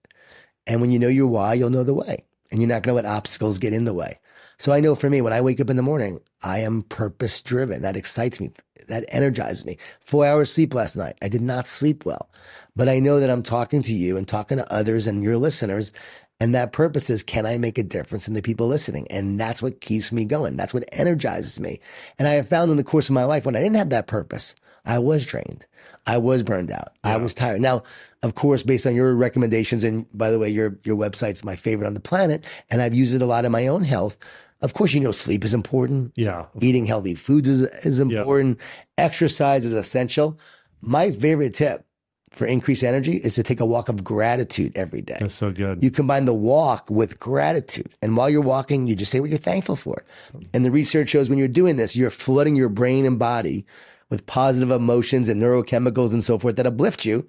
And 0.67 0.83
when 0.83 0.91
you 0.91 0.99
know 0.99 1.09
your 1.09 1.29
why, 1.29 1.55
you'll 1.55 1.71
know 1.71 1.85
the 1.85 1.95
way. 1.95 2.25
And 2.51 2.61
you're 2.61 2.69
not 2.69 2.83
going 2.83 2.95
to 2.95 3.03
let 3.03 3.17
obstacles 3.17 3.59
get 3.59 3.73
in 3.73 3.87
the 3.87 3.95
way. 3.95 4.19
So 4.63 4.71
I 4.71 4.79
know 4.79 4.95
for 4.95 5.11
me, 5.11 5.21
when 5.21 5.33
I 5.33 5.41
wake 5.41 5.59
up 5.59 5.71
in 5.71 5.77
the 5.77 5.83
morning, 5.83 6.21
I 6.45 6.61
am 6.61 6.85
purpose 6.85 7.41
driven. 7.41 7.83
That 7.83 7.97
excites 7.97 8.39
me. 8.39 8.53
That 8.87 9.05
energizes 9.09 9.65
me. 9.65 9.77
Four 9.99 10.25
hours 10.25 10.53
sleep 10.53 10.73
last 10.73 10.97
night. 10.97 11.17
I 11.21 11.29
did 11.29 11.43
not 11.43 11.67
sleep 11.67 12.07
well, 12.07 12.31
but 12.77 12.89
I 12.89 13.01
know 13.01 13.19
that 13.19 13.29
I'm 13.29 13.43
talking 13.43 13.83
to 13.83 13.93
you 13.93 14.17
and 14.17 14.29
talking 14.29 14.59
to 14.59 14.73
others 14.73 15.09
and 15.09 15.25
your 15.25 15.37
listeners. 15.37 15.93
And 16.39 16.55
that 16.55 16.71
purpose 16.71 17.11
is, 17.11 17.25
can 17.25 17.45
I 17.45 17.59
make 17.59 17.77
a 17.77 17.83
difference 17.83 18.29
in 18.29 18.35
the 18.35 18.43
people 18.43 18.69
listening? 18.69 19.09
And 19.11 19.39
that's 19.39 19.63
what 19.63 19.81
keeps 19.81 20.13
me 20.13 20.25
going. 20.25 20.57
That's 20.57 20.75
what 20.75 20.89
energizes 20.93 21.59
me. 21.59 21.81
And 22.17 22.29
I 22.29 22.35
have 22.35 22.49
found 22.49 22.71
in 22.71 22.77
the 22.77 22.85
course 22.85 23.09
of 23.09 23.15
my 23.15 23.25
life 23.25 23.45
when 23.45 23.57
I 23.57 23.61
didn't 23.61 23.79
have 23.79 23.91
that 23.91 24.07
purpose, 24.07 24.55
I 24.85 25.01
was 25.01 25.27
drained. 25.27 25.67
I 26.07 26.19
was 26.19 26.43
burned 26.43 26.71
out. 26.71 26.93
Yeah. 27.05 27.15
I 27.15 27.17
was 27.17 27.35
tired. 27.35 27.61
Now, 27.61 27.83
of 28.23 28.35
course, 28.37 28.63
based 28.63 28.87
on 28.87 28.95
your 28.95 29.15
recommendations, 29.15 29.85
and 29.85 30.07
by 30.17 30.31
the 30.31 30.39
way, 30.39 30.51
your, 30.51 30.77
your 30.85 30.97
website's 30.97 31.45
my 31.45 31.57
favorite 31.57 31.87
on 31.87 31.95
the 31.95 32.01
planet, 32.01 32.45
and 32.71 32.81
I've 32.81 32.95
used 32.95 33.15
it 33.15 33.23
a 33.23 33.27
lot 33.27 33.45
in 33.45 33.53
my 33.53 33.67
own 33.67 33.85
health. 33.85 34.19
Of 34.63 34.75
course, 34.75 34.95
you 34.95 35.01
know, 35.01 35.13
sleep 35.13 35.45
is 35.45 35.55
important. 35.55 36.13
Yeah. 36.15 36.47
Eating 36.61 36.85
healthy 36.85 37.15
foods 37.15 37.49
is, 37.49 37.63
is 37.85 38.01
important. 38.01 38.61
Yeah. 38.61 39.05
Exercise 39.05 39.65
is 39.65 39.73
essential. 39.73 40.39
My 40.81 41.11
favorite 41.11 41.55
tip 41.55 41.85
for 42.31 42.47
increased 42.47 42.83
energy 42.83 43.17
is 43.19 43.35
to 43.35 43.43
take 43.43 43.61
a 43.61 43.67
walk 43.67 43.89
of 43.89 44.03
gratitude 44.03 44.77
every 44.77 45.03
day. 45.03 45.19
That's 45.21 45.35
so 45.35 45.53
good. 45.53 45.83
You 45.83 45.91
combine 45.91 46.25
the 46.25 46.35
walk 46.35 46.89
with 46.91 47.19
gratitude. 47.19 47.95
And 48.01 48.17
while 48.17 48.31
you're 48.31 48.41
walking, 48.41 48.87
you 48.87 48.97
just 48.97 49.11
say 49.11 49.21
what 49.21 49.31
you're 49.31 49.39
thankful 49.39 49.77
for. 49.77 50.05
And 50.55 50.65
the 50.65 50.71
research 50.71 51.11
shows 51.11 51.29
when 51.29 51.39
you're 51.39 51.49
doing 51.49 51.77
this, 51.77 51.95
you're 51.95 52.11
flooding 52.11 52.57
your 52.57 52.71
brain 52.71 53.05
and 53.05 53.19
body 53.19 53.67
with 54.11 54.27
positive 54.27 54.71
emotions 54.71 55.29
and 55.29 55.43
neurochemicals 55.43 56.13
and 56.13 56.23
so 56.23 56.39
forth 56.39 56.57
that 56.57 56.67
uplift 56.67 57.05
you 57.05 57.27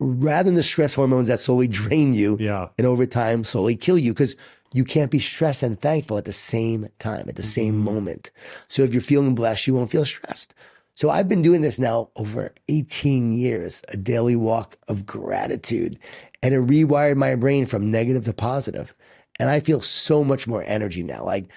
rather 0.00 0.44
than 0.44 0.54
the 0.54 0.62
stress 0.62 0.94
hormones 0.94 1.28
that 1.28 1.40
slowly 1.40 1.68
drain 1.68 2.12
you 2.12 2.36
yeah. 2.40 2.68
and 2.78 2.86
over 2.86 3.06
time 3.06 3.44
slowly 3.44 3.76
kill 3.76 3.98
you 3.98 4.12
because 4.12 4.34
you 4.74 4.84
can't 4.84 5.10
be 5.10 5.20
stressed 5.20 5.62
and 5.62 5.80
thankful 5.80 6.18
at 6.18 6.24
the 6.24 6.32
same 6.32 6.88
time, 6.98 7.26
at 7.28 7.36
the 7.36 7.42
same 7.42 7.74
mm-hmm. 7.74 7.84
moment. 7.84 8.30
So 8.68 8.82
if 8.82 8.92
you're 8.92 9.00
feeling 9.00 9.34
blessed, 9.34 9.66
you 9.66 9.74
won't 9.74 9.90
feel 9.90 10.04
stressed. 10.04 10.52
So 10.96 11.10
I've 11.10 11.28
been 11.28 11.42
doing 11.42 11.60
this 11.60 11.78
now 11.78 12.10
over 12.16 12.52
18 12.68 13.32
years, 13.32 13.82
a 13.92 13.96
daily 13.96 14.36
walk 14.36 14.76
of 14.88 15.06
gratitude, 15.06 15.98
and 16.42 16.54
it 16.54 16.66
rewired 16.66 17.16
my 17.16 17.36
brain 17.36 17.66
from 17.66 17.90
negative 17.90 18.24
to 18.24 18.32
positive. 18.32 18.94
And 19.40 19.48
I 19.48 19.60
feel 19.60 19.80
so 19.80 20.22
much 20.22 20.46
more 20.46 20.64
energy 20.66 21.02
now. 21.02 21.24
Like 21.24 21.50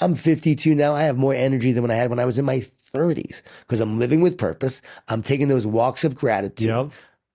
I'm 0.00 0.14
52 0.14 0.74
now. 0.74 0.94
I 0.94 1.02
have 1.02 1.18
more 1.18 1.34
energy 1.34 1.72
than 1.72 1.82
when 1.82 1.90
I 1.90 1.96
had 1.96 2.10
when 2.10 2.18
I 2.18 2.24
was 2.24 2.38
in 2.38 2.44
my 2.44 2.64
30s 2.94 3.42
because 3.60 3.80
I'm 3.80 3.98
living 3.98 4.22
with 4.22 4.38
purpose. 4.38 4.80
I'm 5.08 5.22
taking 5.22 5.48
those 5.48 5.66
walks 5.66 6.04
of 6.04 6.14
gratitude. 6.14 6.68
Yep. 6.68 6.90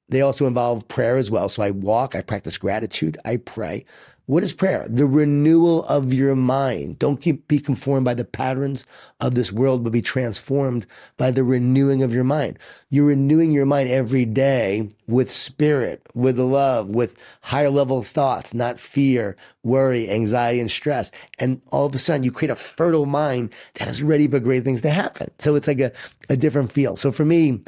They 0.09 0.21
also 0.21 0.47
involve 0.47 0.87
prayer 0.87 1.17
as 1.17 1.29
well. 1.29 1.49
So 1.49 1.63
I 1.63 1.71
walk, 1.71 2.15
I 2.15 2.21
practice 2.21 2.57
gratitude, 2.57 3.17
I 3.25 3.37
pray. 3.37 3.85
What 4.27 4.43
is 4.43 4.51
prayer? 4.51 4.85
The 4.89 5.05
renewal 5.05 5.85
of 5.85 6.13
your 6.13 6.35
mind. 6.35 6.99
Don't 6.99 7.21
keep, 7.21 7.47
be 7.47 7.59
conformed 7.59 8.03
by 8.03 8.13
the 8.13 8.25
patterns 8.25 8.85
of 9.21 9.35
this 9.35 9.53
world, 9.53 9.85
but 9.85 9.93
be 9.93 10.01
transformed 10.01 10.85
by 11.15 11.31
the 11.31 11.45
renewing 11.45 12.03
of 12.03 12.13
your 12.13 12.25
mind. 12.25 12.59
You're 12.89 13.05
renewing 13.05 13.51
your 13.53 13.65
mind 13.65 13.87
every 13.87 14.25
day 14.25 14.89
with 15.07 15.31
spirit, 15.31 16.05
with 16.13 16.37
love, 16.37 16.89
with 16.89 17.23
higher 17.39 17.69
level 17.69 18.03
thoughts, 18.03 18.53
not 18.53 18.81
fear, 18.81 19.37
worry, 19.63 20.09
anxiety, 20.09 20.59
and 20.59 20.69
stress. 20.69 21.09
And 21.39 21.61
all 21.71 21.85
of 21.85 21.95
a 21.95 21.97
sudden 21.97 22.23
you 22.23 22.31
create 22.33 22.51
a 22.51 22.57
fertile 22.57 23.05
mind 23.05 23.53
that 23.75 23.87
is 23.87 24.03
ready 24.03 24.27
for 24.27 24.41
great 24.41 24.65
things 24.65 24.81
to 24.81 24.89
happen. 24.89 25.31
So 25.39 25.55
it's 25.55 25.69
like 25.69 25.79
a, 25.79 25.93
a 26.27 26.35
different 26.35 26.73
feel. 26.73 26.97
So 26.97 27.13
for 27.13 27.23
me, 27.23 27.61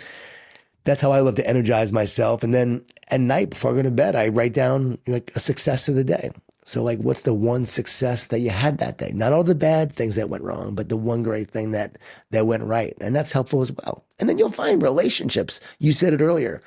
that's 0.84 1.02
how 1.02 1.14
I 1.14 1.22
love 1.22 1.36
to 1.36 1.48
energize 1.48 1.94
myself. 1.94 2.44
And 2.44 2.54
then 2.54 2.84
at 3.08 3.22
night 3.22 3.52
before 3.52 3.72
I 3.72 3.76
go 3.76 3.84
to 3.84 3.92
bed, 3.92 4.18
I 4.18 4.28
write 4.28 4.54
down 4.54 4.98
like 5.08 5.32
a 5.36 5.40
success 5.40 5.88
of 5.88 5.96
the 5.96 6.04
day. 6.04 6.32
So, 6.70 6.84
like, 6.84 7.00
what's 7.00 7.24
the 7.24 7.34
one 7.34 7.66
success 7.66 8.28
that 8.28 8.42
you 8.42 8.52
had 8.52 8.78
that 8.78 9.00
day? 9.00 9.10
Not 9.12 9.34
all 9.34 9.44
the 9.44 9.56
bad 9.56 9.92
things 9.92 10.14
that 10.14 10.30
went 10.30 10.44
wrong, 10.44 10.76
but 10.76 10.88
the 10.88 10.98
one 10.98 11.24
great 11.24 11.50
thing 11.50 11.72
that 11.72 11.98
that 12.30 12.46
went 12.46 12.62
right, 12.62 12.96
and 13.02 13.16
that's 13.16 13.32
helpful 13.32 13.64
as 13.64 13.72
well. 13.72 14.06
And 14.20 14.30
then 14.30 14.38
you'll 14.38 14.52
find 14.52 14.80
relationships. 14.80 15.60
You 15.80 15.92
said 15.94 16.14
it 16.14 16.22
earlier. 16.22 16.62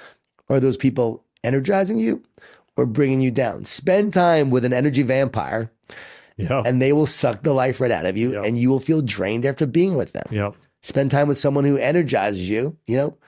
Are 0.48 0.58
those 0.58 0.76
people 0.76 1.24
energizing 1.44 1.98
you 1.98 2.20
or 2.76 2.84
bringing 2.84 3.20
you 3.20 3.30
down? 3.30 3.64
Spend 3.64 4.12
time 4.12 4.50
with 4.50 4.64
an 4.64 4.72
energy 4.72 5.04
vampire, 5.04 5.70
yeah. 6.36 6.64
and 6.66 6.82
they 6.82 6.92
will 6.92 7.06
suck 7.06 7.44
the 7.44 7.52
life 7.52 7.80
right 7.80 7.92
out 7.92 8.04
of 8.04 8.16
you, 8.16 8.42
and 8.42 8.58
you 8.58 8.70
will 8.70 8.80
feel 8.80 9.02
drained 9.02 9.46
after 9.46 9.66
being 9.66 9.94
with 9.94 10.14
them. 10.14 10.26
Yeah. 10.32 10.50
Spend 10.82 11.12
time 11.12 11.28
with 11.28 11.38
someone 11.38 11.62
who 11.62 11.76
energizes 11.76 12.48
you. 12.48 12.76
You 12.88 12.96
know, 12.96 13.18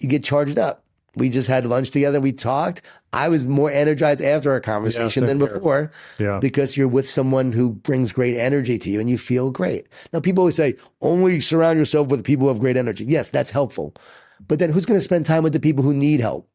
you 0.00 0.08
get 0.08 0.24
charged 0.24 0.58
up. 0.58 0.82
We 1.16 1.28
just 1.28 1.48
had 1.48 1.66
lunch 1.66 1.90
together. 1.90 2.20
We 2.20 2.32
talked. 2.32 2.82
I 3.12 3.28
was 3.28 3.46
more 3.46 3.70
energized 3.70 4.22
after 4.22 4.50
our 4.52 4.60
conversation 4.60 5.24
yeah, 5.24 5.28
than 5.28 5.38
before 5.38 5.90
yeah. 6.18 6.38
because 6.40 6.76
you're 6.76 6.88
with 6.88 7.08
someone 7.08 7.52
who 7.52 7.70
brings 7.70 8.12
great 8.12 8.36
energy 8.36 8.78
to 8.78 8.90
you 8.90 9.00
and 9.00 9.10
you 9.10 9.18
feel 9.18 9.50
great. 9.50 9.88
Now, 10.12 10.20
people 10.20 10.42
always 10.42 10.56
say, 10.56 10.76
only 11.00 11.40
surround 11.40 11.78
yourself 11.78 12.08
with 12.08 12.24
people 12.24 12.44
who 12.44 12.48
have 12.48 12.60
great 12.60 12.76
energy. 12.76 13.04
Yes, 13.04 13.30
that's 13.30 13.50
helpful. 13.50 13.94
But 14.46 14.58
then 14.58 14.70
who's 14.70 14.86
going 14.86 14.98
to 14.98 15.04
spend 15.04 15.26
time 15.26 15.42
with 15.42 15.52
the 15.52 15.60
people 15.60 15.82
who 15.82 15.92
need 15.92 16.20
help? 16.20 16.48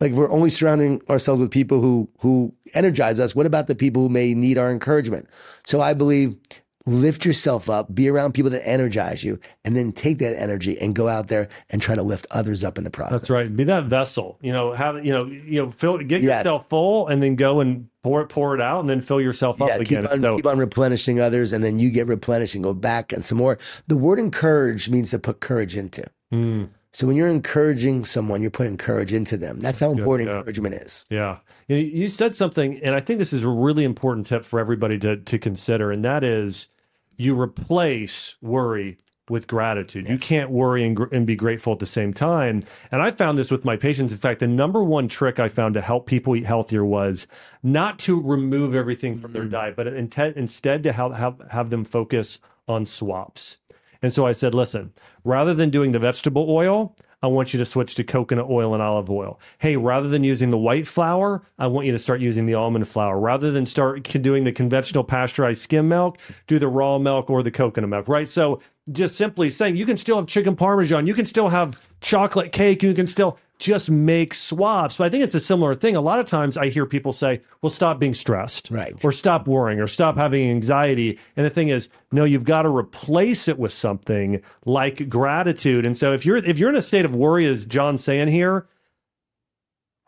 Like 0.00 0.12
if 0.12 0.16
we're 0.16 0.30
only 0.30 0.50
surrounding 0.50 1.00
ourselves 1.08 1.40
with 1.40 1.50
people 1.50 1.80
who 1.80 2.08
who 2.18 2.52
energize 2.74 3.20
us, 3.20 3.34
what 3.34 3.46
about 3.46 3.68
the 3.68 3.74
people 3.74 4.02
who 4.02 4.08
may 4.08 4.34
need 4.34 4.58
our 4.58 4.70
encouragement? 4.70 5.28
So 5.64 5.80
I 5.80 5.94
believe 5.94 6.36
lift 6.86 7.24
yourself 7.24 7.70
up, 7.70 7.94
be 7.94 8.08
around 8.08 8.32
people 8.32 8.50
that 8.50 8.66
energize 8.66 9.24
you, 9.24 9.38
and 9.64 9.74
then 9.74 9.92
take 9.92 10.18
that 10.18 10.38
energy 10.40 10.78
and 10.80 10.94
go 10.94 11.08
out 11.08 11.28
there 11.28 11.48
and 11.70 11.80
try 11.80 11.94
to 11.94 12.02
lift 12.02 12.26
others 12.30 12.62
up 12.62 12.76
in 12.76 12.84
the 12.84 12.90
process. 12.90 13.12
That's 13.12 13.30
right. 13.30 13.54
Be 13.54 13.64
that 13.64 13.84
vessel. 13.84 14.38
You 14.42 14.52
know, 14.52 14.72
have 14.72 15.04
you 15.04 15.12
know, 15.12 15.24
you 15.24 15.62
know, 15.62 15.70
fill 15.70 15.98
get 15.98 16.22
yeah. 16.22 16.38
yourself 16.38 16.68
full 16.68 17.08
and 17.08 17.22
then 17.22 17.36
go 17.36 17.60
and 17.60 17.88
pour 18.02 18.20
it, 18.20 18.28
pour 18.28 18.54
it 18.54 18.60
out, 18.60 18.80
and 18.80 18.90
then 18.90 19.00
fill 19.00 19.20
yourself 19.20 19.56
yeah, 19.58 19.66
up 19.66 19.80
again. 19.80 20.02
Keep 20.02 20.12
on, 20.12 20.20
so, 20.20 20.36
keep 20.36 20.46
on 20.46 20.58
replenishing 20.58 21.20
others, 21.20 21.52
and 21.52 21.64
then 21.64 21.78
you 21.78 21.90
get 21.90 22.06
replenished 22.06 22.54
and 22.54 22.62
go 22.62 22.74
back 22.74 23.12
and 23.12 23.24
some 23.24 23.38
more. 23.38 23.58
The 23.86 23.96
word 23.96 24.18
encourage 24.18 24.88
means 24.88 25.10
to 25.10 25.18
put 25.18 25.40
courage 25.40 25.76
into. 25.76 26.04
Mm. 26.32 26.68
So 26.92 27.08
when 27.08 27.16
you're 27.16 27.28
encouraging 27.28 28.04
someone, 28.04 28.40
you're 28.40 28.52
putting 28.52 28.76
courage 28.76 29.12
into 29.12 29.36
them. 29.36 29.58
That's 29.58 29.80
how 29.80 29.90
important 29.90 30.28
yeah. 30.28 30.36
encouragement 30.36 30.76
is. 30.76 31.04
Yeah. 31.10 31.38
You 31.66 32.08
said 32.08 32.36
something, 32.36 32.78
and 32.84 32.94
I 32.94 33.00
think 33.00 33.18
this 33.18 33.32
is 33.32 33.42
a 33.42 33.48
really 33.48 33.82
important 33.82 34.26
tip 34.26 34.44
for 34.44 34.60
everybody 34.60 34.98
to, 35.00 35.16
to 35.16 35.38
consider, 35.38 35.90
and 35.90 36.04
that 36.04 36.22
is 36.22 36.68
you 37.16 37.40
replace 37.40 38.36
worry 38.40 38.98
with 39.30 39.46
gratitude. 39.46 40.08
You 40.08 40.18
can't 40.18 40.50
worry 40.50 40.84
and, 40.84 40.98
and, 41.10 41.26
be 41.26 41.34
grateful 41.34 41.72
at 41.72 41.78
the 41.78 41.86
same 41.86 42.12
time. 42.12 42.60
And 42.92 43.00
I 43.00 43.10
found 43.10 43.38
this 43.38 43.50
with 43.50 43.64
my 43.64 43.76
patients. 43.76 44.12
In 44.12 44.18
fact, 44.18 44.40
the 44.40 44.46
number 44.46 44.84
one 44.84 45.08
trick 45.08 45.40
I 45.40 45.48
found 45.48 45.74
to 45.74 45.80
help 45.80 46.06
people 46.06 46.36
eat 46.36 46.44
healthier 46.44 46.84
was 46.84 47.26
not 47.62 47.98
to 48.00 48.20
remove 48.20 48.74
everything 48.74 49.18
from 49.18 49.32
their 49.32 49.42
mm-hmm. 49.42 49.52
diet, 49.52 49.76
but 49.76 49.86
instead 49.86 50.82
to 50.82 50.92
have, 50.92 51.14
have, 51.14 51.40
have 51.50 51.70
them 51.70 51.84
focus 51.84 52.38
on 52.68 52.84
swaps. 52.84 53.56
And 54.02 54.12
so 54.12 54.26
I 54.26 54.32
said, 54.32 54.54
listen, 54.54 54.92
rather 55.24 55.54
than 55.54 55.70
doing 55.70 55.92
the 55.92 55.98
vegetable 55.98 56.50
oil, 56.50 56.94
I 57.24 57.26
want 57.26 57.54
you 57.54 57.58
to 57.58 57.64
switch 57.64 57.94
to 57.94 58.04
coconut 58.04 58.50
oil 58.50 58.74
and 58.74 58.82
olive 58.82 59.08
oil. 59.08 59.40
Hey, 59.56 59.78
rather 59.78 60.08
than 60.08 60.22
using 60.22 60.50
the 60.50 60.58
white 60.58 60.86
flour, 60.86 61.42
I 61.58 61.66
want 61.68 61.86
you 61.86 61.92
to 61.92 61.98
start 61.98 62.20
using 62.20 62.44
the 62.44 62.52
almond 62.52 62.86
flour. 62.86 63.18
Rather 63.18 63.50
than 63.50 63.64
start 63.64 64.02
doing 64.02 64.44
the 64.44 64.52
conventional 64.52 65.02
pasteurized 65.02 65.62
skim 65.62 65.88
milk, 65.88 66.18
do 66.48 66.58
the 66.58 66.68
raw 66.68 66.98
milk 66.98 67.30
or 67.30 67.42
the 67.42 67.50
coconut 67.50 67.88
milk, 67.88 68.08
right? 68.08 68.28
So 68.28 68.60
just 68.92 69.16
simply 69.16 69.48
saying 69.48 69.74
you 69.74 69.86
can 69.86 69.96
still 69.96 70.16
have 70.16 70.26
chicken 70.26 70.54
parmesan, 70.54 71.06
you 71.06 71.14
can 71.14 71.24
still 71.24 71.48
have 71.48 71.80
chocolate 72.02 72.52
cake, 72.52 72.82
you 72.82 72.92
can 72.92 73.06
still 73.06 73.38
just 73.58 73.90
make 73.90 74.34
swaps. 74.34 74.96
But 74.96 75.04
I 75.04 75.08
think 75.10 75.24
it's 75.24 75.34
a 75.34 75.40
similar 75.40 75.74
thing. 75.74 75.96
A 75.96 76.00
lot 76.00 76.18
of 76.18 76.26
times 76.26 76.56
I 76.56 76.68
hear 76.68 76.86
people 76.86 77.12
say, 77.12 77.40
well, 77.62 77.70
stop 77.70 77.98
being 77.98 78.14
stressed. 78.14 78.70
Right. 78.70 79.02
Or 79.04 79.12
stop 79.12 79.46
worrying 79.46 79.80
or 79.80 79.86
stop 79.86 80.16
having 80.16 80.50
anxiety. 80.50 81.18
And 81.36 81.46
the 81.46 81.50
thing 81.50 81.68
is, 81.68 81.88
no, 82.12 82.24
you've 82.24 82.44
got 82.44 82.62
to 82.62 82.68
replace 82.68 83.48
it 83.48 83.58
with 83.58 83.72
something 83.72 84.42
like 84.64 85.08
gratitude. 85.08 85.86
And 85.86 85.96
so 85.96 86.12
if 86.12 86.26
you're 86.26 86.36
if 86.36 86.58
you're 86.58 86.70
in 86.70 86.76
a 86.76 86.82
state 86.82 87.04
of 87.04 87.14
worry, 87.14 87.46
as 87.46 87.66
Jon's 87.66 88.02
saying 88.02 88.28
here, 88.28 88.66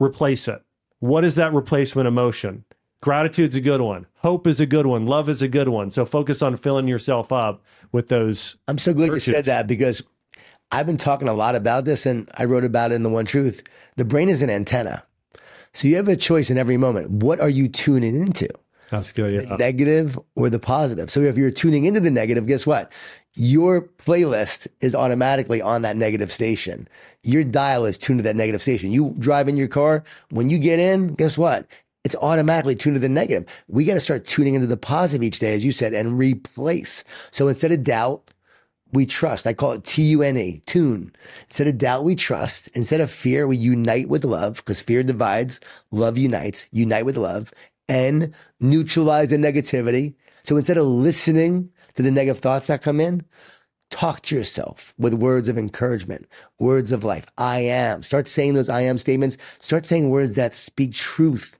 replace 0.00 0.48
it. 0.48 0.62
What 0.98 1.24
is 1.24 1.36
that 1.36 1.52
replacement 1.52 2.08
emotion? 2.08 2.64
Gratitude's 3.02 3.54
a 3.54 3.60
good 3.60 3.82
one. 3.82 4.06
Hope 4.16 4.46
is 4.46 4.58
a 4.58 4.66
good 4.66 4.86
one. 4.86 5.06
Love 5.06 5.28
is 5.28 5.42
a 5.42 5.48
good 5.48 5.68
one. 5.68 5.90
So 5.90 6.04
focus 6.04 6.42
on 6.42 6.56
filling 6.56 6.88
yourself 6.88 7.30
up 7.30 7.62
with 7.92 8.08
those. 8.08 8.56
I'm 8.66 8.78
so 8.78 8.94
glad 8.94 9.08
virtues. 9.10 9.28
you 9.28 9.34
said 9.34 9.44
that 9.44 9.66
because 9.66 10.02
I've 10.72 10.86
been 10.86 10.96
talking 10.96 11.28
a 11.28 11.34
lot 11.34 11.54
about 11.54 11.84
this 11.84 12.06
and 12.06 12.28
I 12.36 12.44
wrote 12.44 12.64
about 12.64 12.92
it 12.92 12.96
in 12.96 13.02
The 13.02 13.08
One 13.08 13.24
Truth. 13.24 13.62
The 13.96 14.04
brain 14.04 14.28
is 14.28 14.42
an 14.42 14.50
antenna. 14.50 15.04
So 15.72 15.88
you 15.88 15.96
have 15.96 16.08
a 16.08 16.16
choice 16.16 16.50
in 16.50 16.58
every 16.58 16.76
moment. 16.76 17.10
What 17.10 17.40
are 17.40 17.48
you 17.48 17.68
tuning 17.68 18.20
into? 18.20 18.48
That's 18.90 19.12
good. 19.12 19.34
Yeah. 19.34 19.48
The 19.48 19.56
negative 19.56 20.18
or 20.36 20.48
the 20.48 20.58
positive. 20.58 21.10
So 21.10 21.20
if 21.20 21.36
you're 21.36 21.50
tuning 21.50 21.84
into 21.84 22.00
the 22.00 22.10
negative, 22.10 22.46
guess 22.46 22.66
what? 22.66 22.92
Your 23.34 23.82
playlist 23.82 24.68
is 24.80 24.94
automatically 24.94 25.60
on 25.60 25.82
that 25.82 25.96
negative 25.96 26.32
station. 26.32 26.88
Your 27.22 27.44
dial 27.44 27.84
is 27.84 27.98
tuned 27.98 28.20
to 28.20 28.22
that 28.22 28.36
negative 28.36 28.62
station. 28.62 28.92
You 28.92 29.14
drive 29.18 29.48
in 29.48 29.56
your 29.56 29.68
car. 29.68 30.04
When 30.30 30.50
you 30.50 30.58
get 30.58 30.78
in, 30.78 31.08
guess 31.14 31.36
what? 31.36 31.66
It's 32.04 32.16
automatically 32.16 32.76
tuned 32.76 32.94
to 32.94 33.00
the 33.00 33.08
negative. 33.08 33.64
We 33.68 33.84
got 33.84 33.94
to 33.94 34.00
start 34.00 34.24
tuning 34.24 34.54
into 34.54 34.68
the 34.68 34.76
positive 34.76 35.24
each 35.24 35.40
day, 35.40 35.54
as 35.54 35.64
you 35.64 35.72
said, 35.72 35.92
and 35.92 36.16
replace. 36.16 37.02
So 37.32 37.48
instead 37.48 37.72
of 37.72 37.82
doubt, 37.82 38.30
we 38.92 39.06
trust. 39.06 39.46
I 39.46 39.52
call 39.52 39.72
it 39.72 39.84
T 39.84 40.02
U 40.02 40.22
N 40.22 40.36
A, 40.36 40.60
tune. 40.66 41.12
Instead 41.48 41.68
of 41.68 41.78
doubt, 41.78 42.04
we 42.04 42.14
trust. 42.14 42.68
Instead 42.68 43.00
of 43.00 43.10
fear, 43.10 43.46
we 43.46 43.56
unite 43.56 44.08
with 44.08 44.24
love 44.24 44.56
because 44.56 44.80
fear 44.80 45.02
divides, 45.02 45.60
love 45.90 46.16
unites, 46.16 46.68
unite 46.72 47.04
with 47.04 47.16
love 47.16 47.52
and 47.88 48.34
neutralize 48.60 49.30
the 49.30 49.36
negativity. 49.36 50.14
So 50.42 50.56
instead 50.56 50.78
of 50.78 50.86
listening 50.86 51.70
to 51.94 52.02
the 52.02 52.10
negative 52.10 52.40
thoughts 52.40 52.66
that 52.68 52.82
come 52.82 53.00
in, 53.00 53.24
talk 53.90 54.22
to 54.22 54.36
yourself 54.36 54.94
with 54.98 55.14
words 55.14 55.48
of 55.48 55.58
encouragement, 55.58 56.26
words 56.58 56.92
of 56.92 57.04
life. 57.04 57.26
I 57.38 57.60
am. 57.60 58.02
Start 58.02 58.28
saying 58.28 58.54
those 58.54 58.68
I 58.68 58.82
am 58.82 58.98
statements. 58.98 59.38
Start 59.58 59.86
saying 59.86 60.10
words 60.10 60.34
that 60.34 60.54
speak 60.54 60.94
truth 60.94 61.56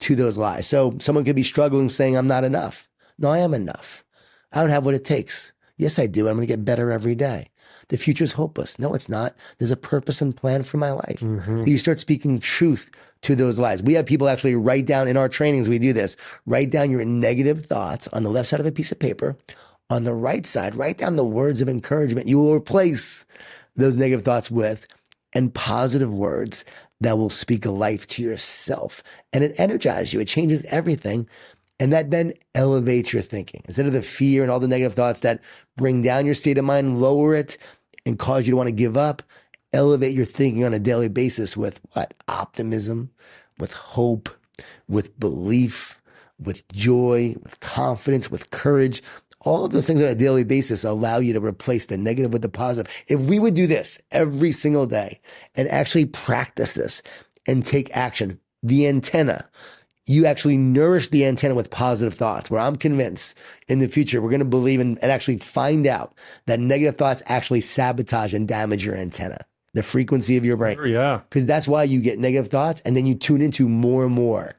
to 0.00 0.14
those 0.14 0.38
lies. 0.38 0.66
So 0.66 0.96
someone 1.00 1.24
could 1.24 1.36
be 1.36 1.42
struggling 1.42 1.88
saying, 1.88 2.16
I'm 2.16 2.26
not 2.26 2.44
enough. 2.44 2.88
No, 3.18 3.30
I 3.30 3.38
am 3.38 3.54
enough. 3.54 4.04
I 4.52 4.60
don't 4.60 4.70
have 4.70 4.84
what 4.84 4.94
it 4.94 5.04
takes. 5.04 5.52
Yes, 5.78 5.98
I 5.98 6.06
do. 6.06 6.28
I'm 6.28 6.34
going 6.34 6.46
to 6.46 6.52
get 6.52 6.64
better 6.64 6.90
every 6.90 7.14
day. 7.14 7.48
The 7.88 7.96
future's 7.96 8.32
hopeless. 8.32 8.78
No, 8.78 8.94
it's 8.94 9.08
not. 9.08 9.34
There's 9.56 9.70
a 9.70 9.76
purpose 9.76 10.20
and 10.20 10.36
plan 10.36 10.62
for 10.62 10.76
my 10.76 10.90
life. 10.90 11.20
Mm-hmm. 11.20 11.66
You 11.66 11.78
start 11.78 12.00
speaking 12.00 12.40
truth 12.40 12.90
to 13.22 13.34
those 13.34 13.58
lies. 13.58 13.82
We 13.82 13.94
have 13.94 14.04
people 14.04 14.28
actually 14.28 14.56
write 14.56 14.86
down 14.86 15.08
in 15.08 15.16
our 15.16 15.28
trainings, 15.28 15.68
we 15.68 15.78
do 15.78 15.92
this, 15.92 16.16
write 16.46 16.70
down 16.70 16.90
your 16.90 17.04
negative 17.04 17.64
thoughts 17.64 18.08
on 18.08 18.24
the 18.24 18.30
left 18.30 18.48
side 18.48 18.60
of 18.60 18.66
a 18.66 18.72
piece 18.72 18.92
of 18.92 18.98
paper. 18.98 19.36
On 19.90 20.04
the 20.04 20.12
right 20.12 20.44
side, 20.44 20.74
write 20.74 20.98
down 20.98 21.16
the 21.16 21.24
words 21.24 21.62
of 21.62 21.68
encouragement 21.68 22.28
you 22.28 22.36
will 22.36 22.52
replace 22.52 23.24
those 23.76 23.96
negative 23.96 24.24
thoughts 24.24 24.50
with 24.50 24.86
and 25.32 25.54
positive 25.54 26.12
words 26.12 26.64
that 27.00 27.16
will 27.16 27.30
speak 27.30 27.64
a 27.64 27.70
life 27.70 28.06
to 28.08 28.22
yourself. 28.22 29.02
And 29.32 29.44
it 29.44 29.58
energizes 29.58 30.12
you, 30.12 30.20
it 30.20 30.28
changes 30.28 30.64
everything. 30.66 31.28
And 31.80 31.92
that 31.92 32.10
then 32.10 32.32
elevates 32.54 33.12
your 33.12 33.22
thinking. 33.22 33.62
Instead 33.66 33.86
of 33.86 33.92
the 33.92 34.02
fear 34.02 34.42
and 34.42 34.50
all 34.50 34.60
the 34.60 34.68
negative 34.68 34.94
thoughts 34.94 35.20
that 35.20 35.42
bring 35.76 36.02
down 36.02 36.26
your 36.26 36.34
state 36.34 36.58
of 36.58 36.64
mind, 36.64 37.00
lower 37.00 37.34
it 37.34 37.56
and 38.04 38.18
cause 38.18 38.46
you 38.46 38.52
to 38.52 38.56
want 38.56 38.68
to 38.68 38.72
give 38.74 38.96
up, 38.96 39.22
elevate 39.72 40.14
your 40.14 40.24
thinking 40.24 40.64
on 40.64 40.74
a 40.74 40.78
daily 40.78 41.08
basis 41.08 41.56
with 41.56 41.80
what? 41.92 42.14
Optimism, 42.26 43.10
with 43.58 43.72
hope, 43.72 44.28
with 44.88 45.18
belief, 45.20 46.00
with 46.40 46.66
joy, 46.72 47.36
with 47.42 47.60
confidence, 47.60 48.30
with 48.30 48.50
courage. 48.50 49.02
All 49.40 49.64
of 49.64 49.72
those 49.72 49.86
things 49.86 50.02
on 50.02 50.08
a 50.08 50.14
daily 50.16 50.44
basis 50.44 50.82
allow 50.84 51.18
you 51.18 51.32
to 51.32 51.40
replace 51.40 51.86
the 51.86 51.96
negative 51.96 52.32
with 52.32 52.42
the 52.42 52.48
positive. 52.48 52.92
If 53.06 53.20
we 53.20 53.38
would 53.38 53.54
do 53.54 53.68
this 53.68 54.00
every 54.10 54.50
single 54.52 54.86
day 54.86 55.20
and 55.54 55.68
actually 55.68 56.06
practice 56.06 56.74
this 56.74 57.02
and 57.46 57.64
take 57.64 57.96
action, 57.96 58.40
the 58.62 58.88
antenna, 58.88 59.48
you 60.08 60.24
actually 60.26 60.56
nourish 60.56 61.08
the 61.08 61.24
antenna 61.26 61.54
with 61.54 61.70
positive 61.70 62.14
thoughts 62.14 62.50
where 62.50 62.60
I'm 62.60 62.76
convinced 62.76 63.36
in 63.68 63.78
the 63.78 63.88
future 63.88 64.20
we're 64.22 64.30
going 64.30 64.40
to 64.40 64.44
believe 64.46 64.80
in 64.80 64.98
and 65.02 65.12
actually 65.12 65.36
find 65.36 65.86
out 65.86 66.14
that 66.46 66.58
negative 66.58 66.96
thoughts 66.96 67.22
actually 67.26 67.60
sabotage 67.60 68.32
and 68.32 68.48
damage 68.48 68.84
your 68.84 68.96
antenna, 68.96 69.38
the 69.74 69.82
frequency 69.82 70.36
of 70.38 70.44
your 70.44 70.56
brain. 70.56 70.76
Sure, 70.76 70.86
yeah. 70.86 71.20
Because 71.28 71.44
that's 71.46 71.68
why 71.68 71.84
you 71.84 72.00
get 72.00 72.18
negative 72.18 72.50
thoughts 72.50 72.80
and 72.84 72.96
then 72.96 73.06
you 73.06 73.14
tune 73.14 73.42
into 73.42 73.68
more 73.68 74.04
and 74.06 74.14
more 74.14 74.52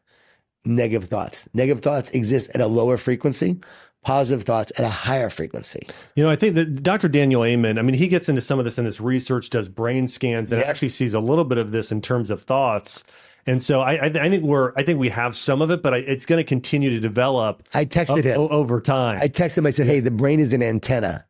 negative 0.66 1.10
thoughts. 1.10 1.50
Negative 1.54 1.82
thoughts 1.82 2.12
exist 2.12 2.52
at 2.54 2.62
a 2.62 2.68
lower 2.68 2.98
frequency, 2.98 3.58
positive 4.04 4.46
thoughts 4.46 4.72
at 4.78 4.86
a 4.86 4.90
higher 4.90 5.30
frequency. 5.30 5.88
You 6.16 6.24
know, 6.24 6.30
I 6.30 6.36
think 6.36 6.56
that 6.56 6.84
Dr. 6.84 7.08
Daniel 7.08 7.44
Amen, 7.44 7.80
I 7.80 7.82
mean, 7.82 7.96
he 7.96 8.08
gets 8.08 8.30
into 8.30 8.42
some 8.42 8.60
of 8.60 8.66
this 8.66 8.78
in 8.78 8.86
this 8.86 9.02
research, 9.02 9.50
does 9.50 9.68
brain 9.68 10.08
scans, 10.08 10.52
and 10.52 10.62
Yeah. 10.62 10.68
actually 10.68 10.90
sees 10.90 11.14
a 11.16 11.20
little 11.20 11.46
bit 11.46 11.58
of 11.58 11.72
this 11.72 11.92
in 11.92 12.02
terms 12.02 12.30
of 12.30 12.44
thoughts. 12.44 13.04
And 13.50 13.64
so 13.64 13.82
I, 13.82 13.94
I, 13.94 14.06
I 14.06 14.30
think 14.30 14.44
we're, 14.44 14.74
I 14.76 14.84
think 14.84 15.00
we 15.00 15.10
have 15.10 15.36
some 15.36 15.64
of 15.64 15.72
it, 15.72 15.82
but 15.82 15.96
I, 15.96 15.98
it's 15.98 16.28
going 16.28 16.38
to 16.38 16.44
continue 16.44 16.92
to 16.92 17.00
develop 17.00 17.64
I 17.74 17.84
texted 17.84 18.24
him. 18.24 18.40
over 18.40 18.80
time. 18.80 19.20
I 19.20 19.28
texted 19.28 19.60
him. 19.60 19.66
I 19.66 19.72
said, 19.72 19.88
"Hey, 19.88 20.02
the 20.02 20.12
brain 20.12 20.40
is 20.40 20.54
an 20.54 20.62
antenna." 20.62 21.26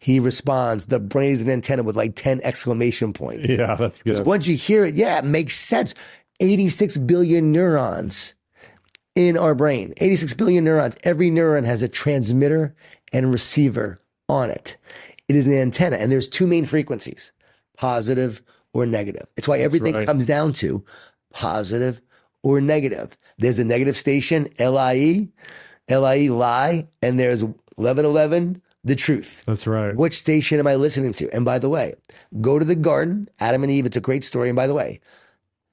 He 0.00 0.18
responds, 0.18 0.86
"The 0.86 0.98
brain 0.98 1.30
is 1.30 1.42
an 1.42 1.48
antenna 1.48 1.84
with 1.84 1.94
like 1.94 2.16
ten 2.16 2.40
exclamation 2.42 3.12
points." 3.12 3.48
yeah, 3.48 3.76
that's 3.76 4.02
good. 4.02 4.26
Once 4.26 4.48
you 4.48 4.56
hear 4.56 4.84
it, 4.84 4.96
yeah, 4.96 5.18
it 5.18 5.24
makes 5.24 5.54
sense. 5.54 5.94
Eighty-six 6.40 6.96
billion 6.96 7.52
neurons 7.52 8.34
in 9.14 9.38
our 9.38 9.54
brain. 9.54 9.94
Eighty-six 9.98 10.34
billion 10.34 10.64
neurons. 10.64 10.96
Every 11.04 11.30
neuron 11.30 11.64
has 11.64 11.84
a 11.84 11.88
transmitter 11.88 12.74
and 13.12 13.30
receiver 13.30 13.96
on 14.28 14.50
it. 14.50 14.76
It 15.28 15.36
is 15.36 15.46
an 15.46 15.54
antenna, 15.54 15.98
and 15.98 16.10
there's 16.10 16.26
two 16.26 16.48
main 16.48 16.64
frequencies: 16.64 17.30
positive 17.76 18.42
or 18.72 18.86
negative. 18.86 19.26
It's 19.36 19.48
why 19.48 19.58
everything 19.58 19.94
right. 19.94 20.06
comes 20.06 20.26
down 20.26 20.52
to 20.54 20.84
positive 21.32 22.00
or 22.42 22.60
negative. 22.60 23.16
There's 23.38 23.58
a 23.58 23.64
negative 23.64 23.96
station, 23.96 24.48
LIE, 24.58 25.28
LIE 25.88 26.28
lie, 26.28 26.88
and 27.02 27.18
there's 27.18 27.42
1111, 27.42 28.62
the 28.84 28.96
truth. 28.96 29.42
That's 29.46 29.66
right. 29.66 29.94
Which 29.94 30.14
station 30.14 30.58
am 30.58 30.66
I 30.66 30.76
listening 30.76 31.12
to? 31.14 31.28
And 31.34 31.44
by 31.44 31.58
the 31.58 31.68
way, 31.68 31.94
go 32.40 32.58
to 32.58 32.64
the 32.64 32.74
garden, 32.74 33.28
Adam 33.38 33.62
and 33.62 33.72
Eve. 33.72 33.86
It's 33.86 33.96
a 33.96 34.00
great 34.00 34.24
story. 34.24 34.48
And 34.48 34.56
by 34.56 34.66
the 34.66 34.74
way, 34.74 35.00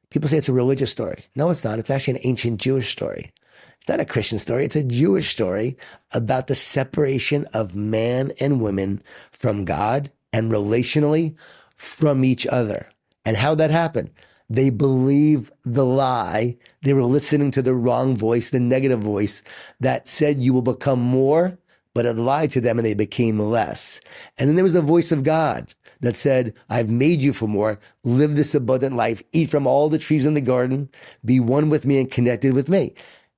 people 0.10 0.30
say 0.30 0.38
it's 0.38 0.50
a 0.50 0.54
religious 0.54 0.92
story. 0.92 1.26
No, 1.36 1.50
it's 1.50 1.64
not. 1.64 1.80
It's 1.80 1.90
actually 1.90 2.16
an 2.16 2.26
ancient 2.26 2.60
Jewish 2.60 2.90
story. 2.90 3.32
It's 3.80 3.90
not 3.90 4.00
a 4.00 4.06
Christian 4.06 4.40
story. 4.40 4.66
It's 4.66 4.76
a 4.76 4.84
Jewish 4.84 5.30
story 5.30 5.78
about 6.12 6.48
the 6.48 6.56
separation 6.56 7.46
of 7.54 7.76
man 7.76 8.34
and 8.40 8.62
women 8.62 9.02
from 9.32 9.66
God 9.66 10.12
and 10.34 10.52
relationally 10.52 11.36
from 11.78 12.26
each 12.26 12.46
other. 12.48 12.90
And 13.26 13.38
how 13.38 13.56
that 13.56 13.72
happened. 13.72 14.12
They 14.50 14.70
believe 14.70 15.52
the 15.66 15.86
lie. 15.86 16.58
They 16.84 16.94
were 16.94 17.04
listening 17.04 17.52
to 17.52 17.62
the 17.62 17.74
wrong 17.76 18.16
voice, 18.16 18.50
the 18.50 18.60
negative 18.60 19.02
voice 19.02 19.42
that 19.80 20.08
said 20.08 20.40
you 20.40 20.54
will 20.54 20.62
become 20.62 21.02
more, 21.02 21.58
but 21.94 22.06
it 22.06 22.16
lied 22.16 22.52
to 22.52 22.62
them 22.62 22.80
and 22.80 22.86
they 22.86 22.94
became 22.94 23.40
less. 23.40 24.00
And 24.38 24.48
then 24.48 24.56
there 24.56 24.64
was 24.64 24.74
the 24.74 24.82
voice 24.82 25.12
of 25.12 25.24
God 25.24 25.74
that 26.02 26.16
said, 26.16 26.54
I've 26.70 26.90
made 26.90 27.22
you 27.22 27.34
for 27.34 27.48
more. 27.48 27.80
Live 28.04 28.36
this 28.36 28.56
abundant 28.56 28.96
life. 28.96 29.22
Eat 29.34 29.50
from 29.50 29.68
all 29.68 29.90
the 29.90 29.98
trees 29.98 30.26
in 30.26 30.34
the 30.34 30.42
garden. 30.42 30.90
Be 31.26 31.40
one 31.40 31.70
with 31.70 31.86
me 31.86 32.00
and 32.00 32.10
connected 32.10 32.54
with 32.54 32.70
me. 32.70 32.94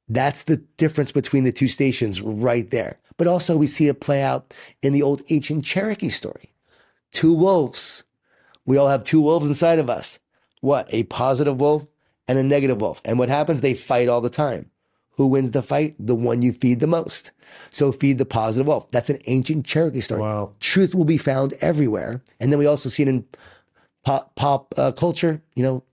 That's 0.09 0.43
the 0.43 0.57
difference 0.77 1.11
between 1.11 1.43
the 1.43 1.51
two 1.51 1.67
stations 1.67 2.21
right 2.21 2.69
there. 2.69 2.99
But 3.17 3.27
also 3.27 3.55
we 3.55 3.67
see 3.67 3.87
it 3.87 4.01
play 4.01 4.21
out 4.21 4.53
in 4.81 4.93
the 4.93 5.03
old 5.03 5.23
ancient 5.29 5.65
Cherokee 5.65 6.09
story. 6.09 6.53
Two 7.11 7.33
wolves. 7.33 8.03
We 8.65 8.77
all 8.77 8.87
have 8.87 9.03
two 9.03 9.21
wolves 9.21 9.47
inside 9.47 9.79
of 9.79 9.89
us. 9.89 10.19
What? 10.61 10.93
A 10.93 11.03
positive 11.03 11.59
wolf 11.59 11.87
and 12.27 12.37
a 12.37 12.43
negative 12.43 12.81
wolf. 12.81 13.01
And 13.05 13.17
what 13.17 13.29
happens? 13.29 13.61
They 13.61 13.73
fight 13.73 14.07
all 14.07 14.21
the 14.21 14.29
time. 14.29 14.69
Who 15.19 15.27
wins 15.27 15.51
the 15.51 15.61
fight? 15.61 15.95
The 15.99 16.15
one 16.15 16.41
you 16.41 16.53
feed 16.53 16.79
the 16.79 16.87
most. 16.87 17.31
So 17.71 17.91
feed 17.91 18.19
the 18.19 18.25
positive 18.25 18.67
wolf. 18.67 18.89
That's 18.91 19.09
an 19.09 19.19
ancient 19.27 19.65
Cherokee 19.65 19.99
story. 19.99 20.21
Wow. 20.21 20.53
Truth 20.61 20.95
will 20.95 21.05
be 21.05 21.17
found 21.17 21.53
everywhere. 21.59 22.21
And 22.39 22.51
then 22.51 22.59
we 22.59 22.65
also 22.65 22.87
see 22.87 23.03
it 23.03 23.09
in 23.09 23.25
pop, 24.05 24.33
pop 24.35 24.73
uh, 24.77 24.93
culture. 24.93 25.41
You 25.55 25.63
know, 25.63 25.83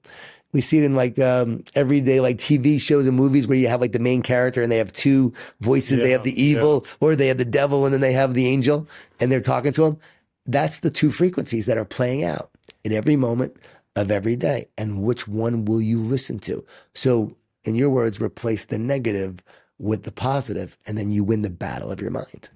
we 0.52 0.60
see 0.60 0.78
it 0.78 0.84
in 0.84 0.94
like 0.94 1.18
um, 1.18 1.64
everyday 1.74 2.20
like 2.20 2.36
TV 2.36 2.80
shows 2.80 3.06
and 3.06 3.16
movies 3.16 3.48
where 3.48 3.58
you 3.58 3.66
have 3.66 3.80
like 3.80 3.92
the 3.92 3.98
main 3.98 4.22
character 4.22 4.62
and 4.62 4.70
they 4.70 4.78
have 4.78 4.92
two 4.92 5.32
voices. 5.60 6.00
they 6.00 6.10
have 6.10 6.22
the 6.22 6.40
evil 6.40 6.86
or 7.00 7.16
they 7.16 7.26
have 7.26 7.38
the 7.38 7.44
devil 7.44 7.84
and 7.84 7.92
then 7.92 8.00
they 8.00 8.12
have 8.12 8.34
the 8.34 8.46
angel 8.46 8.86
and 9.18 9.32
they're 9.32 9.40
talking 9.40 9.72
to 9.72 9.84
him. 9.84 9.98
That's 10.46 10.80
the 10.80 10.90
two 10.90 11.10
frequencies 11.10 11.66
that 11.66 11.78
are 11.78 11.84
playing 11.84 12.22
out 12.22 12.50
in 12.84 12.92
every 12.92 13.16
moment 13.16 13.56
of 13.96 14.10
every 14.10 14.36
day. 14.36 14.68
And 14.78 15.02
which 15.02 15.26
one 15.26 15.64
will 15.64 15.80
you 15.80 15.98
listen 15.98 16.38
to? 16.40 16.64
So, 16.94 17.36
in 17.64 17.74
your 17.74 17.90
words, 17.90 18.20
replace 18.20 18.66
the 18.66 18.78
negative 18.78 19.42
with 19.78 20.04
the 20.04 20.12
positive, 20.12 20.76
and 20.86 20.96
then 20.96 21.10
you 21.10 21.24
win 21.24 21.42
the 21.42 21.50
battle 21.50 21.90
of 21.90 22.00
your 22.00 22.12
mind. 22.12 22.48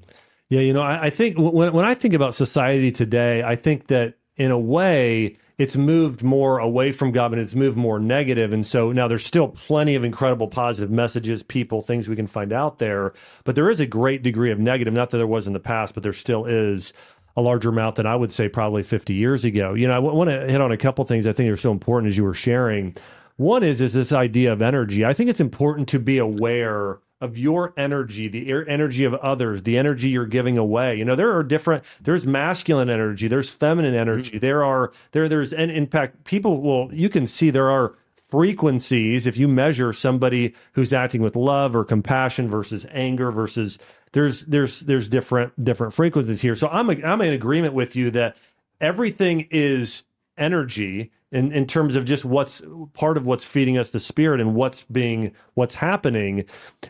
Yeah, 0.49 0.61
you 0.61 0.73
know, 0.73 0.83
I, 0.83 1.07
I 1.07 1.11
think 1.11 1.37
when 1.39 1.73
when 1.73 1.85
I 1.85 1.95
think 1.95 2.15
about 2.15 2.35
society 2.35 2.93
today, 2.93 3.43
I 3.43 3.57
think 3.57 3.89
that 3.89 4.15
in 4.37 4.51
a 4.51 4.59
way 4.59 5.37
it's 5.61 5.77
moved 5.77 6.23
more 6.23 6.59
away 6.59 6.91
from 6.91 7.13
God 7.13 7.33
and 7.33 7.41
it's 7.43 7.55
moved 7.55 7.77
more 7.77 8.01
negative. 8.01 8.55
And 8.55 8.65
so 8.65 8.93
now 8.93 9.07
there's 9.07 9.27
still 9.27 9.49
plenty 9.49 9.95
of 9.95 10.05
incredible 10.05 10.49
positive 10.49 10.91
messages, 10.91 11.43
people, 11.43 11.83
things 11.83 12.09
we 12.09 12.17
can 12.17 12.27
find 12.27 12.51
out 12.51 12.79
there, 12.79 13.13
but 13.45 13.57
there 13.57 13.69
is 13.69 13.79
a 13.79 13.85
great 13.85 14.23
degree 14.23 14.51
of 14.51 14.59
negative. 14.59 14.95
Not 14.95 15.11
that 15.11 15.19
there 15.19 15.27
was 15.27 15.47
in 15.47 15.53
the 15.53 15.61
past, 15.61 15.93
but 15.93 16.03
there 16.03 16.15
still 16.15 16.47
is 16.47 16.95
a 17.37 17.43
larger 17.43 17.69
amount 17.69 17.97
than 17.97 18.07
I 18.07 18.17
would 18.17 18.33
say 18.33 18.49
probably 18.49 18.83
50 18.83 19.15
years 19.15 19.45
ago. 19.45 19.75
You 19.75 19.87
know, 19.87 19.93
I 19.93 19.97
w- 19.97 20.15
want 20.15 20.31
to 20.31 20.47
hit 20.47 20.61
on 20.61 20.73
a 20.73 20.77
couple 20.77 21.05
things 21.05 21.27
I 21.27 21.33
think 21.33 21.51
are 21.51 21.57
so 21.57 21.71
important 21.71 22.11
as 22.11 22.17
you 22.17 22.25
were 22.25 22.35
sharing. 22.35 22.97
One 23.37 23.63
is 23.63 23.81
is 23.81 23.95
this 23.95 24.13
idea 24.13 24.53
of 24.53 24.63
energy. 24.63 25.05
I 25.05 25.15
think 25.15 25.31
it's 25.31 25.41
important 25.41 25.89
to 25.89 25.99
be 25.99 26.19
aware 26.19 26.99
of 27.21 27.37
your 27.37 27.75
energy, 27.77 28.29
the 28.29 28.53
er- 28.53 28.65
energy 28.67 29.05
of 29.05 29.15
others, 29.15 29.63
the 29.63 29.79
energy 29.79 30.09
you're 30.09 30.27
giving 30.27 30.57
away. 30.59 30.97
You 30.97 31.05
know, 31.05 31.17
there 31.17 31.35
are 31.37 31.43
different. 31.43 31.85
There's 32.01 32.27
masculine 32.27 32.91
energy. 32.91 33.29
There's 33.29 33.51
feminine 33.51 33.95
energy. 33.95 34.39
There 34.39 34.65
are 34.65 34.93
there. 35.13 35.29
There's 35.29 35.53
and 35.53 35.71
in 35.71 35.87
fact, 35.87 36.25
people 36.25 36.61
will. 36.61 36.93
You 36.93 37.09
can 37.09 37.27
see 37.27 37.51
there 37.51 37.71
are 37.71 37.95
frequencies 38.31 39.27
if 39.27 39.37
you 39.37 39.49
measure 39.49 39.93
somebody 39.93 40.55
who's 40.73 40.93
acting 40.93 41.21
with 41.21 41.35
love 41.35 41.75
or 41.75 41.85
compassion 41.85 42.49
versus 42.49 42.87
anger 42.91 43.31
versus 43.33 43.79
there's 44.13 44.43
there's 44.43 44.81
there's 44.81 45.09
different 45.09 45.59
different 45.63 45.93
frequencies 45.93 46.41
here. 46.41 46.57
So 46.57 46.69
I'm 46.69 46.91
a, 46.91 47.03
I'm 47.05 47.21
in 47.21 47.33
agreement 47.33 47.75
with 47.75 47.95
you 47.97 48.11
that 48.13 48.37
everything 48.81 49.47
is 49.51 50.03
energy 50.37 51.11
in, 51.33 51.53
in 51.53 51.67
terms 51.67 51.95
of 51.95 52.05
just 52.05 52.25
what's 52.25 52.63
part 52.93 53.17
of 53.17 53.27
what's 53.27 53.45
feeding 53.45 53.79
us 53.79 53.91
the 53.91 54.01
spirit 54.01 54.41
and 54.41 54.55
what's 54.55 54.83
being 54.85 55.33
what's 55.55 55.75
happening. 55.75 56.45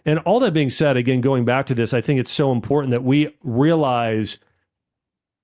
And 0.07 0.18
all 0.21 0.41
that 0.41 0.55
being 0.55 0.71
said 0.71 0.97
again 0.97 1.21
going 1.21 1.45
back 1.45 1.66
to 1.66 1.75
this 1.75 1.93
i 1.93 2.01
think 2.01 2.21
it's 2.21 2.33
so 2.33 2.53
important 2.53 2.91
that 2.93 3.05
we 3.05 3.37
realize 3.43 4.39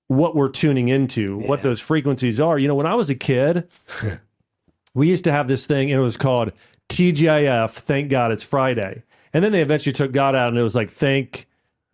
what 0.07 0.35
we're 0.35 0.49
tuning 0.49 0.87
into 0.87 1.37
what 1.39 1.61
those 1.61 1.79
frequencies 1.81 2.39
are. 2.39 2.57
You 2.57 2.67
know 2.67 2.75
when 2.75 2.87
i 2.87 2.95
was 2.95 3.09
a 3.09 3.15
kid 3.15 3.67
we 4.93 5.09
used 5.09 5.25
to 5.25 5.31
have 5.31 5.47
this 5.47 5.67
thing 5.67 5.91
and 5.91 5.99
it 5.99 6.03
was 6.03 6.17
called 6.17 6.51
tgif 6.89 7.71
thank 7.71 8.09
god 8.09 8.31
it's 8.31 8.43
friday. 8.43 9.03
And 9.33 9.43
then 9.43 9.51
they 9.51 9.61
eventually 9.61 9.93
took 9.93 10.11
god 10.11 10.33
out 10.33 10.49
and 10.49 10.57
it 10.57 10.63
was 10.63 10.75
like 10.75 10.89
thank 10.89 11.46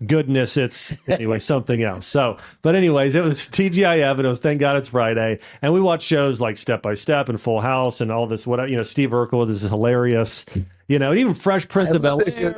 goodness, 0.07 0.57
it's 0.57 0.95
anyway 1.07 1.39
something 1.39 1.83
else. 1.83 2.05
So, 2.05 2.37
but 2.61 2.75
anyways, 2.75 3.15
it 3.15 3.23
was 3.23 3.39
TGIF, 3.49 4.11
and 4.11 4.25
it 4.25 4.27
was 4.27 4.39
thank 4.39 4.59
God 4.59 4.77
it's 4.77 4.89
Friday, 4.89 5.39
and 5.61 5.73
we 5.73 5.81
watched 5.81 6.07
shows 6.07 6.41
like 6.41 6.57
Step 6.57 6.81
by 6.81 6.93
Step 6.93 7.29
and 7.29 7.39
Full 7.39 7.61
House 7.61 8.01
and 8.01 8.11
all 8.11 8.27
this. 8.27 8.45
What 8.45 8.69
you 8.69 8.77
know, 8.77 8.83
Steve 8.83 9.11
Urkel 9.11 9.47
this 9.47 9.63
is 9.63 9.69
hilarious. 9.69 10.45
You 10.89 10.99
know, 10.99 11.11
and 11.11 11.19
even 11.19 11.33
Fresh 11.33 11.69
Prince 11.69 11.89
of 11.91 12.01
Bel 12.01 12.19
Air 12.27 12.53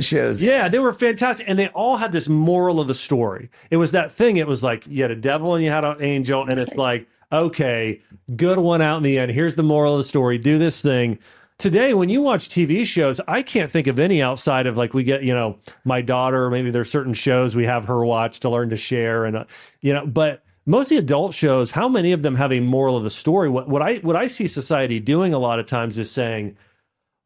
shows. 0.00 0.42
yeah, 0.42 0.68
they 0.68 0.78
were 0.78 0.92
fantastic, 0.92 1.48
and 1.48 1.58
they 1.58 1.68
all 1.68 1.96
had 1.96 2.12
this 2.12 2.28
moral 2.28 2.80
of 2.80 2.86
the 2.86 2.94
story. 2.94 3.50
It 3.70 3.76
was 3.76 3.90
that 3.90 4.12
thing. 4.12 4.36
It 4.36 4.46
was 4.46 4.62
like 4.62 4.86
you 4.86 5.02
had 5.02 5.10
a 5.10 5.16
devil 5.16 5.54
and 5.54 5.64
you 5.64 5.70
had 5.70 5.84
an 5.84 5.96
angel, 6.00 6.44
and 6.48 6.60
it's 6.60 6.76
like 6.76 7.08
okay, 7.32 8.00
good 8.36 8.58
one 8.58 8.80
out 8.80 8.98
in 8.98 9.02
the 9.02 9.18
end. 9.18 9.32
Here's 9.32 9.56
the 9.56 9.62
moral 9.62 9.94
of 9.94 9.98
the 9.98 10.04
story. 10.04 10.38
Do 10.38 10.58
this 10.58 10.80
thing 10.80 11.18
today 11.58 11.94
when 11.94 12.08
you 12.08 12.22
watch 12.22 12.48
tv 12.48 12.84
shows 12.84 13.20
i 13.28 13.42
can't 13.42 13.70
think 13.70 13.86
of 13.86 13.98
any 13.98 14.22
outside 14.22 14.66
of 14.66 14.76
like 14.76 14.94
we 14.94 15.02
get 15.02 15.22
you 15.22 15.34
know 15.34 15.58
my 15.84 16.00
daughter 16.00 16.50
maybe 16.50 16.70
there's 16.70 16.90
certain 16.90 17.14
shows 17.14 17.56
we 17.56 17.64
have 17.64 17.84
her 17.84 18.04
watch 18.04 18.40
to 18.40 18.50
learn 18.50 18.68
to 18.68 18.76
share 18.76 19.24
and 19.24 19.36
uh, 19.36 19.44
you 19.80 19.92
know 19.92 20.06
but 20.06 20.42
most 20.66 20.86
of 20.86 20.96
the 20.96 21.02
adult 21.02 21.32
shows 21.32 21.70
how 21.70 21.88
many 21.88 22.12
of 22.12 22.22
them 22.22 22.34
have 22.34 22.52
a 22.52 22.58
moral 22.58 22.96
of 22.96 23.04
the 23.04 23.10
story? 23.10 23.48
What, 23.48 23.68
what 23.68 23.82
i 23.82 23.96
what 23.96 24.16
i 24.16 24.26
see 24.26 24.46
society 24.46 25.00
doing 25.00 25.32
a 25.32 25.38
lot 25.38 25.58
of 25.58 25.66
times 25.66 25.98
is 25.98 26.10
saying 26.10 26.56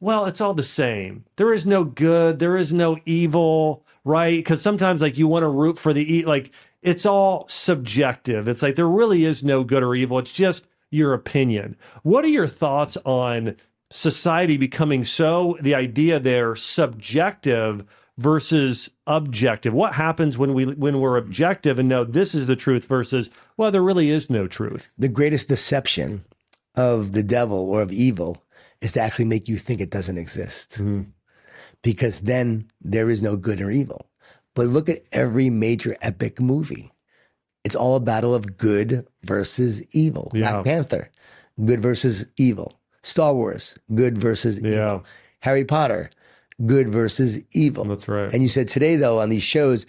well 0.00 0.26
it's 0.26 0.40
all 0.40 0.54
the 0.54 0.62
same. 0.62 1.24
There 1.36 1.52
is 1.52 1.66
no 1.66 1.84
good. 1.84 2.38
There 2.38 2.56
is 2.56 2.72
no 2.72 2.98
evil 3.04 3.84
right? 4.04 4.38
Because 4.38 4.62
sometimes 4.62 5.02
like 5.02 5.18
you 5.18 5.28
want 5.28 5.42
to 5.42 5.48
root 5.48 5.78
for 5.78 5.92
the 5.92 6.24
like 6.24 6.52
it's 6.82 7.04
all 7.04 7.46
subjective. 7.48 8.48
It's 8.48 8.62
like 8.62 8.76
there 8.76 8.88
really 8.88 9.24
is 9.24 9.44
no 9.44 9.64
good 9.64 9.82
or 9.82 9.94
evil. 9.94 10.18
It's 10.18 10.32
just 10.32 10.66
your 10.90 11.12
opinion. 11.12 11.76
What 12.02 12.24
are 12.24 12.28
your 12.28 12.48
thoughts 12.48 12.96
on 13.04 13.56
society 13.90 14.56
becoming 14.56 15.04
so 15.04 15.58
the 15.60 15.74
idea 15.74 16.20
they're 16.20 16.54
subjective 16.54 17.84
versus 18.18 18.90
objective 19.06 19.72
what 19.72 19.94
happens 19.94 20.36
when 20.36 20.52
we 20.54 20.66
when 20.66 21.00
we're 21.00 21.16
objective 21.16 21.78
and 21.78 21.88
know 21.88 22.04
this 22.04 22.34
is 22.34 22.46
the 22.46 22.54
truth 22.54 22.84
versus 22.86 23.30
well 23.56 23.70
there 23.70 23.82
really 23.82 24.10
is 24.10 24.28
no 24.28 24.46
truth 24.46 24.92
The 24.98 25.08
greatest 25.08 25.48
deception 25.48 26.24
of 26.76 27.12
the 27.12 27.22
devil 27.22 27.70
or 27.70 27.82
of 27.82 27.92
evil 27.92 28.42
is 28.80 28.92
to 28.94 29.00
actually 29.00 29.26
make 29.26 29.48
you 29.48 29.56
think 29.56 29.80
it 29.80 29.90
doesn't 29.90 30.18
exist. 30.18 30.72
Mm-hmm. 30.72 31.02
Because 31.82 32.20
then 32.20 32.66
there 32.80 33.08
is 33.08 33.22
no 33.22 33.36
good 33.36 33.60
or 33.60 33.70
evil. 33.70 34.06
But 34.54 34.66
look 34.66 34.88
at 34.88 35.04
every 35.12 35.50
major 35.50 35.96
epic 36.02 36.40
movie. 36.40 36.92
It's 37.64 37.76
all 37.76 37.96
a 37.96 38.00
battle 38.00 38.34
of 38.34 38.56
good 38.56 39.06
versus 39.22 39.82
evil. 39.92 40.30
Yeah. 40.34 40.52
Black 40.52 40.64
Panther, 40.64 41.10
good 41.64 41.80
versus 41.80 42.26
evil. 42.36 42.79
Star 43.02 43.34
Wars, 43.34 43.78
good 43.94 44.18
versus 44.18 44.60
Yeah. 44.60 44.70
evil. 44.70 45.04
Harry 45.40 45.64
Potter, 45.64 46.10
good 46.66 46.88
versus 46.88 47.40
evil. 47.52 47.84
That's 47.84 48.08
right. 48.08 48.32
And 48.32 48.42
you 48.42 48.48
said 48.48 48.68
today, 48.68 48.96
though, 48.96 49.20
on 49.20 49.30
these 49.30 49.42
shows, 49.42 49.86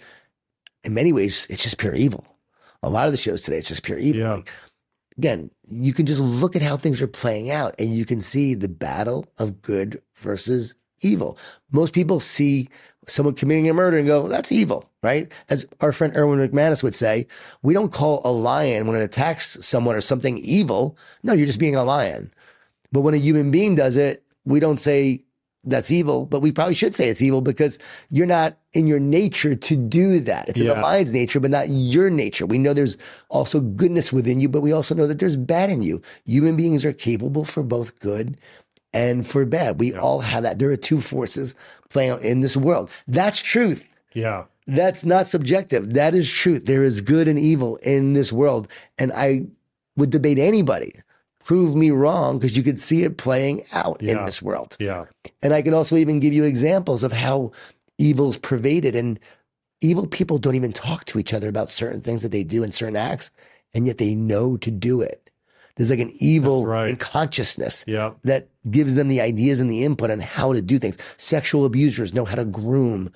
in 0.84 0.94
many 0.94 1.12
ways, 1.12 1.46
it's 1.50 1.62
just 1.62 1.78
pure 1.78 1.94
evil. 1.94 2.24
A 2.82 2.88
lot 2.90 3.06
of 3.06 3.12
the 3.12 3.18
shows 3.18 3.42
today, 3.42 3.58
it's 3.58 3.68
just 3.68 3.82
pure 3.82 3.98
evil. 3.98 4.20
Yeah. 4.20 4.34
Like, 4.34 4.50
again, 5.18 5.50
you 5.68 5.92
can 5.92 6.06
just 6.06 6.20
look 6.20 6.56
at 6.56 6.62
how 6.62 6.76
things 6.76 7.00
are 7.02 7.06
playing 7.06 7.50
out 7.50 7.74
and 7.78 7.90
you 7.90 8.04
can 8.04 8.20
see 8.20 8.54
the 8.54 8.68
battle 8.68 9.26
of 9.38 9.62
good 9.62 10.00
versus 10.16 10.74
evil. 11.02 11.36
Most 11.70 11.92
people 11.92 12.18
see 12.18 12.68
someone 13.06 13.34
committing 13.34 13.68
a 13.68 13.74
murder 13.74 13.98
and 13.98 14.06
go, 14.06 14.26
that's 14.28 14.50
evil, 14.52 14.88
right? 15.02 15.30
As 15.50 15.66
our 15.80 15.92
friend 15.92 16.16
Erwin 16.16 16.38
McManus 16.38 16.82
would 16.82 16.94
say, 16.94 17.26
we 17.62 17.74
don't 17.74 17.92
call 17.92 18.22
a 18.24 18.30
lion 18.32 18.86
when 18.86 18.98
it 19.00 19.04
attacks 19.04 19.58
someone 19.60 19.96
or 19.96 20.00
something 20.00 20.38
evil. 20.38 20.96
No, 21.22 21.32
you're 21.32 21.46
just 21.46 21.58
being 21.58 21.76
a 21.76 21.84
lion. 21.84 22.32
But 22.92 23.00
when 23.02 23.14
a 23.14 23.18
human 23.18 23.50
being 23.50 23.74
does 23.74 23.96
it, 23.96 24.22
we 24.44 24.60
don't 24.60 24.78
say 24.80 25.24
that's 25.64 25.92
evil, 25.92 26.26
but 26.26 26.40
we 26.40 26.50
probably 26.50 26.74
should 26.74 26.94
say 26.94 27.08
it's 27.08 27.22
evil 27.22 27.40
because 27.40 27.78
you're 28.10 28.26
not 28.26 28.58
in 28.72 28.88
your 28.88 28.98
nature 28.98 29.54
to 29.54 29.76
do 29.76 30.18
that. 30.18 30.48
It's 30.48 30.58
in 30.58 30.66
the 30.66 30.72
Yeah. 30.74 30.82
lion's 30.82 31.12
nature, 31.12 31.38
but 31.38 31.52
not 31.52 31.68
your 31.68 32.10
nature. 32.10 32.46
We 32.46 32.58
know 32.58 32.72
there's 32.74 32.96
also 33.28 33.60
goodness 33.60 34.12
within 34.12 34.40
you, 34.40 34.48
but 34.48 34.60
we 34.62 34.72
also 34.72 34.94
know 34.94 35.06
that 35.06 35.20
there's 35.20 35.36
bad 35.36 35.70
in 35.70 35.80
you. 35.80 36.02
Human 36.26 36.56
beings 36.56 36.84
are 36.84 36.92
capable 36.92 37.44
for 37.44 37.62
both 37.62 37.98
good 38.00 38.36
and 38.92 39.24
for 39.26 39.44
bad. 39.46 39.78
We 39.78 39.94
all 39.94 40.18
have 40.20 40.42
that. 40.42 40.58
There 40.58 40.70
are 40.70 40.76
two 40.76 41.00
forces 41.00 41.54
playing 41.90 42.10
out 42.10 42.22
in 42.22 42.40
this 42.40 42.56
world. 42.56 42.90
That's 43.06 43.38
truth. 43.38 43.86
yeah 44.14 44.44
That's 44.66 45.04
not 45.04 45.26
subjective. 45.28 45.94
That 45.94 46.14
is 46.14 46.28
truth. 46.30 46.66
There 46.66 46.82
is 46.84 47.00
good 47.00 47.28
and 47.28 47.38
evil 47.38 47.76
in 47.82 48.12
this 48.14 48.32
world. 48.32 48.66
And 48.98 49.12
I 49.12 49.44
would 49.96 50.10
debate 50.10 50.38
anybody. 50.38 50.92
Prove 51.44 51.74
me 51.74 51.90
wrong 51.90 52.38
because 52.38 52.56
you 52.56 52.62
could 52.62 52.78
see 52.78 53.02
it 53.02 53.16
playing 53.16 53.64
out 53.72 54.00
in 54.02 54.24
this 54.24 54.40
world. 54.42 54.76
yeah 54.78 55.06
And 55.42 55.52
I 55.52 55.62
can 55.62 55.74
also 55.74 55.96
even 55.96 56.20
give 56.20 56.32
you 56.32 56.44
examples 56.44 57.02
of 57.02 57.12
how 57.12 57.52
evil's 57.98 58.38
pervaded 58.38 58.96
and 58.96 59.18
evil 59.80 60.06
people 60.06 60.38
don't 60.38 60.54
even 60.54 60.72
talk 60.72 61.04
to 61.06 61.18
each 61.18 61.34
other 61.34 61.48
about 61.48 61.70
certain 61.70 62.00
things 62.00 62.22
that 62.22 62.30
they 62.32 62.44
do 62.44 62.62
and 62.62 62.72
certain 62.72 62.96
acts, 62.96 63.30
and 63.74 63.86
yet 63.86 63.98
they 63.98 64.14
know 64.14 64.56
to 64.58 64.70
do 64.70 65.00
it. 65.00 65.30
There's 65.76 65.90
like 65.90 66.00
an 66.00 66.12
evil 66.20 66.66
right. 66.66 66.98
consciousness 66.98 67.84
yeah 67.86 68.12
that 68.24 68.48
gives 68.70 68.94
them 68.94 69.08
the 69.08 69.20
ideas 69.20 69.58
and 69.58 69.70
the 69.70 69.84
input 69.84 70.10
on 70.10 70.20
how 70.20 70.52
to 70.52 70.62
do 70.62 70.78
things. 70.78 70.98
Sexual 71.16 71.64
abusers 71.64 72.14
know 72.14 72.24
how 72.24 72.36
to 72.36 72.44
groom. 72.44 73.10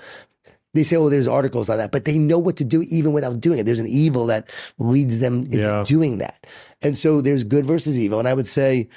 They 0.75 0.83
say, 0.83 0.97
oh, 0.97 1.09
there's 1.09 1.29
articles 1.29 1.71
on 1.71 1.79
that, 1.79 1.91
but 1.93 2.05
they 2.05 2.19
know 2.19 2.39
what 2.39 2.57
to 2.57 2.65
do 2.65 2.83
even 2.83 3.13
without 3.13 3.41
doing 3.41 3.59
it. 3.59 3.65
There's 3.65 3.79
an 3.79 3.87
evil 3.87 4.27
that 4.27 4.51
leads 4.79 5.19
them 5.21 5.45
into 5.45 5.59
Yeah. 5.59 5.85
doing 5.87 6.19
that. 6.19 6.47
And 6.83 6.99
so 6.99 7.21
there's 7.23 7.45
good 7.45 7.65
versus 7.65 7.99
evil. 7.99 8.19
And 8.19 8.29
I 8.29 8.35
would 8.35 8.47
say 8.47 8.89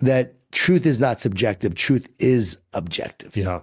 that 0.00 0.34
truth 0.52 0.86
is 0.86 0.98
not 0.98 1.20
subjective, 1.20 1.74
truth 1.74 2.08
is 2.18 2.58
objective. 2.72 3.36
yeah 3.36 3.60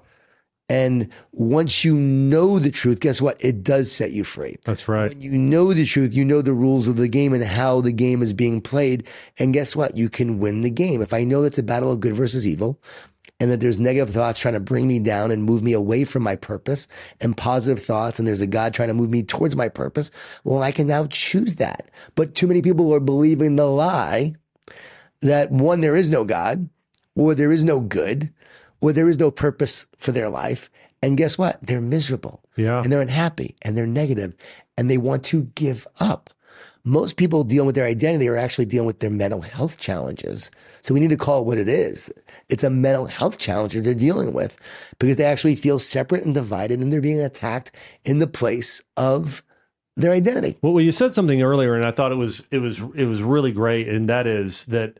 And 0.69 1.09
once 1.31 1.83
you 1.83 1.95
know 1.95 2.59
the 2.59 2.71
truth, 2.71 2.99
guess 2.99 3.21
what? 3.21 3.43
It 3.43 3.63
does 3.63 3.91
set 3.91 4.11
you 4.11 4.23
free. 4.23 4.55
that's 4.65 4.87
right 4.87 5.09
When 5.09 5.21
you 5.21 5.31
know 5.37 5.73
the 5.73 5.85
truth, 5.85 6.13
you 6.13 6.23
know 6.25 6.41
the 6.41 6.53
rules 6.53 6.87
of 6.87 6.95
the 6.95 7.07
game 7.07 7.33
and 7.33 7.43
how 7.43 7.81
the 7.81 7.91
game 7.91 8.21
is 8.21 8.33
being 8.33 8.61
played. 8.61 9.07
And 9.39 9.53
guess 9.53 9.75
what? 9.75 9.97
You 9.97 10.09
can 10.09 10.39
win 10.39 10.61
the 10.61 10.69
game. 10.71 11.01
If 11.01 11.13
I 11.13 11.23
know 11.23 11.43
it's 11.43 11.57
a 11.57 11.63
battle 11.63 11.91
of 11.91 11.99
good 11.99 12.15
versus 12.15 12.45
evil 12.47 12.79
and 13.39 13.51
that 13.51 13.59
there's 13.59 13.79
negative 13.79 14.13
thoughts 14.13 14.39
trying 14.39 14.53
to 14.53 14.59
bring 14.59 14.87
me 14.87 14.99
down 14.99 15.31
and 15.31 15.43
move 15.43 15.63
me 15.63 15.73
away 15.73 16.03
from 16.03 16.23
my 16.23 16.35
purpose 16.35 16.87
and 17.19 17.35
positive 17.35 17.83
thoughts, 17.83 18.19
and 18.19 18.27
there's 18.27 18.41
a 18.41 18.47
God 18.47 18.73
trying 18.73 18.89
to 18.89 18.93
move 18.93 19.09
me 19.09 19.23
towards 19.23 19.55
my 19.55 19.69
purpose, 19.69 20.11
well, 20.43 20.61
I 20.61 20.71
can 20.71 20.87
now 20.87 21.07
choose 21.07 21.55
that. 21.55 21.89
But 22.15 22.35
too 22.35 22.47
many 22.47 22.61
people 22.61 22.93
are 22.93 22.99
believing 22.99 23.55
the 23.55 23.67
lie 23.67 24.35
that 25.21 25.51
one, 25.51 25.81
there 25.81 25.95
is 25.95 26.09
no 26.09 26.23
God 26.23 26.69
or 27.15 27.33
there 27.35 27.51
is 27.51 27.63
no 27.63 27.79
good 27.79 28.31
or 28.81 28.93
there 28.93 29.09
is 29.09 29.19
no 29.19 29.31
purpose 29.31 29.87
for 29.97 30.11
their 30.11 30.29
life. 30.29 30.69
And 31.01 31.17
guess 31.17 31.37
what? 31.37 31.61
They're 31.61 31.81
miserable 31.81 32.43
yeah 32.55 32.81
and 32.81 32.91
they're 32.91 33.01
unhappy 33.01 33.55
and 33.61 33.77
they're 33.77 33.87
negative 33.87 34.35
and 34.77 34.89
they 34.89 34.97
want 34.97 35.23
to 35.25 35.43
give 35.55 35.87
up. 35.99 36.29
Most 36.85 37.15
people 37.15 37.45
dealing 37.45 37.67
with 37.67 37.75
their 37.75 37.85
identity 37.85 38.27
are 38.27 38.35
actually 38.35 38.65
dealing 38.65 38.87
with 38.87 38.99
their 38.99 39.09
mental 39.09 39.41
health 39.41 39.79
challenges. 39.79 40.51
So 40.81 40.93
we 40.93 40.99
need 40.99 41.11
to 41.11 41.17
call 41.17 41.39
it 41.41 41.45
what 41.45 41.57
it 41.57 41.69
is. 41.69 42.11
It's 42.49 42.63
a 42.63 42.69
mental 42.69 43.05
health 43.05 43.37
challenge 43.37 43.73
that 43.73 43.81
they're 43.81 43.93
dealing 43.93 44.33
with 44.33 44.57
because 44.99 45.15
they 45.15 45.23
actually 45.23 45.55
feel 45.55 45.79
separate 45.79 46.25
and 46.25 46.33
divided 46.33 46.81
and 46.81 46.91
they're 46.91 46.99
being 46.99 47.21
attacked 47.21 47.73
in 48.03 48.17
the 48.17 48.27
place 48.27 48.81
of 48.97 49.41
their 49.95 50.11
identity. 50.11 50.57
Well, 50.61 50.73
well, 50.73 50.83
you 50.83 50.91
said 50.91 51.13
something 51.13 51.41
earlier, 51.41 51.75
and 51.75 51.85
I 51.85 51.91
thought 51.91 52.11
it 52.11 52.15
was 52.15 52.43
it 52.51 52.59
was 52.59 52.79
it 52.95 53.05
was 53.05 53.21
really 53.21 53.51
great, 53.51 53.87
and 53.87 54.09
that 54.09 54.27
is 54.27 54.65
that 54.65 54.99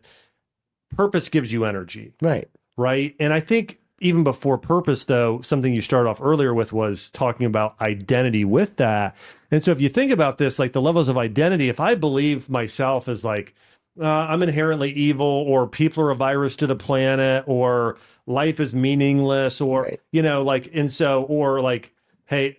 purpose 0.96 1.30
gives 1.30 1.52
you 1.52 1.66
energy, 1.66 2.14
Right. 2.22 2.48
right? 2.78 3.16
And 3.20 3.34
I 3.34 3.40
think 3.40 3.80
even 4.00 4.24
before 4.24 4.58
purpose, 4.58 5.06
though, 5.06 5.42
something 5.42 5.74
you 5.74 5.82
started 5.82 6.10
off 6.10 6.22
earlier 6.22 6.54
with 6.54 6.74
was 6.74 7.10
talking 7.12 7.46
about 7.46 7.80
identity 7.82 8.46
with 8.46 8.78
that. 8.78 9.16
And 9.52 9.64
so, 9.64 9.72
if 9.72 9.82
you 9.82 9.90
think 9.90 10.12
about 10.12 10.38
this, 10.38 10.60
like 10.60 10.74
the 10.74 10.82
levels 10.82 11.10
of 11.10 11.18
identity, 11.18 11.70
if 11.70 11.80
I 11.80 11.96
believe 11.96 12.50
myself 12.50 13.08
as 13.08 13.24
like 13.24 13.54
uh, 14.00 14.06
I'm 14.06 14.42
inherently 14.42 14.92
evil, 14.92 15.26
or 15.28 15.68
people 15.68 16.04
are 16.04 16.12
a 16.12 16.16
virus 16.16 16.56
to 16.58 16.68
the 16.68 16.76
planet, 16.76 17.44
or 17.48 17.98
life 18.26 18.60
is 18.60 18.74
meaningless, 18.74 19.62
or 19.62 19.84
Right. 19.84 20.02
you 20.12 20.22
know, 20.24 20.44
like, 20.44 20.70
and 20.74 20.92
so, 20.92 21.24
or 21.24 21.62
like, 21.62 21.94
hey, 22.26 22.58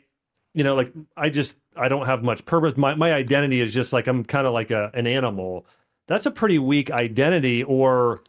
you 0.54 0.62
know, 0.64 0.76
like 0.76 0.92
I 1.16 1.30
just 1.30 1.56
I 1.76 1.88
don't 1.88 2.06
have 2.06 2.22
much 2.22 2.44
purpose. 2.46 2.76
My 2.76 2.94
my 2.94 3.12
identity 3.12 3.60
is 3.60 3.74
just 3.74 3.92
like 3.92 4.06
I'm 4.06 4.24
kind 4.24 4.46
of 4.46 4.52
like 4.54 4.70
a 4.70 4.90
an 4.94 5.06
animal. 5.06 5.66
That's 6.06 6.26
a 6.26 6.30
pretty 6.30 6.58
weak 6.58 6.90
identity. 6.90 7.64
Or, 7.64 8.22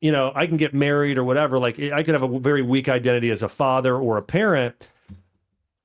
you 0.00 0.12
know, 0.12 0.32
I 0.34 0.46
can 0.46 0.56
get 0.56 0.74
married 0.74 1.18
or 1.18 1.24
whatever. 1.24 1.58
Like 1.58 1.78
I 1.78 2.02
could 2.02 2.14
have 2.14 2.22
a 2.22 2.38
very 2.38 2.62
weak 2.62 2.88
identity 2.88 3.30
as 3.30 3.42
a 3.42 3.48
father 3.48 3.96
or 3.96 4.16
a 4.16 4.22
parent. 4.22 4.88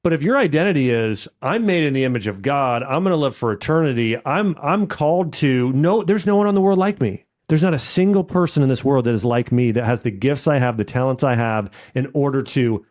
But 0.03 0.13
if 0.13 0.21
your 0.21 0.37
identity 0.37 0.91
is 0.91 1.27
I'm 1.41 1.65
made 1.65 1.83
in 1.83 1.93
the 1.93 2.03
image 2.03 2.27
of 2.27 2.41
God, 2.41 2.83
I'm 2.83 3.03
going 3.03 3.11
to 3.11 3.17
live 3.17 3.35
for 3.35 3.51
eternity. 3.51 4.17
I'm 4.25 4.55
I'm 4.61 4.87
called 4.87 5.33
to 5.33 5.71
no. 5.73 6.03
There's 6.03 6.25
no 6.25 6.35
one 6.35 6.47
on 6.47 6.55
the 6.55 6.61
world 6.61 6.79
like 6.79 7.01
me. 7.01 7.25
There's 7.47 7.63
not 7.63 7.73
a 7.73 7.79
single 7.79 8.23
person 8.23 8.63
in 8.63 8.69
this 8.69 8.83
world 8.83 9.05
that 9.05 9.13
is 9.13 9.25
like 9.25 9.51
me 9.51 9.71
that 9.71 9.85
has 9.85 10.01
the 10.01 10.11
gifts 10.11 10.47
I 10.47 10.57
have, 10.57 10.77
the 10.77 10.83
talents 10.83 11.23
I 11.23 11.35
have, 11.35 11.69
in 11.93 12.09
order 12.13 12.41
to 12.41 12.85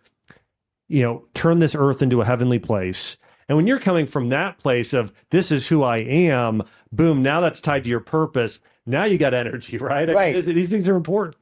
you 0.89 1.03
know, 1.03 1.25
turn 1.35 1.59
this 1.59 1.75
earth 1.75 2.03
into 2.03 2.21
a 2.21 2.25
heavenly 2.25 2.59
place. 2.59 3.17
And 3.49 3.57
when 3.57 3.67
you're 3.67 3.79
coming 3.79 4.07
from 4.07 4.29
that 4.31 4.59
place 4.59 4.93
of 4.93 5.13
this 5.31 5.51
is 5.51 5.67
who 5.67 5.83
I 5.83 5.99
am, 5.99 6.63
boom, 6.93 7.23
now 7.23 7.41
that's 7.41 7.61
tied 7.61 7.85
to 7.85 7.91
your 7.91 8.01
purpose. 8.01 8.61
Now 8.87 9.05
you 9.05 9.19
got 9.19 9.35
energy, 9.35 9.79
right? 9.91 10.09
Right. 10.09 10.35
These- 10.35 10.47
These 10.55 10.69
things 10.71 10.89
are 10.89 10.97
important. 10.97 11.37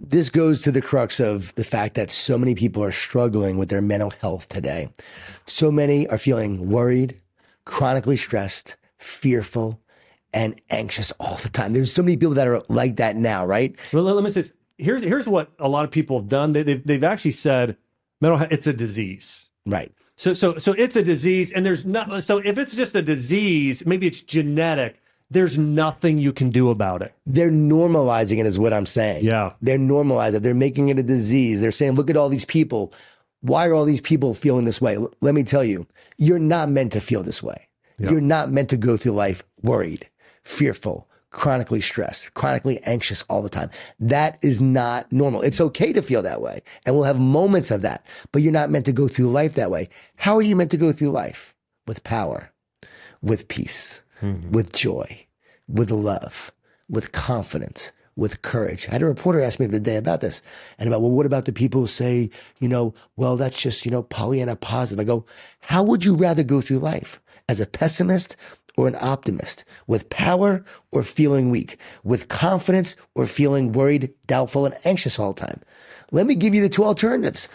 this 0.00 0.28
goes 0.30 0.62
to 0.62 0.72
the 0.72 0.80
crux 0.82 1.20
of 1.20 1.54
the 1.54 1.64
fact 1.64 1.94
that 1.94 2.10
so 2.10 2.36
many 2.38 2.54
people 2.54 2.82
are 2.82 2.92
struggling 2.92 3.58
with 3.58 3.68
their 3.68 3.82
mental 3.82 4.10
health 4.20 4.48
today. 4.48 4.88
So 5.46 5.70
many 5.70 6.06
are 6.08 6.18
feeling 6.18 6.68
worried, 6.68 7.20
chronically 7.64 8.16
stressed, 8.16 8.76
fearful, 8.98 9.80
and 10.32 10.60
anxious 10.70 11.12
all 11.20 11.36
the 11.36 11.48
time. 11.48 11.72
There's 11.74 11.92
so 11.92 12.02
many 12.02 12.16
people 12.16 12.34
that 12.34 12.48
are 12.48 12.60
like 12.68 12.96
that 12.96 13.14
now, 13.16 13.46
right? 13.46 13.78
Well, 13.92 14.02
let 14.04 14.24
me 14.24 14.30
say 14.32 14.50
here's 14.78 15.02
here's 15.02 15.28
what 15.28 15.52
a 15.60 15.68
lot 15.68 15.84
of 15.84 15.90
people 15.92 16.18
have 16.18 16.28
done. 16.28 16.52
They, 16.52 16.62
they've 16.64 16.82
they've 16.84 17.04
actually 17.04 17.30
said 17.32 17.76
mental 18.20 18.38
health 18.38 18.50
it's 18.52 18.66
a 18.66 18.72
disease. 18.72 19.48
Right. 19.66 19.92
So 20.16 20.34
so 20.34 20.58
so 20.58 20.72
it's 20.72 20.96
a 20.96 21.02
disease, 21.04 21.52
and 21.52 21.64
there's 21.64 21.86
not. 21.86 22.24
So 22.24 22.38
if 22.38 22.58
it's 22.58 22.74
just 22.74 22.96
a 22.96 23.02
disease, 23.02 23.86
maybe 23.86 24.06
it's 24.08 24.22
genetic. 24.22 25.00
There's 25.30 25.58
nothing 25.58 26.18
you 26.18 26.32
can 26.32 26.50
do 26.50 26.70
about 26.70 27.02
it. 27.02 27.14
They're 27.26 27.50
normalizing 27.50 28.38
it, 28.38 28.46
is 28.46 28.58
what 28.58 28.72
I'm 28.72 28.86
saying. 28.86 29.24
Yeah. 29.24 29.52
They're 29.60 29.78
normalizing 29.78 30.36
it. 30.36 30.42
They're 30.42 30.54
making 30.54 30.90
it 30.90 30.98
a 30.98 31.02
disease. 31.02 31.60
They're 31.60 31.70
saying, 31.70 31.94
look 31.94 32.10
at 32.10 32.16
all 32.16 32.28
these 32.28 32.44
people. 32.44 32.92
Why 33.40 33.66
are 33.66 33.74
all 33.74 33.84
these 33.84 34.00
people 34.00 34.34
feeling 34.34 34.64
this 34.64 34.80
way? 34.80 34.96
Let 35.20 35.34
me 35.34 35.42
tell 35.42 35.64
you, 35.64 35.86
you're 36.18 36.38
not 36.38 36.68
meant 36.68 36.92
to 36.92 37.00
feel 37.00 37.22
this 37.22 37.42
way. 37.42 37.68
Yeah. 37.98 38.10
You're 38.10 38.20
not 38.20 38.50
meant 38.50 38.70
to 38.70 38.76
go 38.76 38.96
through 38.96 39.12
life 39.12 39.42
worried, 39.62 40.08
fearful, 40.44 41.08
chronically 41.30 41.80
stressed, 41.80 42.32
chronically 42.34 42.80
anxious 42.84 43.24
all 43.28 43.42
the 43.42 43.48
time. 43.48 43.70
That 43.98 44.38
is 44.42 44.60
not 44.60 45.10
normal. 45.10 45.42
It's 45.42 45.60
okay 45.60 45.92
to 45.92 46.00
feel 46.00 46.22
that 46.22 46.40
way. 46.40 46.62
And 46.86 46.94
we'll 46.94 47.04
have 47.04 47.18
moments 47.18 47.70
of 47.70 47.82
that, 47.82 48.06
but 48.30 48.40
you're 48.40 48.52
not 48.52 48.70
meant 48.70 48.86
to 48.86 48.92
go 48.92 49.08
through 49.08 49.30
life 49.30 49.54
that 49.54 49.70
way. 49.70 49.88
How 50.16 50.36
are 50.36 50.42
you 50.42 50.54
meant 50.54 50.70
to 50.70 50.76
go 50.76 50.92
through 50.92 51.10
life? 51.10 51.54
With 51.86 52.04
power, 52.04 52.50
with 53.20 53.48
peace, 53.48 54.03
Mm-hmm. 54.24 54.52
with 54.52 54.72
joy, 54.72 55.26
with 55.68 55.90
love, 55.90 56.50
with 56.88 57.12
confidence, 57.12 57.92
with 58.16 58.40
courage. 58.40 58.88
I 58.88 58.92
had 58.92 59.02
a 59.02 59.06
reporter 59.06 59.42
ask 59.42 59.60
me 59.60 59.66
the 59.66 59.76
other 59.76 59.84
day 59.84 59.96
about 59.96 60.22
this 60.22 60.40
and 60.78 60.88
about, 60.88 61.02
well, 61.02 61.10
what 61.10 61.26
about 61.26 61.44
the 61.44 61.52
people 61.52 61.82
who 61.82 61.86
say, 61.86 62.30
you 62.58 62.66
know, 62.66 62.94
well, 63.16 63.36
that's 63.36 63.60
just, 63.60 63.84
you 63.84 63.90
know, 63.90 64.02
Pollyanna 64.02 64.56
positive. 64.56 64.98
I 64.98 65.04
go, 65.04 65.26
how 65.60 65.82
would 65.82 66.06
you 66.06 66.14
rather 66.14 66.42
go 66.42 66.62
through 66.62 66.78
life? 66.78 67.20
As 67.50 67.60
a 67.60 67.66
pessimist 67.66 68.36
or 68.78 68.88
an 68.88 68.96
optimist? 68.98 69.66
With 69.86 70.08
power 70.08 70.64
or 70.90 71.02
feeling 71.02 71.50
weak? 71.50 71.78
With 72.02 72.28
confidence 72.28 72.96
or 73.14 73.26
feeling 73.26 73.72
worried, 73.72 74.14
doubtful, 74.26 74.64
and 74.64 74.74
anxious 74.86 75.18
all 75.18 75.34
the 75.34 75.46
time? 75.46 75.60
Let 76.12 76.26
me 76.26 76.34
give 76.34 76.54
you 76.54 76.62
the 76.62 76.68
two 76.68 76.84
alternatives. 76.84 77.46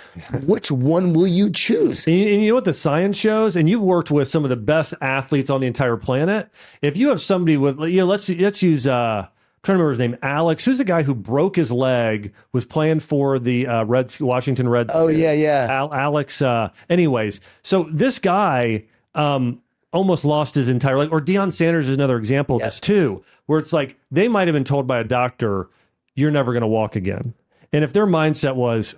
Which 0.45 0.71
one 0.71 1.13
will 1.13 1.27
you 1.27 1.49
choose? 1.49 2.05
And 2.07 2.15
you, 2.15 2.33
and 2.33 2.41
you 2.43 2.47
know 2.49 2.55
what 2.55 2.65
the 2.65 2.73
science 2.73 3.17
shows, 3.17 3.55
and 3.55 3.69
you've 3.69 3.81
worked 3.81 4.11
with 4.11 4.27
some 4.27 4.43
of 4.43 4.49
the 4.49 4.55
best 4.57 4.93
athletes 5.01 5.49
on 5.49 5.61
the 5.61 5.67
entire 5.67 5.97
planet. 5.97 6.49
If 6.81 6.97
you 6.97 7.09
have 7.09 7.21
somebody 7.21 7.57
with, 7.57 7.79
you 7.79 7.97
know, 7.97 8.05
let's 8.05 8.29
let's 8.29 8.61
use. 8.63 8.87
uh 8.87 9.27
I'm 9.27 9.61
trying 9.63 9.77
to 9.77 9.83
remember 9.83 10.03
his 10.03 10.11
name, 10.11 10.17
Alex. 10.21 10.63
Who's 10.63 10.77
the 10.77 10.85
guy 10.85 11.03
who 11.03 11.13
broke 11.13 11.57
his 11.57 11.69
leg? 11.69 12.33
Was 12.53 12.63
playing 12.63 13.01
for 13.01 13.39
the 13.39 13.67
uh, 13.67 13.83
Reds, 13.83 14.21
Washington 14.21 14.69
Reds. 14.69 14.89
Oh, 14.93 15.09
yeah, 15.09 15.33
yeah. 15.33 15.67
Al- 15.69 15.93
Alex. 15.93 16.41
Uh, 16.41 16.69
anyways, 16.89 17.41
so 17.61 17.89
this 17.91 18.19
guy 18.19 18.85
um, 19.15 19.61
almost 19.91 20.23
lost 20.23 20.55
his 20.55 20.69
entire 20.69 20.97
leg. 20.97 21.09
Or 21.11 21.19
Deion 21.19 21.51
Sanders 21.51 21.89
is 21.89 21.95
another 21.95 22.17
example 22.17 22.55
of 22.55 22.61
this 22.61 22.79
too, 22.79 23.21
where 23.47 23.59
it's 23.59 23.73
like 23.73 23.97
they 24.09 24.29
might 24.29 24.47
have 24.47 24.53
been 24.53 24.63
told 24.63 24.87
by 24.87 24.99
a 24.99 25.03
doctor, 25.03 25.67
"You're 26.15 26.31
never 26.31 26.53
going 26.53 26.61
to 26.61 26.67
walk 26.67 26.95
again," 26.95 27.33
and 27.73 27.83
if 27.83 27.93
their 27.93 28.07
mindset 28.07 28.55
was, 28.55 28.95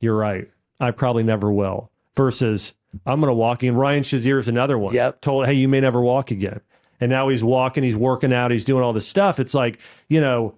"You're 0.00 0.16
right, 0.16 0.50
I 0.78 0.90
probably 0.90 1.22
never 1.22 1.52
will," 1.52 1.90
versus 2.16 2.74
I'm 3.06 3.20
going 3.20 3.30
to 3.30 3.34
walk 3.34 3.62
again. 3.62 3.76
Ryan 3.76 4.02
Shazier 4.02 4.38
is 4.38 4.48
another 4.48 4.78
one. 4.78 4.94
Yep. 4.94 5.20
Told, 5.20 5.46
"Hey, 5.46 5.54
you 5.54 5.68
may 5.68 5.80
never 5.80 6.00
walk 6.00 6.30
again," 6.30 6.60
and 7.00 7.10
now 7.10 7.28
he's 7.28 7.44
walking, 7.44 7.82
he's 7.82 7.96
working 7.96 8.32
out, 8.32 8.50
he's 8.50 8.64
doing 8.64 8.82
all 8.82 8.92
this 8.92 9.06
stuff. 9.06 9.38
It's 9.38 9.54
like 9.54 9.78
you 10.08 10.20
know. 10.20 10.54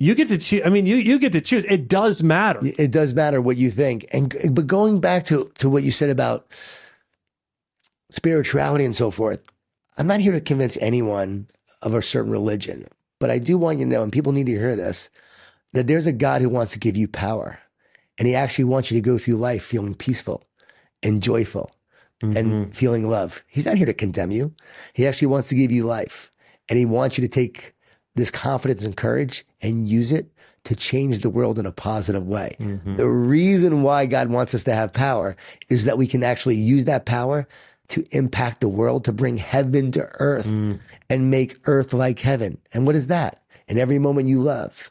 You 0.00 0.14
get 0.14 0.28
to 0.28 0.38
choose. 0.38 0.62
I 0.64 0.68
mean, 0.68 0.86
you 0.86 0.94
you 0.94 1.18
get 1.18 1.32
to 1.32 1.40
choose. 1.40 1.64
It 1.64 1.88
does 1.88 2.22
matter. 2.22 2.60
It 2.62 2.92
does 2.92 3.14
matter 3.14 3.40
what 3.40 3.56
you 3.56 3.68
think. 3.68 4.06
And 4.12 4.32
but 4.54 4.68
going 4.68 5.00
back 5.00 5.24
to 5.24 5.50
to 5.58 5.68
what 5.68 5.82
you 5.82 5.90
said 5.90 6.08
about 6.08 6.46
spirituality 8.10 8.84
and 8.84 8.94
so 8.94 9.10
forth, 9.10 9.42
I'm 9.96 10.06
not 10.06 10.20
here 10.20 10.30
to 10.32 10.40
convince 10.40 10.76
anyone 10.76 11.48
of 11.82 11.94
a 11.94 12.02
certain 12.02 12.30
religion, 12.30 12.86
but 13.18 13.28
I 13.30 13.38
do 13.38 13.58
want 13.58 13.80
you 13.80 13.86
to 13.86 13.90
know, 13.90 14.04
and 14.04 14.12
people 14.12 14.32
need 14.32 14.46
to 14.46 14.52
hear 14.52 14.76
this, 14.76 15.10
that 15.72 15.86
there's 15.86 16.06
a 16.06 16.12
God 16.12 16.42
who 16.42 16.48
wants 16.48 16.72
to 16.72 16.78
give 16.78 16.96
you 16.96 17.08
power, 17.08 17.58
and 18.18 18.26
He 18.26 18.34
actually 18.34 18.64
wants 18.64 18.90
you 18.90 18.96
to 18.96 19.02
go 19.02 19.18
through 19.18 19.36
life 19.36 19.64
feeling 19.64 19.94
peaceful 19.94 20.44
and 21.02 21.22
joyful 21.22 21.70
and 22.20 22.34
mm-hmm. 22.34 22.70
feeling 22.72 23.08
love. 23.08 23.44
He's 23.46 23.66
not 23.66 23.76
here 23.76 23.86
to 23.86 23.94
condemn 23.94 24.32
you. 24.32 24.52
He 24.92 25.06
actually 25.06 25.28
wants 25.28 25.48
to 25.48 25.54
give 25.54 25.70
you 25.70 25.84
life, 25.84 26.30
and 26.68 26.78
He 26.78 26.84
wants 26.84 27.16
you 27.16 27.22
to 27.22 27.32
take 27.32 27.74
this 28.14 28.30
confidence 28.30 28.84
and 28.84 28.96
courage 28.96 29.44
and 29.62 29.86
use 29.86 30.10
it 30.10 30.32
to 30.64 30.74
change 30.74 31.20
the 31.20 31.30
world 31.30 31.58
in 31.58 31.66
a 31.66 31.72
positive 31.72 32.26
way. 32.26 32.56
Mm-hmm. 32.58 32.96
The 32.96 33.08
reason 33.08 33.82
why 33.82 34.06
God 34.06 34.28
wants 34.28 34.54
us 34.54 34.64
to 34.64 34.74
have 34.74 34.92
power 34.92 35.36
is 35.68 35.84
that 35.84 35.98
we 35.98 36.06
can 36.06 36.24
actually 36.24 36.56
use 36.56 36.84
that 36.86 37.06
power 37.06 37.46
to 37.88 38.04
impact 38.10 38.60
the 38.60 38.68
world, 38.68 39.04
to 39.04 39.12
bring 39.12 39.36
heaven 39.36 39.90
to 39.92 40.06
earth 40.18 40.46
mm. 40.46 40.78
and 41.08 41.30
make 41.30 41.56
earth 41.64 41.94
like 41.94 42.18
heaven. 42.18 42.58
And 42.74 42.86
what 42.86 42.96
is 42.96 43.06
that? 43.06 43.42
In 43.66 43.78
every 43.78 43.98
moment 43.98 44.28
you 44.28 44.40
love, 44.40 44.90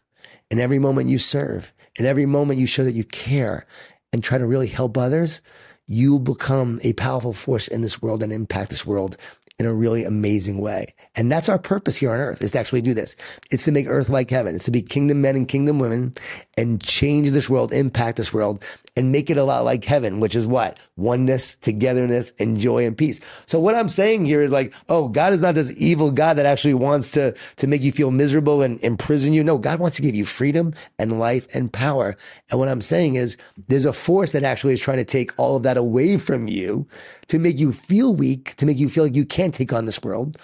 in 0.49 0.59
every 0.59 0.79
moment 0.79 1.09
you 1.09 1.17
serve, 1.17 1.73
in 1.97 2.05
every 2.05 2.25
moment 2.25 2.59
you 2.59 2.67
show 2.67 2.83
that 2.83 2.93
you 2.93 3.03
care 3.03 3.65
and 4.13 4.23
try 4.23 4.37
to 4.37 4.45
really 4.45 4.67
help 4.67 4.97
others, 4.97 5.41
you 5.87 6.19
become 6.19 6.79
a 6.83 6.93
powerful 6.93 7.33
force 7.33 7.67
in 7.67 7.81
this 7.81 8.01
world 8.01 8.23
and 8.23 8.33
impact 8.33 8.69
this 8.69 8.85
world 8.85 9.17
in 9.59 9.65
a 9.65 9.73
really 9.73 10.03
amazing 10.03 10.59
way. 10.59 10.93
And 11.15 11.31
that's 11.31 11.49
our 11.49 11.57
purpose 11.57 11.97
here 11.97 12.11
on 12.11 12.19
earth 12.19 12.43
is 12.43 12.51
to 12.51 12.59
actually 12.59 12.81
do 12.81 12.93
this. 12.93 13.15
It's 13.49 13.63
to 13.65 13.71
make 13.71 13.87
earth 13.87 14.09
like 14.09 14.29
heaven. 14.29 14.55
It's 14.55 14.65
to 14.65 14.71
be 14.71 14.83
kingdom 14.83 15.21
men 15.21 15.35
and 15.35 15.47
kingdom 15.47 15.79
women 15.79 16.13
and 16.57 16.79
change 16.81 17.31
this 17.31 17.49
world, 17.49 17.73
impact 17.73 18.17
this 18.17 18.33
world 18.33 18.63
and 18.97 19.11
make 19.11 19.29
it 19.29 19.37
a 19.37 19.43
lot 19.43 19.63
like 19.63 19.83
heaven, 19.83 20.19
which 20.19 20.35
is 20.35 20.47
what? 20.47 20.79
Oneness, 20.97 21.55
togetherness, 21.57 22.33
and 22.39 22.59
joy 22.59 22.83
and 22.83 22.97
peace. 22.97 23.19
So 23.45 23.59
what 23.59 23.75
I'm 23.75 23.87
saying 23.87 24.25
here 24.25 24.41
is 24.41 24.51
like, 24.51 24.73
oh, 24.89 25.07
God 25.07 25.33
is 25.33 25.41
not 25.41 25.53
this 25.53 25.71
evil 25.77 26.11
God 26.11 26.33
that 26.33 26.47
actually 26.47 26.73
wants 26.73 27.11
to, 27.11 27.35
to 27.57 27.67
make 27.67 27.83
you 27.83 27.91
feel 27.91 28.09
miserable 28.09 28.63
and 28.63 28.83
imprison 28.83 29.33
you. 29.33 29.43
No, 29.43 29.59
God 29.59 29.79
wants 29.79 29.95
to 29.97 30.01
give 30.01 30.15
you 30.15 30.25
freedom 30.25 30.73
and 30.97 31.19
life 31.19 31.47
and 31.53 31.71
power. 31.71 32.15
And 32.49 32.59
what 32.59 32.69
I'm 32.69 32.81
saying 32.81 33.15
is 33.15 33.37
there's 33.67 33.85
a 33.85 33.93
force 33.93 34.31
that 34.31 34.43
actually 34.43 34.73
is 34.73 34.81
trying 34.81 34.97
to 34.97 35.05
take 35.05 35.31
all 35.37 35.55
of 35.55 35.63
that 35.63 35.77
away 35.77 36.17
from 36.17 36.47
you 36.47 36.87
to 37.27 37.37
make 37.37 37.59
you 37.59 37.73
feel 37.73 38.15
weak, 38.15 38.55
to 38.55 38.65
make 38.65 38.79
you 38.79 38.89
feel 38.89 39.03
like 39.03 39.15
you 39.15 39.25
can't 39.25 39.53
take 39.53 39.73
on 39.73 39.85
this 39.85 40.01
world. 40.01 40.37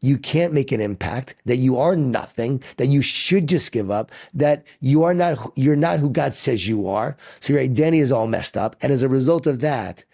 You 0.00 0.18
can't 0.18 0.52
make 0.52 0.72
an 0.72 0.80
impact, 0.80 1.36
that 1.44 1.56
you 1.56 1.78
are 1.78 1.94
nothing, 1.94 2.60
that 2.78 2.86
you 2.86 3.02
should 3.02 3.46
just 3.46 3.70
give 3.70 3.90
up, 3.90 4.10
that 4.34 4.66
you 4.80 5.04
are 5.04 5.14
not, 5.14 5.52
you're 5.54 5.76
not 5.76 6.00
who 6.00 6.10
God 6.10 6.34
says 6.34 6.66
you 6.66 6.88
are. 6.88 7.16
So 7.38 7.52
your 7.52 7.62
identity 7.62 7.99
is 8.00 8.12
all 8.12 8.26
messed 8.26 8.56
up. 8.56 8.76
And 8.82 8.92
as 8.92 9.02
a 9.02 9.08
result 9.08 9.46
of 9.46 9.60
that, 9.60 10.04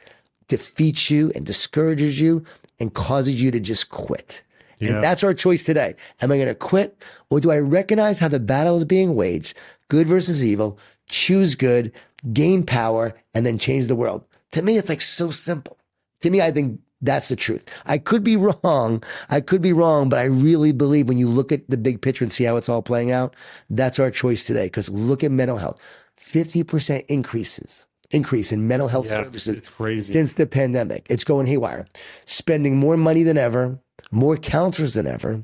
defeats 0.49 1.11
you 1.11 1.33
and 1.35 1.45
discourages 1.45 2.21
you 2.21 2.45
and 2.79 2.95
causes 2.95 3.41
you 3.43 3.51
to 3.51 3.61
just 3.61 3.91
quit. 3.91 4.43
Yeah. 4.79 4.91
And 4.91 5.05
that's 5.05 5.25
our 5.25 5.35
choice 5.35 5.65
today. 5.65 5.95
Am 6.21 6.31
I 6.31 6.37
going 6.37 6.49
to 6.49 6.55
quit 6.55 7.03
or 7.31 7.41
do 7.41 7.51
I 7.51 7.59
recognize 7.59 8.19
how 8.19 8.29
the 8.29 8.41
battle 8.41 8.77
is 8.77 8.85
being 8.85 9.15
waged? 9.15 9.57
Good 9.89 10.07
versus 10.07 10.45
evil, 10.45 10.79
choose 11.09 11.55
good, 11.55 11.93
gain 12.33 12.65
power, 12.65 13.15
and 13.35 13.47
then 13.47 13.59
change 13.59 13.87
the 13.87 13.97
world. 13.97 14.25
To 14.53 14.63
me, 14.63 14.77
it's 14.77 14.89
like 14.89 15.01
so 15.01 15.31
simple. 15.31 15.79
To 16.21 16.31
me, 16.31 16.41
I 16.43 16.51
think 16.51 16.81
that's 17.01 17.29
the 17.29 17.37
truth. 17.37 17.83
I 17.87 17.99
could 17.99 18.23
be 18.23 18.37
wrong. 18.37 19.03
I 19.31 19.41
could 19.41 19.63
be 19.63 19.73
wrong, 19.73 20.09
but 20.09 20.19
I 20.19 20.25
really 20.25 20.73
believe 20.73 21.09
when 21.09 21.19
you 21.19 21.29
look 21.29 21.53
at 21.53 21.69
the 21.69 21.77
big 21.77 22.01
picture 22.03 22.25
and 22.25 22.33
see 22.33 22.45
how 22.45 22.57
it's 22.57 22.69
all 22.69 22.83
playing 22.83 23.13
out, 23.13 23.35
that's 23.71 23.99
our 23.99 24.11
choice 24.11 24.47
today. 24.47 24.67
Because 24.67 24.89
look 24.89 25.23
at 25.23 25.31
mental 25.31 25.59
health 25.59 25.81
50% 26.21 27.05
increases. 27.09 27.87
Increase 28.13 28.53
in 28.53 28.69
mental 28.69 28.87
health 28.87 29.07
Yeah, 29.07 29.25
services 29.25 29.63
since 30.03 30.35
the 30.35 30.47
pandemic. 30.47 31.07
It's 31.11 31.25
going 31.25 31.47
haywire. 31.47 31.87
Spending 32.25 32.77
more 32.77 32.97
money 32.97 33.25
than 33.25 33.37
ever, 33.37 33.81
more 34.13 34.37
counselors 34.37 34.95
than 34.95 35.09
ever, 35.09 35.43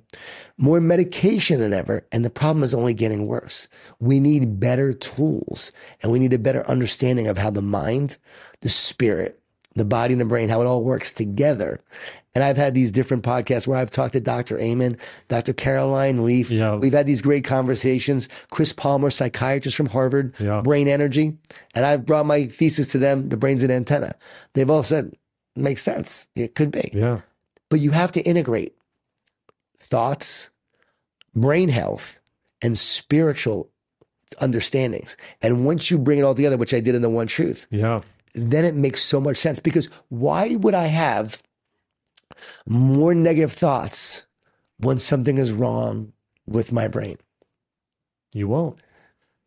more 0.58 0.80
medication 0.80 1.58
than 1.58 1.72
ever. 1.72 2.06
And 2.12 2.24
the 2.24 2.30
problem 2.30 2.62
is 2.62 2.72
only 2.72 2.94
getting 2.94 3.26
worse. 3.26 3.66
We 3.98 4.20
need 4.20 4.60
better 4.60 4.92
tools 4.92 5.72
and 6.02 6.12
we 6.12 6.20
need 6.20 6.32
a 6.32 6.38
better 6.38 6.64
understanding 6.68 7.26
of 7.26 7.36
how 7.36 7.50
the 7.50 7.62
mind, 7.62 8.16
the 8.60 8.68
spirit, 8.68 9.40
the 9.74 9.84
body 9.84 10.12
and 10.12 10.20
the 10.20 10.26
brain, 10.26 10.48
how 10.48 10.60
it 10.60 10.66
all 10.66 10.84
works 10.84 11.12
together. 11.12 11.80
And 12.34 12.42
I've 12.42 12.56
had 12.56 12.72
these 12.74 12.90
different 12.90 13.22
podcasts 13.24 13.66
where 13.66 13.78
I've 13.78 13.90
talked 13.90 14.14
to 14.14 14.20
Dr. 14.20 14.58
Amen, 14.58 14.96
Dr. 15.28 15.52
Caroline 15.52 16.24
Leaf. 16.24 16.50
Yeah. 16.50 16.76
We've 16.76 16.92
had 16.92 17.06
these 17.06 17.20
great 17.20 17.44
conversations. 17.44 18.28
Chris 18.50 18.72
Palmer, 18.72 19.10
psychiatrist 19.10 19.76
from 19.76 19.86
Harvard, 19.86 20.34
Yeah. 20.40 20.62
brain 20.62 20.88
energy. 20.88 21.36
And 21.74 21.84
I've 21.84 22.06
brought 22.06 22.24
my 22.24 22.46
thesis 22.46 22.88
to 22.92 22.98
them, 22.98 23.28
the 23.28 23.36
brain's 23.36 23.62
an 23.62 23.70
antenna. 23.70 24.14
They've 24.54 24.70
all 24.70 24.82
said, 24.82 25.12
makes 25.56 25.82
sense. 25.82 26.26
It 26.34 26.54
could 26.54 26.70
be. 26.70 26.90
Yeah. 26.94 27.20
But 27.68 27.80
you 27.80 27.90
have 27.90 28.12
to 28.12 28.22
integrate 28.22 28.74
thoughts, 29.80 30.50
brain 31.34 31.68
health, 31.68 32.18
and 32.62 32.78
spiritual 32.78 33.68
understandings. 34.40 35.16
And 35.42 35.66
once 35.66 35.90
you 35.90 35.98
bring 35.98 36.18
it 36.18 36.22
all 36.22 36.34
together, 36.34 36.56
which 36.56 36.72
I 36.72 36.80
did 36.80 36.94
in 36.94 37.02
the 37.02 37.10
One 37.10 37.26
Truth, 37.26 37.66
Yeah. 37.70 38.00
then 38.34 38.64
it 38.64 38.74
makes 38.74 39.02
so 39.02 39.20
much 39.20 39.36
sense. 39.36 39.60
Because 39.60 39.90
why 40.08 40.56
would 40.56 40.74
I 40.74 40.86
have 40.86 41.42
more 42.66 43.14
negative 43.14 43.52
thoughts 43.52 44.26
when 44.78 44.98
something 44.98 45.38
is 45.38 45.52
wrong 45.52 46.12
with 46.46 46.72
my 46.72 46.88
brain? 46.88 47.16
You 48.34 48.48
won't. 48.48 48.78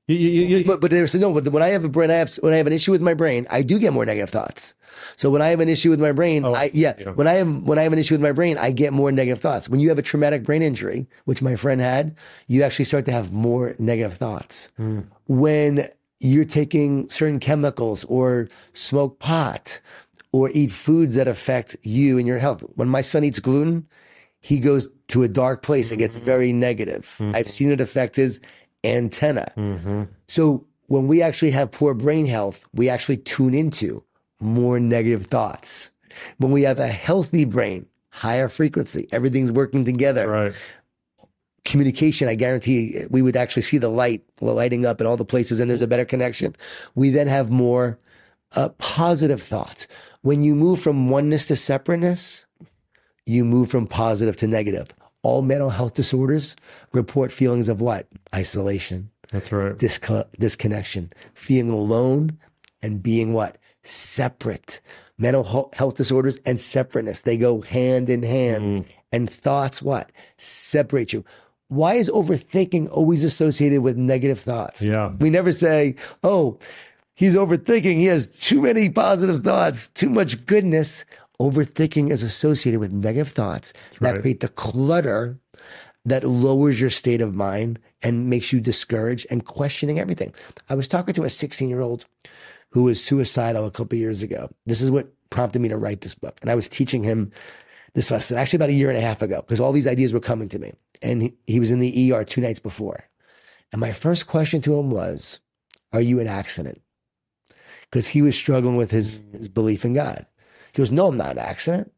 You, 0.08 0.18
you, 0.18 0.58
you, 0.58 0.66
But 0.66 0.82
but 0.82 0.92
there's 0.92 1.16
no. 1.16 1.34
But 1.34 1.52
when 1.52 1.64
I 1.64 1.70
have 1.70 1.84
a 1.84 1.90
brain, 1.90 2.12
I 2.12 2.16
have 2.16 2.32
when 2.36 2.54
I 2.54 2.58
have 2.58 2.68
an 2.68 2.74
issue 2.74 2.92
with 2.92 3.02
my 3.02 3.16
brain, 3.16 3.48
I 3.50 3.64
do 3.64 3.80
get 3.80 3.92
more 3.92 4.06
negative 4.06 4.30
thoughts. 4.30 4.76
So 5.16 5.32
when 5.32 5.42
I 5.42 5.48
have 5.48 5.60
an 5.60 5.68
issue 5.68 5.90
with 5.90 6.00
my 6.00 6.12
brain, 6.12 6.46
Oh, 6.46 6.54
I 6.54 6.70
yeah, 6.76 6.94
yeah. 7.00 7.10
When 7.10 7.28
I 7.28 7.34
have 7.34 7.64
when 7.64 7.80
I 7.80 7.84
have 7.84 7.92
an 7.92 7.98
issue 7.98 8.14
with 8.14 8.22
my 8.22 8.32
brain, 8.32 8.58
I 8.60 8.70
get 8.70 8.94
more 8.94 9.12
negative 9.12 9.42
thoughts. 9.42 9.68
When 9.68 9.80
you 9.80 9.90
have 9.90 9.98
a 9.98 10.04
traumatic 10.04 10.44
brain 10.44 10.62
injury, 10.62 11.08
which 11.26 11.42
my 11.42 11.56
friend 11.56 11.82
had, 11.82 12.16
you 12.48 12.62
actually 12.62 12.86
start 12.86 13.06
to 13.06 13.12
have 13.12 13.34
more 13.34 13.76
negative 13.80 14.14
thoughts. 14.14 14.72
Hmm. 14.78 15.02
When 15.28 15.88
you're 16.20 16.46
taking 16.46 17.10
certain 17.10 17.40
chemicals 17.40 18.06
or 18.06 18.48
smoke 18.74 19.18
pot 19.20 19.82
or 20.36 20.50
eat 20.54 20.72
foods 20.72 21.16
that 21.16 21.28
affect 21.30 21.78
you 21.84 22.18
and 22.18 22.28
your 22.28 22.40
health. 22.40 22.62
When 22.76 22.90
my 22.90 23.02
son 23.02 23.24
eats 23.24 23.40
gluten, 23.40 23.88
he 24.42 24.60
goes 24.60 24.90
to 25.08 25.24
a 25.24 25.28
dark 25.30 25.62
place 25.64 25.92
and 25.92 26.00
Mm-hmm. 26.00 26.16
gets 26.16 26.18
very 26.18 26.52
negative. 26.52 27.04
I've 27.34 27.50
seen 27.50 27.72
it 27.72 27.80
affect 27.80 28.16
his 28.18 28.42
antenna. 28.84 29.48
Mm-hmm. 29.56 30.04
So 30.28 30.66
when 30.88 31.08
we 31.08 31.22
actually 31.22 31.52
have 31.52 31.72
poor 31.72 31.94
brain 31.94 32.26
health, 32.26 32.66
we 32.74 32.90
actually 32.90 33.18
tune 33.18 33.54
into 33.54 34.04
more 34.42 34.78
negative 34.80 35.28
thoughts. 35.28 35.92
When 36.38 36.52
we 36.52 36.64
have 36.64 36.80
a 36.80 36.88
healthy 36.88 37.46
brain, 37.46 37.86
higher 38.10 38.50
frequency, 38.50 39.08
everything's 39.14 39.52
working 39.54 39.86
together. 39.86 40.28
right. 40.30 40.54
Communication, 41.64 42.28
I 42.28 42.36
guarantee 42.36 43.06
we 43.10 43.24
would 43.24 43.36
actually 43.36 43.64
see 43.64 43.80
the 43.80 43.90
light 43.90 44.22
lighting 44.40 44.86
up 44.86 45.02
in 45.02 45.08
all 45.08 45.18
the 45.18 45.26
places 45.26 45.60
and 45.60 45.68
there's 45.70 45.82
a 45.82 45.88
better 45.88 46.06
connection. 46.06 46.56
We 46.94 47.10
then 47.10 47.28
have 47.28 47.50
more 47.50 47.98
uh, 48.56 48.70
positive 48.78 49.42
thoughts. 49.42 49.88
When 50.26 50.42
you 50.42 50.56
move 50.56 50.80
from 50.80 51.12
oneness 51.12 51.46
to 51.50 51.56
separateness, 51.56 52.48
you 53.28 53.46
move 53.46 53.70
from 53.70 53.86
positive 53.86 54.36
to 54.38 54.48
negative. 54.48 54.88
All 55.22 55.44
mental 55.44 55.70
health 55.70 55.94
disorders 55.94 56.56
report 56.94 57.32
feelings 57.32 57.70
of 57.70 57.80
what? 57.80 58.08
Isolation, 58.34 59.12
That's 59.32 59.52
right. 59.52 59.78
disco- 59.78 60.28
disconnection, 60.40 61.14
feeling 61.36 61.70
alone, 61.70 62.40
and 62.82 63.04
being 63.04 63.34
what? 63.34 63.60
Separate. 63.84 64.82
Mental 65.20 65.70
health 65.74 65.96
disorders 65.96 66.40
and 66.44 66.60
separateness, 66.60 67.22
they 67.22 67.38
go 67.38 67.62
hand 67.62 68.10
in 68.10 68.24
hand. 68.24 68.84
Mm. 68.84 68.90
And 69.12 69.30
thoughts, 69.30 69.80
what? 69.80 70.12
Separate 70.40 71.14
you. 71.14 71.24
Why 71.68 71.94
is 71.94 72.10
overthinking 72.10 72.90
always 72.90 73.24
associated 73.24 73.84
with 73.84 73.96
negative 73.96 74.40
thoughts? 74.40 74.82
Yeah. 74.82 75.12
We 75.20 75.30
never 75.30 75.52
say, 75.52 75.98
oh, 76.24 76.58
he's 77.16 77.36
overthinking. 77.36 77.96
He 77.96 78.06
has 78.06 78.28
too 78.28 78.62
many 78.62 78.90
positive 78.90 79.44
thoughts, 79.44 79.88
too 79.90 80.10
much 80.10 80.46
goodness. 80.46 81.06
Overthinking 81.40 82.12
is 82.12 82.24
associated 82.24 82.80
with 82.80 82.94
negative 82.94 83.30
thoughts 83.30 83.74
that 84.00 84.14
right. 84.14 84.22
create 84.22 84.40
the 84.40 84.48
clutter 84.50 85.38
that 86.06 86.24
lowers 86.24 86.80
your 86.80 86.90
state 86.90 87.20
of 87.20 87.34
mind 87.34 87.80
and 88.04 88.30
makes 88.30 88.54
you 88.54 88.60
discouraged 88.62 89.26
and 89.30 89.46
questioning 89.46 90.00
everything. 90.00 90.34
I 90.70 90.76
was 90.76 90.88
talking 90.88 91.14
to 91.16 91.24
a 91.24 91.30
16 91.30 91.68
year 91.68 91.82
old 91.82 92.06
who 92.70 92.84
was 92.84 93.04
suicidal 93.04 93.66
a 93.66 93.72
couple 93.72 93.98
years 93.98 94.22
ago. 94.22 94.50
This 94.66 94.82
is 94.82 94.92
what 94.92 95.12
prompted 95.30 95.62
me 95.62 95.70
to 95.70 95.78
write 95.78 96.02
this 96.02 96.16
book. 96.16 96.38
And 96.42 96.50
I 96.50 96.56
was 96.56 96.70
teaching 96.70 97.04
him 97.04 97.32
this 97.96 98.12
lesson 98.12 98.38
actually 98.38 98.58
about 98.58 98.70
a 98.70 98.74
year 98.74 98.90
and 98.90 98.98
a 98.98 99.02
half 99.02 99.22
ago 99.22 99.42
because 99.42 99.60
all 99.60 99.72
these 99.72 99.88
ideas 99.88 100.14
were 100.14 100.20
coming 100.20 100.50
to 100.50 100.60
me. 100.60 100.74
And 101.02 101.24
he, 101.24 101.34
he 101.48 101.60
was 101.60 101.72
in 101.72 101.80
the 101.80 102.14
ER 102.14 102.24
two 102.24 102.42
nights 102.42 102.60
before. 102.60 103.04
And 103.72 103.82
my 103.82 103.92
first 103.92 104.28
question 104.28 104.62
to 104.62 104.78
him 104.78 104.92
was, 104.92 105.40
Are 105.92 106.02
you 106.02 106.20
an 106.20 106.28
accident? 106.28 106.82
Because 107.90 108.08
he 108.08 108.22
was 108.22 108.36
struggling 108.36 108.76
with 108.76 108.92
his, 108.92 109.20
his 109.32 109.50
belief 109.50 109.86
in 109.86 109.94
God. 109.94 110.26
He 110.74 110.82
goes, 110.82 110.92
No, 110.92 111.08
I'm 111.08 111.18
not 111.18 111.32
an 111.32 111.40
accident. 111.40 111.92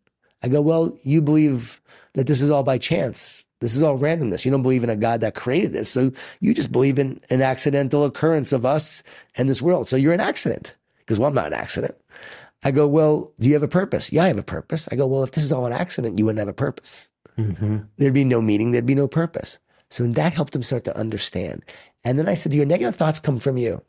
I 0.44 0.48
go, 0.48 0.62
Well, 0.62 0.98
you 1.04 1.22
believe 1.22 1.82
that 2.14 2.28
this 2.28 2.42
is 2.42 2.50
all 2.50 2.64
by 2.64 2.78
chance. 2.78 3.46
This 3.60 3.76
is 3.76 3.82
all 3.82 3.98
randomness. 3.98 4.46
You 4.46 4.52
don't 4.52 4.62
believe 4.62 4.84
in 4.84 4.90
a 4.90 4.96
God 4.96 5.22
that 5.22 5.34
created 5.34 5.74
this. 5.74 5.90
So 5.90 6.12
you 6.42 6.54
just 6.54 6.72
believe 6.72 7.00
in 7.00 7.20
an 7.32 7.42
accidental 7.42 8.06
occurrence 8.06 8.52
of 8.52 8.66
us 8.66 9.02
and 9.36 9.50
this 9.50 9.62
world. 9.62 9.88
So 9.88 9.96
you're 9.96 10.14
an 10.14 10.20
accident. 10.20 10.76
He 11.00 11.06
goes, 11.06 11.20
Well, 11.20 11.30
I'm 11.30 11.36
not 11.36 11.48
an 11.48 11.54
accident. 11.54 11.96
I 12.64 12.72
go, 12.72 12.88
Well, 12.88 13.34
do 13.40 13.48
you 13.48 13.54
have 13.54 13.64
a 13.64 13.68
purpose? 13.68 14.12
Yeah, 14.12 14.26
I 14.26 14.28
have 14.28 14.38
a 14.38 14.44
purpose. 14.44 14.88
I 14.92 14.96
go, 14.96 15.08
Well, 15.08 15.24
if 15.24 15.32
this 15.32 15.44
is 15.44 15.52
all 15.52 15.66
an 15.66 15.74
accident, 15.74 16.20
you 16.20 16.26
wouldn't 16.26 16.40
have 16.40 16.48
a 16.48 16.54
purpose. 16.54 17.10
Mm-hmm. 17.38 17.78
There'd 17.98 18.14
be 18.14 18.24
no 18.24 18.42
meaning, 18.42 18.72
there'd 18.72 18.86
be 18.86 18.96
no 18.96 19.08
purpose. 19.08 19.60
So 19.90 20.06
that 20.06 20.34
helped 20.34 20.56
him 20.56 20.64
start 20.64 20.84
to 20.86 20.98
understand. 20.98 21.64
And 22.04 22.20
then 22.20 22.28
I 22.28 22.34
said, 22.34 22.52
Do 22.52 22.58
your 22.58 22.66
negative 22.66 22.96
thoughts 22.96 23.20
come 23.20 23.40
from 23.40 23.58
you? 23.58 23.82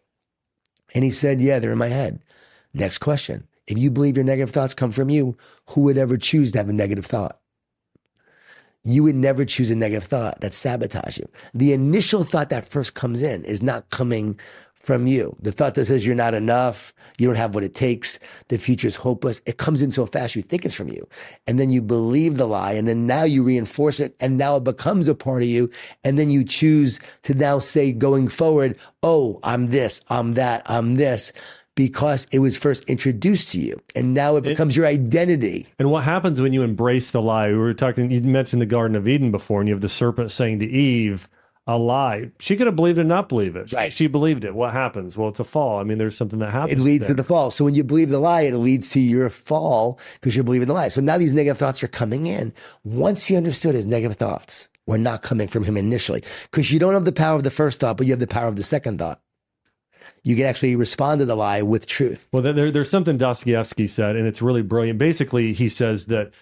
And 0.95 1.05
he 1.05 1.11
said, 1.11 1.41
Yeah, 1.41 1.59
they're 1.59 1.73
in 1.73 1.79
my 1.79 1.89
head. 1.89 2.21
Next 2.75 2.99
question. 2.99 3.47
If 3.67 3.79
you 3.79 3.91
believe 3.91 4.17
your 4.17 4.25
negative 4.25 4.51
thoughts 4.51 4.75
come 4.75 4.93
from 4.93 5.11
you, 5.11 5.37
who 5.69 5.83
would 5.83 5.99
ever 5.99 6.17
choose 6.17 6.53
to 6.53 6.59
have 6.59 6.69
a 6.69 6.73
negative 6.73 7.05
thought? 7.05 7.39
You 8.85 9.03
would 9.03 9.17
never 9.17 9.45
choose 9.45 9.71
a 9.71 9.75
negative 9.75 10.05
thought 10.05 10.41
that 10.41 10.55
sabotage 10.55 11.19
you. 11.19 11.29
The 11.53 11.73
initial 11.75 12.25
thought 12.25 12.49
that 12.49 12.67
first 12.67 12.95
comes 12.95 13.21
in 13.23 13.45
is 13.45 13.63
not 13.63 13.91
coming 13.91 14.39
from 14.89 15.07
you. 15.07 15.37
The 15.43 15.53
thought 15.53 15.75
that 15.75 15.85
says 15.85 16.07
you're 16.07 16.15
not 16.15 16.33
enough, 16.33 16.95
you 17.19 17.27
don't 17.27 17.37
have 17.37 17.55
what 17.55 17.63
it 17.63 17.75
takes, 17.75 18.19
the 18.49 18.57
future's 18.57 18.97
hopeless, 18.97 19.43
it 19.45 19.59
comes 19.59 19.83
in 19.83 19.93
so 19.93 20.07
fast 20.07 20.35
you 20.35 20.41
think 20.41 20.65
it's 20.65 20.75
from 20.75 20.89
you. 20.89 21.07
And 21.47 21.61
then 21.61 21.69
you 21.71 21.83
believe 21.83 22.39
the 22.39 22.47
lie, 22.47 22.73
and 22.73 22.89
then 22.89 23.07
now 23.07 23.25
you 23.25 23.43
reinforce 23.43 24.01
it, 24.01 24.17
and 24.19 24.39
now 24.39 24.57
it 24.57 24.65
becomes 24.65 25.07
a 25.07 25.15
part 25.15 25.43
of 25.43 25.49
you. 25.49 25.69
And 26.05 26.19
then 26.19 26.31
you 26.31 26.43
choose 26.43 27.01
to 27.25 27.35
now 27.35 27.59
say 27.59 27.93
going 27.93 28.29
forward, 28.29 28.79
oh, 29.03 29.41
I'm 29.43 29.67
this, 29.67 30.01
I'm 30.09 30.33
that, 30.35 30.63
I'm 30.65 30.95
this, 30.95 31.33
because 31.75 32.27
it 32.33 32.39
was 32.39 32.57
first 32.57 32.85
introduced 32.85 33.53
to 33.53 33.61
you. 33.61 33.79
And 33.95 34.15
now 34.15 34.37
it 34.37 34.41
becomes 34.43 34.75
your 34.75 34.87
identity. 34.87 35.67
And 35.79 35.91
what 35.91 36.05
happens 36.05 36.41
when 36.41 36.55
you 36.55 36.63
embrace 36.63 37.11
the 37.11 37.21
lie? 37.21 37.49
We 37.49 37.59
were 37.59 37.75
talking, 37.75 38.09
you 38.09 38.23
mentioned 38.23 38.63
the 38.63 38.67
Garden 38.67 38.97
of 38.97 39.07
Eden 39.07 39.33
before, 39.33 39.61
and 39.61 39.69
you 39.69 39.75
have 39.75 39.83
the 39.83 39.89
serpent 39.91 40.31
saying 40.31 40.61
to 40.61 40.67
Eve, 40.67 41.29
a 41.69 41.77
lie. 41.77 42.31
She 42.41 42.57
could 42.57 42.67
have 42.67 42.75
believed 42.77 42.99
it 42.99 43.03
or 43.03 43.05
not 43.05 43.29
believe 43.29 43.55
it. 43.55 43.69
She, 43.69 43.77
Right. 43.77 43.93
she 43.93 44.07
believed 44.07 44.43
it. 44.45 44.55
What 44.55 44.73
happens? 44.73 45.17
Well, 45.17 45.29
it's 45.29 45.39
a 45.39 45.45
fall. 45.45 45.79
I 45.79 45.85
mean, 45.85 45.99
there's 45.99 46.17
something 46.17 46.39
that 46.39 46.51
happens. 46.51 46.73
It 46.73 46.83
leads 46.83 47.07
there. 47.07 47.15
to 47.15 47.23
the 47.23 47.27
fall. 47.27 47.51
So 47.51 47.63
when 47.65 47.75
you 47.75 47.85
believe 47.85 48.09
the 48.09 48.19
lie, 48.19 48.41
it 48.43 48.55
leads 48.55 48.91
to 48.93 49.01
your 49.01 49.29
fall 49.29 50.01
because 50.15 50.35
you're 50.35 50.45
believing 50.45 50.67
the 50.67 50.75
lie. 50.75 50.89
So 50.89 51.01
now 51.03 51.19
these 51.19 51.35
negative 51.35 51.59
thoughts 51.59 51.85
are 51.85 51.89
coming 51.89 52.27
in. 52.27 52.55
Once 52.85 53.27
he 53.27 53.37
understood 53.37 53.75
his 53.75 53.87
negative 53.87 54.17
thoughts 54.17 54.69
were 54.87 54.97
not 54.99 55.21
coming 55.23 55.47
from 55.47 55.63
him 55.63 55.77
initially, 55.77 56.23
because 56.51 56.73
you 56.73 56.79
don't 56.79 56.95
have 56.95 57.05
the 57.05 57.13
power 57.13 57.37
of 57.37 57.45
the 57.45 57.51
first 57.51 57.79
thought, 57.81 57.99
but 57.99 58.07
you 58.07 58.13
have 58.13 58.21
the 58.21 58.27
power 58.27 58.49
of 58.49 58.57
the 58.57 58.63
second 58.63 58.99
thought. 58.99 59.21
You 60.25 60.35
can 60.37 60.47
actually 60.47 60.75
respond 60.75 61.19
to 61.19 61.27
the 61.27 61.37
lie 61.37 61.61
with 61.61 61.87
truth. 61.87 62.27
Well, 62.33 62.43
there, 62.43 62.71
there's 62.71 62.89
something 62.91 63.19
Dostoevsky 63.19 63.87
said, 63.87 64.17
and 64.17 64.27
it's 64.27 64.41
really 64.41 64.63
brilliant. 64.63 64.99
Basically, 64.99 65.53
he 65.53 65.69
says 65.69 66.07
that 66.07 66.33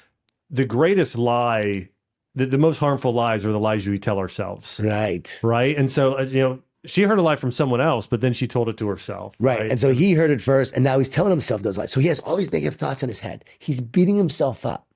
the 0.50 0.64
greatest 0.64 1.18
lie, 1.18 1.88
the, 2.36 2.46
the 2.46 2.58
most 2.58 2.78
harmful 2.78 3.12
lies 3.12 3.44
are 3.44 3.52
the 3.52 3.58
lies 3.60 3.86
we 3.88 3.98
tell 3.98 4.18
ourselves, 4.18 4.80
Right. 4.82 5.38
right? 5.42 5.76
And 5.76 5.90
so, 5.90 6.18
uh, 6.18 6.22
you 6.22 6.40
know, 6.40 6.58
she 6.84 7.02
heard 7.02 7.18
a 7.18 7.22
lie 7.22 7.34
from 7.36 7.50
someone 7.50 7.80
else, 7.80 8.06
but 8.06 8.20
then 8.20 8.32
she 8.32 8.46
told 8.46 8.68
it 8.68 8.76
to 8.76 8.86
herself. 8.86 9.34
Right. 9.40 9.70
And 9.70 9.80
so 9.80 9.92
he 9.92 10.12
heard 10.12 10.30
it 10.30 10.40
first, 10.40 10.74
and 10.74 10.84
now 10.84 10.98
he's 10.98 11.08
telling 11.08 11.30
himself 11.32 11.62
those 11.62 11.76
lies. 11.76 11.90
So 11.90 11.98
he 11.98 12.06
has 12.08 12.20
all 12.20 12.36
these 12.36 12.52
negative 12.52 12.78
thoughts 12.78 13.02
in 13.02 13.08
his 13.08 13.18
head. 13.18 13.44
He's 13.58 13.80
beating 13.80 14.16
himself 14.16 14.64
up. 14.64 14.86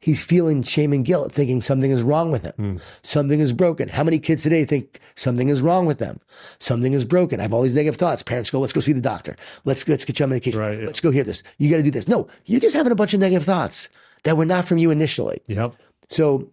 He's 0.00 0.22
feeling 0.22 0.62
shame 0.62 0.92
and 0.92 1.04
guilt, 1.04 1.30
thinking 1.32 1.60
something 1.60 1.90
is 1.90 2.02
wrong 2.02 2.30
with 2.32 2.42
him. 2.42 2.80
Something 3.02 3.40
is 3.40 3.52
broken. 3.52 3.88
How 3.88 4.02
many 4.02 4.18
kids 4.18 4.42
today 4.44 4.64
think 4.64 5.00
something 5.14 5.48
is 5.48 5.60
wrong 5.62 5.84
with 5.84 5.98
them? 5.98 6.20
Something 6.58 6.92
is 6.92 7.04
broken. 7.04 7.38
I 7.38 7.42
have 7.42 7.52
all 7.52 7.62
these 7.62 7.74
negative 7.74 7.98
thoughts. 7.98 8.22
Parents 8.22 8.50
go, 8.50 8.60
let's 8.60 8.72
go 8.72 8.80
see 8.80 8.92
the 8.92 9.00
doctor. 9.00 9.36
Let's 9.64 9.86
let's 9.86 10.04
get 10.04 10.18
you 10.18 10.24
on 10.24 10.30
medication. 10.30 10.58
Right. 10.60 10.80
Let's 10.80 11.00
go 11.00 11.10
hear 11.10 11.24
this. 11.24 11.42
You 11.58 11.68
got 11.70 11.76
to 11.78 11.82
do 11.82 11.90
this. 11.90 12.08
No, 12.08 12.28
you're 12.46 12.60
just 12.60 12.74
having 12.76 12.92
a 12.92 12.96
bunch 12.96 13.14
of 13.14 13.20
negative 13.20 13.44
thoughts 13.44 13.88
that 14.22 14.36
were 14.36 14.46
not 14.46 14.64
from 14.64 14.78
you 14.78 14.90
initially. 14.90 15.40
Yep. 15.48 15.74
So 16.08 16.48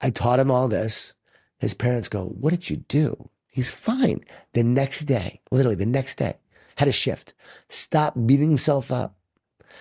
I 0.00 0.10
taught 0.10 0.40
him 0.40 0.50
all 0.50 0.68
this. 0.68 1.14
His 1.58 1.74
parents 1.74 2.08
go, 2.08 2.24
What 2.24 2.50
did 2.50 2.70
you 2.70 2.76
do? 2.76 3.28
He's 3.48 3.72
fine. 3.72 4.20
The 4.52 4.62
next 4.62 5.00
day, 5.00 5.40
literally 5.50 5.74
the 5.74 5.86
next 5.86 6.18
day, 6.18 6.34
had 6.76 6.88
a 6.88 6.92
shift. 6.92 7.34
Stop 7.68 8.14
beating 8.26 8.50
himself 8.50 8.92
up. 8.92 9.16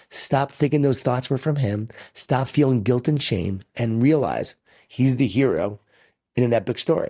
Stop 0.10 0.52
thinking 0.52 0.82
those 0.82 1.02
thoughts 1.02 1.30
were 1.30 1.38
from 1.38 1.58
him. 1.58 1.88
Stop 2.14 2.48
feeling 2.48 2.82
guilt 2.82 3.08
and 3.08 3.22
shame 3.22 3.62
and 3.76 4.02
realize 4.02 4.56
he's 4.88 5.18
the 5.18 5.28
hero 5.28 5.80
in 6.36 6.44
an 6.44 6.54
epic 6.54 6.80
story. 6.80 7.10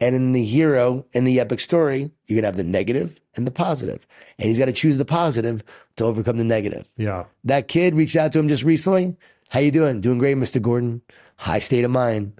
And 0.00 0.14
in 0.14 0.32
the 0.32 0.44
hero 0.44 1.04
in 1.12 1.24
the 1.24 1.40
epic 1.40 1.60
story, 1.60 2.10
you're 2.26 2.40
to 2.40 2.46
have 2.46 2.56
the 2.56 2.64
negative 2.64 3.20
and 3.36 3.46
the 3.46 3.50
positive. 3.50 4.06
And 4.38 4.48
he's 4.48 4.58
got 4.58 4.66
to 4.66 4.72
choose 4.72 4.96
the 4.96 5.04
positive 5.04 5.62
to 5.96 6.04
overcome 6.04 6.38
the 6.38 6.44
negative. 6.44 6.88
Yeah. 6.96 7.24
That 7.44 7.68
kid 7.68 7.94
reached 7.94 8.16
out 8.16 8.32
to 8.32 8.38
him 8.38 8.48
just 8.48 8.62
recently. 8.62 9.16
How 9.50 9.60
you 9.60 9.70
doing? 9.70 10.00
Doing 10.00 10.18
great, 10.18 10.36
Mr. 10.36 10.62
Gordon. 10.62 11.02
High 11.40 11.58
state 11.60 11.84
of 11.84 11.90
mind. 11.90 12.38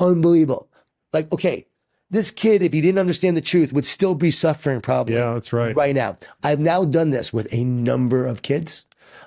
Unbelievable. 0.00 0.68
Like, 1.12 1.30
okay, 1.32 1.66
this 2.10 2.32
kid, 2.32 2.62
if 2.62 2.72
he 2.72 2.80
didn't 2.80 2.98
understand 2.98 3.36
the 3.36 3.40
truth, 3.40 3.72
would 3.72 3.86
still 3.86 4.16
be 4.16 4.32
suffering 4.32 4.80
probably 4.80 5.14
Yeah, 5.14 5.34
that's 5.34 5.52
right. 5.52 5.76
right 5.76 5.94
now. 5.94 6.16
I've 6.42 6.58
now 6.58 6.84
done 6.84 7.10
this 7.10 7.32
with 7.32 7.46
a 7.52 7.62
number 7.62 8.26
of 8.26 8.42
kids, 8.42 8.86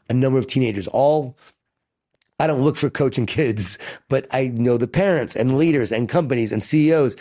a 0.10 0.14
number 0.14 0.38
of 0.38 0.48
teenagers, 0.48 0.88
all 0.90 1.38
I 2.38 2.48
don't 2.48 2.64
look 2.64 2.76
for 2.76 2.90
coaching 2.90 3.28
kids, 3.28 3.78
but 4.10 4.28
I 4.32 4.48
know 4.58 4.78
the 4.78 4.88
parents 4.88 5.36
and 5.36 5.58
leaders 5.58 5.92
and 5.92 6.10
companies 6.10 6.52
and 6.52 6.62
CEOs. 6.62 7.16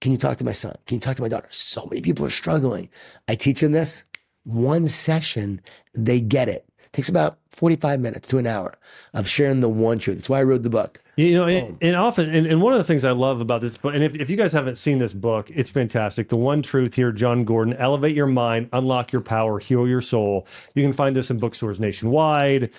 Can 0.00 0.12
you 0.12 0.18
talk 0.18 0.38
to 0.38 0.44
my 0.44 0.52
son? 0.52 0.76
Can 0.86 0.94
you 0.94 1.00
talk 1.00 1.16
to 1.16 1.22
my 1.22 1.28
daughter? 1.28 1.48
So 1.50 1.86
many 1.90 2.00
people 2.00 2.24
are 2.24 2.30
struggling. 2.30 2.88
I 3.28 3.34
teach 3.34 3.60
them 3.60 3.72
this. 3.72 4.04
One 4.44 4.86
session, 4.86 5.60
they 5.92 6.20
get 6.20 6.48
it. 6.48 6.66
Takes 6.94 7.08
about 7.08 7.38
45 7.50 7.98
minutes 7.98 8.28
to 8.28 8.38
an 8.38 8.46
hour 8.46 8.72
of 9.14 9.26
sharing 9.28 9.58
the 9.58 9.68
one 9.68 9.98
truth. 9.98 10.16
That's 10.16 10.28
why 10.28 10.38
I 10.38 10.44
wrote 10.44 10.62
the 10.62 10.70
book. 10.70 11.02
You 11.16 11.34
know, 11.34 11.46
and, 11.46 11.68
um, 11.68 11.78
and 11.82 11.96
often, 11.96 12.32
and, 12.32 12.46
and 12.46 12.62
one 12.62 12.72
of 12.72 12.78
the 12.78 12.84
things 12.84 13.04
I 13.04 13.10
love 13.10 13.40
about 13.40 13.60
this 13.60 13.76
book, 13.76 13.94
and 13.94 14.04
if, 14.04 14.14
if 14.14 14.30
you 14.30 14.36
guys 14.36 14.52
haven't 14.52 14.76
seen 14.76 14.98
this 14.98 15.12
book, 15.12 15.50
it's 15.52 15.70
fantastic. 15.70 16.28
The 16.28 16.36
One 16.36 16.62
Truth 16.62 16.94
here, 16.94 17.10
Jon 17.10 17.44
Gordon, 17.44 17.74
Elevate 17.74 18.14
Your 18.14 18.28
Mind, 18.28 18.68
Unlock 18.72 19.10
Your 19.10 19.22
Power, 19.22 19.58
Heal 19.58 19.88
Your 19.88 20.00
Soul. 20.00 20.46
You 20.76 20.84
can 20.84 20.92
find 20.92 21.16
this 21.16 21.32
in 21.32 21.38
bookstores 21.38 21.80
nationwide, 21.80 22.70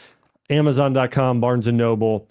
Amazon.com, 0.49 1.41
Barnes 1.41 1.67
and 1.67 1.77
Noble. 1.77 2.29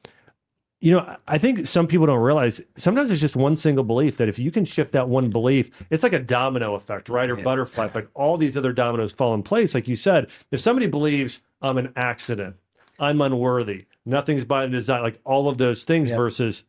You 0.81 0.97
know, 0.97 1.17
I 1.29 1.37
think 1.37 1.67
some 1.67 1.87
people 1.87 2.07
don't 2.07 2.19
realize 2.19 2.63
sometimes 2.77 3.11
it's 3.11 3.21
just 3.21 3.37
one 3.37 3.57
single 3.57 3.85
belief 3.85 4.19
that 4.19 4.29
if 4.29 4.39
you 4.39 4.51
can 4.51 4.67
shift 4.67 4.93
that 4.93 5.09
one 5.09 5.31
belief, 5.31 5.71
it's 5.89 6.03
like 6.03 6.13
a 6.13 6.19
domino 6.19 6.75
effect, 6.75 7.09
right? 7.09 7.31
Or 7.31 7.37
butterfly 7.37 7.87
effect. 7.87 8.09
All 8.15 8.37
these 8.37 8.57
other 8.57 8.75
dominoes 8.75 9.13
fall 9.13 9.33
in 9.33 9.43
place. 9.43 9.75
Like 9.75 9.89
you 9.89 9.97
said, 9.97 10.29
if 10.51 10.61
somebody 10.61 10.87
believes 10.87 11.41
I'm 11.65 11.79
an 11.79 11.93
accident, 11.97 12.57
I'm 12.99 13.21
unworthy, 13.21 13.87
nothing's 14.05 14.45
by 14.45 14.67
design, 14.67 15.03
like 15.03 15.21
all 15.25 15.49
of 15.49 15.59
those 15.59 15.85
things 15.85 16.11
Yep. 16.11 16.19
versus 16.19 16.65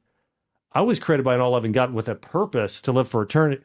I 0.72 0.82
was 0.82 1.00
created 1.00 1.24
by 1.24 1.36
an 1.36 1.42
all 1.42 1.52
loving 1.52 1.72
God 1.72 1.94
with 1.94 2.10
a 2.10 2.16
purpose 2.16 2.82
to 2.82 2.92
live 2.92 3.08
for 3.08 3.22
eternity. 3.22 3.64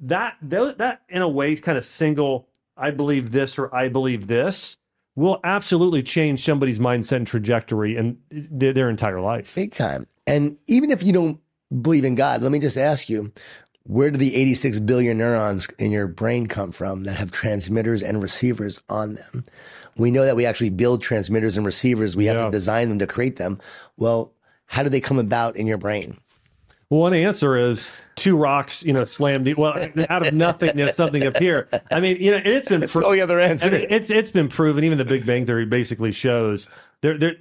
That 0.00 0.36
that, 0.42 0.78
that 0.78 1.02
in 1.08 1.22
a 1.22 1.28
way 1.28 1.56
kind 1.56 1.78
of 1.78 1.84
single 1.84 2.48
I 2.76 2.90
believe 2.92 3.32
this 3.32 3.58
or 3.58 3.74
I 3.74 3.88
believe 3.88 4.26
this 4.28 4.76
will 5.16 5.40
absolutely 5.42 6.02
change 6.02 6.44
somebody's 6.44 6.78
mindset 6.78 7.16
and 7.16 7.26
trajectory 7.26 7.96
and 7.96 8.16
their, 8.30 8.72
their 8.72 8.88
entire 8.88 9.20
life. 9.20 9.52
Big 9.56 9.72
time. 9.72 10.06
And 10.28 10.56
even 10.68 10.92
if 10.92 11.02
you 11.02 11.12
don't 11.12 11.40
believe 11.82 12.04
in 12.04 12.14
God, 12.14 12.40
let 12.40 12.52
me 12.52 12.60
just 12.60 12.78
ask 12.78 13.08
you 13.08 13.32
where 13.82 14.10
do 14.10 14.18
the 14.18 14.36
86 14.36 14.80
billion 14.80 15.18
neurons 15.18 15.66
in 15.78 15.90
your 15.90 16.06
brain 16.06 16.46
come 16.46 16.70
from 16.72 17.04
that 17.04 17.16
have 17.16 17.32
transmitters 17.32 18.02
and 18.02 18.22
receivers 18.22 18.80
on 18.88 19.14
them? 19.16 19.44
We 19.98 20.10
know 20.10 20.24
that 20.24 20.36
we 20.36 20.46
actually 20.46 20.70
build 20.70 21.02
transmitters 21.02 21.56
and 21.56 21.66
receivers. 21.66 22.16
We 22.16 22.26
have 22.26 22.36
Yeah. 22.36 22.44
to 22.46 22.50
design 22.50 22.88
them 22.88 22.98
to 23.00 23.06
create 23.06 23.36
them. 23.36 23.58
Well, 23.96 24.32
how 24.66 24.82
do 24.82 24.88
they 24.88 25.00
come 25.00 25.18
about 25.18 25.56
in 25.56 25.66
your 25.66 25.78
brain? 25.78 26.16
One 26.88 27.12
answer 27.12 27.56
is 27.56 27.90
two 28.16 28.34
rocks, 28.36 28.82
you 28.82 28.94
know, 28.94 29.04
slammed. 29.04 29.52
Well, 29.58 29.74
out 30.08 30.26
of 30.26 30.32
nothingness, 30.32 30.96
something 30.96 31.22
appear. 31.22 31.68
I 31.90 32.00
mean, 32.00 32.16
you 32.18 32.30
know, 32.30 32.40
it's 32.42 32.66
been 32.66 32.80
That's 32.80 32.94
the 32.94 33.04
only 33.04 33.20
other 33.20 33.38
answer. 33.38 33.66
I 33.66 33.70
mean, 33.70 33.86
it's 33.90 34.08
it's 34.08 34.30
been 34.30 34.48
proven. 34.48 34.84
Even 34.84 34.96
the 34.96 35.04
Big 35.04 35.26
Bang 35.26 35.44
Theory 35.44 35.66
basically 35.66 36.12
shows 36.12 36.66
there 37.02 37.18
there. 37.18 37.34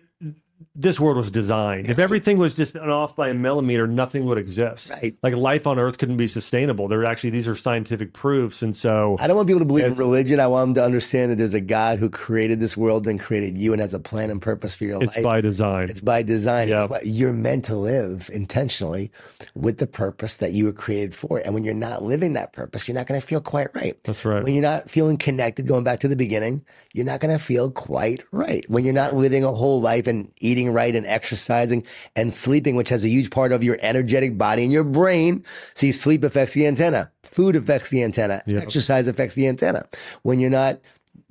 This 0.76 1.00
world 1.00 1.18
was 1.18 1.32
designed. 1.32 1.90
If 1.90 2.00
everything 2.00 2.38
was 2.38 2.54
just 2.54 2.76
off 2.76 3.16
by 3.16 3.30
a 3.30 3.34
millimeter, 3.34 3.88
nothing 3.88 4.26
would 4.26 4.38
exist. 4.38 4.92
Right. 4.92 5.16
Like 5.22 5.36
life 5.36 5.68
on 5.68 5.80
Earth 5.80 5.98
couldn't 5.98 6.18
be 6.18 6.28
sustainable. 6.28 6.88
There 6.88 7.06
actually 7.06 7.32
these 7.32 7.48
are 7.48 7.56
scientific 7.56 8.14
proofs, 8.14 8.62
and 8.62 8.76
so 8.76 9.18
I 9.20 9.28
don't 9.28 9.36
want 9.36 9.48
people 9.48 9.60
to 9.60 9.66
believe 9.66 9.86
in 9.86 9.94
religion. 9.96 10.40
I 10.40 10.48
want 10.48 10.70
them 10.70 10.74
to 10.76 10.84
understand 10.84 11.32
that 11.32 11.38
there's 11.38 11.54
a 11.54 11.62
God 11.62 12.00
who 12.00 12.10
created 12.10 12.60
this 12.60 12.78
world 12.78 13.08
and 13.08 13.20
created 13.20 13.58
you 13.58 13.74
and 13.74 13.82
has 13.82 13.94
a 13.94 14.00
plan 14.00 14.30
and 14.30 14.42
purpose 14.42 14.76
for 14.76 14.86
your 14.86 15.04
it's 15.04 15.08
life. 15.08 15.18
It's 15.18 15.24
by 15.24 15.42
design. 15.42 15.90
It's 15.90 16.02
by 16.02 16.24
design. 16.24 16.68
Yeah. 16.68 16.84
It's 16.84 16.92
by- 16.92 17.02
You're 17.04 17.34
meant 17.34 17.66
to 17.66 17.76
live 17.76 18.30
intentionally 18.34 19.12
with 19.56 19.78
the 19.78 19.88
purpose 19.88 20.38
that 20.38 20.52
you 20.52 20.66
were 20.66 20.74
created 20.74 21.16
for. 21.16 21.40
And 21.40 21.54
when 21.54 21.64
you're 21.64 21.74
not 21.74 22.04
living 22.04 22.34
that 22.34 22.54
purpose, 22.54 22.88
you're 22.88 22.96
not 22.96 23.08
going 23.08 23.20
to 23.20 23.26
feel 23.26 23.42
quite 23.42 23.74
right. 23.76 24.02
That's 24.04 24.26
right. 24.26 24.44
When 24.44 24.54
you're 24.54 24.62
not 24.62 24.90
feeling 24.90 25.18
connected, 25.18 25.68
going 25.68 25.84
back 25.84 26.00
to 26.02 26.08
the 26.08 26.16
beginning, 26.16 26.66
you're 26.94 27.06
not 27.06 27.20
going 27.20 27.38
to 27.38 27.44
feel 27.44 27.72
quite 27.72 28.24
right. 28.32 28.66
When 28.70 28.84
you're 28.84 28.94
not 28.94 29.16
living 29.16 29.44
a 29.44 29.52
whole 29.52 29.82
life 29.82 30.08
and 30.08 30.32
eating 30.48 30.72
right 30.72 30.96
and 30.96 31.06
exercising 31.06 31.86
and 32.16 32.34
sleeping, 32.34 32.76
which 32.76 32.90
has 32.90 33.04
a 33.04 33.10
huge 33.10 33.30
part 33.30 33.52
of 33.52 33.64
your 33.64 33.78
energetic 33.82 34.38
body 34.38 34.64
and 34.64 34.72
your 34.72 34.84
brain. 34.84 35.44
See, 35.76 35.92
sleep 35.92 36.24
affects 36.24 36.54
the 36.54 36.66
antenna. 36.66 37.12
Food 37.24 37.56
affects 37.56 37.90
the 37.90 38.04
antenna. 38.04 38.42
Yeah. 38.46 38.60
Exercise 38.60 39.08
affects 39.08 39.36
the 39.36 39.48
antenna. 39.48 39.86
When 40.24 40.40
you're 40.40 40.50
not 40.50 40.80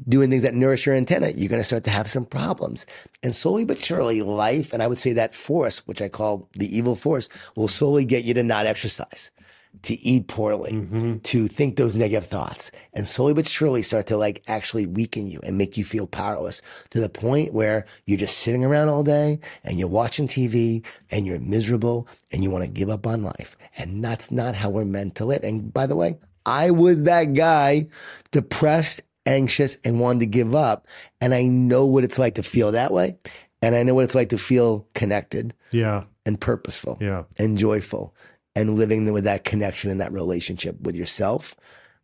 doing 0.08 0.30
things 0.30 0.42
that 0.42 0.54
nourish 0.54 0.86
your 0.86 0.94
antenna, 0.94 1.30
you're 1.30 1.48
going 1.48 1.60
to 1.60 1.64
start 1.64 1.84
to 1.84 1.90
have 1.90 2.08
some 2.08 2.26
problems. 2.26 2.86
And 3.22 3.34
slowly 3.34 3.64
but 3.64 3.78
surely, 3.78 4.22
life, 4.22 4.72
and 4.72 4.82
I 4.82 4.86
would 4.86 4.98
say 4.98 5.12
that 5.14 5.34
force, 5.34 5.86
which 5.86 6.02
I 6.02 6.08
call 6.08 6.48
the 6.52 6.76
evil 6.76 6.96
force, 6.96 7.28
will 7.56 7.68
slowly 7.68 8.04
get 8.04 8.24
you 8.24 8.34
to 8.34 8.42
not 8.42 8.66
exercise, 8.66 9.30
to 9.82 9.94
eat 10.00 10.28
poorly, 10.28 10.72
Mm-hmm. 10.72 11.18
to 11.18 11.48
think 11.48 11.76
those 11.76 11.96
negative 11.96 12.28
thoughts, 12.28 12.70
and 12.92 13.06
slowly 13.06 13.34
but 13.34 13.46
surely 13.46 13.82
start 13.82 14.06
to 14.06 14.16
like 14.16 14.42
actually 14.48 14.86
weaken 14.86 15.26
you 15.26 15.40
and 15.42 15.58
make 15.58 15.76
you 15.76 15.84
feel 15.84 16.06
powerless 16.06 16.62
to 16.90 17.00
the 17.00 17.08
point 17.08 17.52
where 17.52 17.84
you're 18.06 18.18
just 18.18 18.38
sitting 18.38 18.64
around 18.64 18.88
all 18.88 19.02
day 19.02 19.38
and 19.64 19.78
you're 19.78 19.88
watching 19.88 20.26
TV 20.26 20.84
and 21.10 21.26
you're 21.26 21.40
miserable 21.40 22.08
and 22.32 22.42
you 22.42 22.50
want 22.50 22.64
to 22.64 22.70
give 22.70 22.90
up 22.90 23.06
on 23.06 23.22
life. 23.22 23.56
And 23.78 24.04
that's 24.04 24.30
not 24.30 24.54
how 24.54 24.70
we're 24.70 24.84
meant 24.84 25.14
to 25.16 25.24
live. 25.24 25.42
And 25.44 25.72
by 25.72 25.86
the 25.86 25.96
way, 25.96 26.18
I 26.44 26.70
was 26.70 27.02
that 27.04 27.34
guy 27.34 27.88
depressed, 28.30 29.02
anxious, 29.26 29.76
and 29.84 30.00
wanted 30.00 30.20
to 30.20 30.26
give 30.26 30.54
up. 30.54 30.86
And 31.20 31.34
I 31.34 31.46
know 31.46 31.84
what 31.86 32.04
it's 32.04 32.18
like 32.18 32.34
to 32.36 32.42
feel 32.42 32.72
that 32.72 32.92
way. 32.92 33.16
And 33.62 33.74
I 33.74 33.82
know 33.82 33.94
what 33.94 34.04
it's 34.04 34.14
like 34.14 34.28
to 34.28 34.38
feel 34.38 34.86
connected 34.94 35.54
yeah, 35.70 36.04
and 36.24 36.40
purposeful 36.40 36.98
yeah. 37.00 37.24
and 37.38 37.56
joyful 37.58 38.14
and 38.56 38.76
living 38.76 39.12
with 39.12 39.22
that 39.24 39.44
connection 39.44 39.90
and 39.90 40.00
that 40.00 40.10
relationship 40.12 40.80
with 40.80 40.96
yourself, 40.96 41.54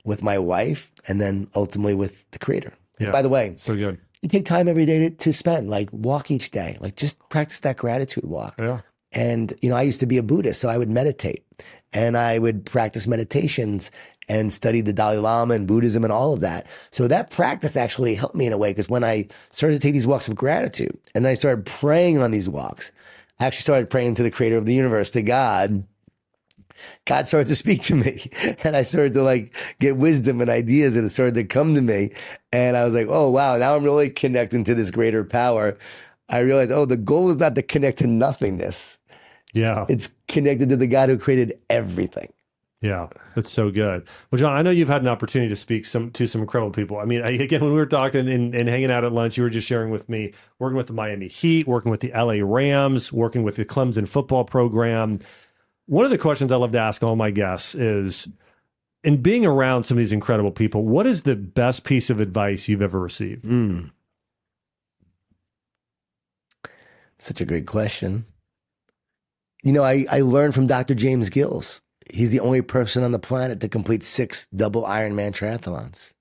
with 0.04 0.22
my 0.22 0.38
wife, 0.38 0.92
and 1.08 1.20
then 1.20 1.48
ultimately 1.56 1.94
with 1.94 2.30
the 2.30 2.38
creator. 2.38 2.72
Yeah. 3.00 3.10
by 3.10 3.22
the 3.22 3.28
way, 3.28 3.54
So 3.56 3.74
good. 3.74 3.98
you 4.20 4.28
take 4.28 4.44
time 4.44 4.68
every 4.68 4.86
day 4.86 5.08
to, 5.08 5.10
to 5.10 5.32
spend, 5.32 5.68
like 5.70 5.88
walk 5.92 6.30
each 6.30 6.50
day, 6.52 6.76
like 6.80 6.94
just 6.94 7.18
practice 7.30 7.58
that 7.60 7.76
gratitude 7.78 8.24
walk. 8.24 8.54
Yeah. 8.58 8.82
And, 9.10 9.52
you 9.60 9.68
know, 9.70 9.76
I 9.76 9.82
used 9.82 10.00
to 10.00 10.06
be 10.06 10.18
a 10.18 10.22
Buddhist, 10.22 10.60
so 10.60 10.68
I 10.68 10.78
would 10.78 10.88
meditate 10.90 11.44
and 11.92 12.16
I 12.16 12.38
would 12.38 12.64
practice 12.64 13.06
meditations 13.06 13.90
and 14.28 14.52
study 14.52 14.80
the 14.80 14.92
Dalai 14.92 15.16
Lama 15.18 15.54
and 15.54 15.66
Buddhism 15.66 16.04
and 16.04 16.12
all 16.12 16.32
of 16.32 16.40
that. 16.40 16.66
So 16.90 17.08
that 17.08 17.30
practice 17.30 17.76
actually 17.76 18.14
helped 18.14 18.36
me 18.36 18.46
in 18.46 18.52
a 18.52 18.58
way 18.58 18.70
because 18.70 18.88
when 18.88 19.04
I 19.04 19.26
started 19.50 19.74
to 19.74 19.80
take 19.80 19.92
these 19.94 20.06
walks 20.06 20.28
of 20.28 20.34
gratitude 20.36 20.96
and 21.14 21.26
I 21.26 21.34
started 21.34 21.66
praying 21.66 22.18
on 22.22 22.30
these 22.30 22.48
walks, 22.48 22.92
I 23.40 23.46
actually 23.46 23.62
started 23.62 23.90
praying 23.90 24.14
to 24.14 24.22
the 24.22 24.30
creator 24.30 24.56
of 24.56 24.66
the 24.66 24.74
universe, 24.74 25.10
to 25.10 25.22
God. 25.22 25.84
God 27.04 27.26
started 27.26 27.48
to 27.48 27.56
speak 27.56 27.82
to 27.82 27.94
me 27.94 28.30
and 28.64 28.76
I 28.76 28.82
started 28.82 29.14
to 29.14 29.22
like 29.22 29.54
get 29.78 29.96
wisdom 29.96 30.40
and 30.40 30.50
ideas 30.50 30.96
and 30.96 31.04
it 31.04 31.10
started 31.10 31.34
to 31.34 31.44
come 31.44 31.74
to 31.74 31.82
me. 31.82 32.12
And 32.52 32.76
I 32.76 32.84
was 32.84 32.94
like, 32.94 33.06
oh, 33.08 33.30
wow, 33.30 33.56
now 33.56 33.74
I'm 33.74 33.84
really 33.84 34.10
connecting 34.10 34.64
to 34.64 34.74
this 34.74 34.90
greater 34.90 35.24
power. 35.24 35.76
I 36.28 36.40
realized, 36.40 36.70
oh, 36.70 36.86
the 36.86 36.96
goal 36.96 37.30
is 37.30 37.36
not 37.36 37.54
to 37.54 37.62
connect 37.62 37.98
to 37.98 38.06
nothingness. 38.06 38.98
Yeah. 39.52 39.86
It's 39.88 40.08
connected 40.28 40.68
to 40.70 40.76
the 40.76 40.86
God 40.86 41.08
who 41.08 41.18
created 41.18 41.60
everything. 41.68 42.32
Yeah, 42.82 43.06
that's 43.36 43.50
so 43.50 43.70
good. 43.70 44.08
Well, 44.30 44.40
Jon, 44.40 44.56
I 44.56 44.62
know 44.62 44.72
you've 44.72 44.88
had 44.88 45.02
an 45.02 45.08
opportunity 45.08 45.48
to 45.48 45.56
speak 45.56 45.86
some 45.86 46.10
to 46.12 46.26
some 46.26 46.40
incredible 46.40 46.72
people. 46.72 46.98
I 46.98 47.04
mean, 47.04 47.22
I, 47.22 47.30
again, 47.30 47.60
when 47.60 47.70
we 47.70 47.76
were 47.76 47.86
talking 47.86 48.28
and, 48.28 48.52
and 48.56 48.68
hanging 48.68 48.90
out 48.90 49.04
at 49.04 49.12
lunch, 49.12 49.36
you 49.36 49.44
were 49.44 49.50
just 49.50 49.68
sharing 49.68 49.90
with 49.90 50.08
me 50.08 50.32
working 50.58 50.76
with 50.76 50.88
the 50.88 50.92
Miami 50.92 51.28
Heat, 51.28 51.68
working 51.68 51.92
with 51.92 52.00
the 52.00 52.10
LA 52.10 52.44
Rams, 52.44 53.12
working 53.12 53.44
with 53.44 53.54
the 53.54 53.64
Clemson 53.64 54.08
football 54.08 54.44
program. 54.44 55.20
One 55.86 56.04
of 56.04 56.10
the 56.10 56.18
questions 56.18 56.52
I 56.52 56.56
love 56.56 56.72
to 56.72 56.78
ask 56.78 57.02
all 57.02 57.16
my 57.16 57.30
guests 57.30 57.74
is, 57.74 58.28
in 59.04 59.20
being 59.20 59.44
around 59.44 59.84
some 59.84 59.96
of 59.96 60.00
these 60.00 60.12
incredible 60.12 60.52
people, 60.52 60.84
what 60.84 61.06
is 61.06 61.22
the 61.22 61.36
best 61.36 61.84
piece 61.84 62.08
of 62.08 62.20
advice 62.20 62.68
you've 62.68 62.82
ever 62.82 63.00
received? 63.00 63.44
Mm. 63.44 63.90
Such 67.18 67.40
a 67.40 67.44
great 67.44 67.66
question. 67.66 68.24
You 69.62 69.72
know, 69.72 69.82
I, 69.82 70.06
I 70.10 70.20
learned 70.22 70.54
from 70.54 70.66
Dr. 70.66 70.94
James 70.94 71.28
Gills. 71.28 71.82
He's 72.12 72.32
the 72.32 72.40
only 72.40 72.62
person 72.62 73.04
on 73.04 73.12
the 73.12 73.18
planet 73.18 73.60
to 73.60 73.68
complete 73.68 74.02
six 74.02 74.46
double 74.54 74.82
Ironman 74.82 75.32
triathlons. 75.32 76.14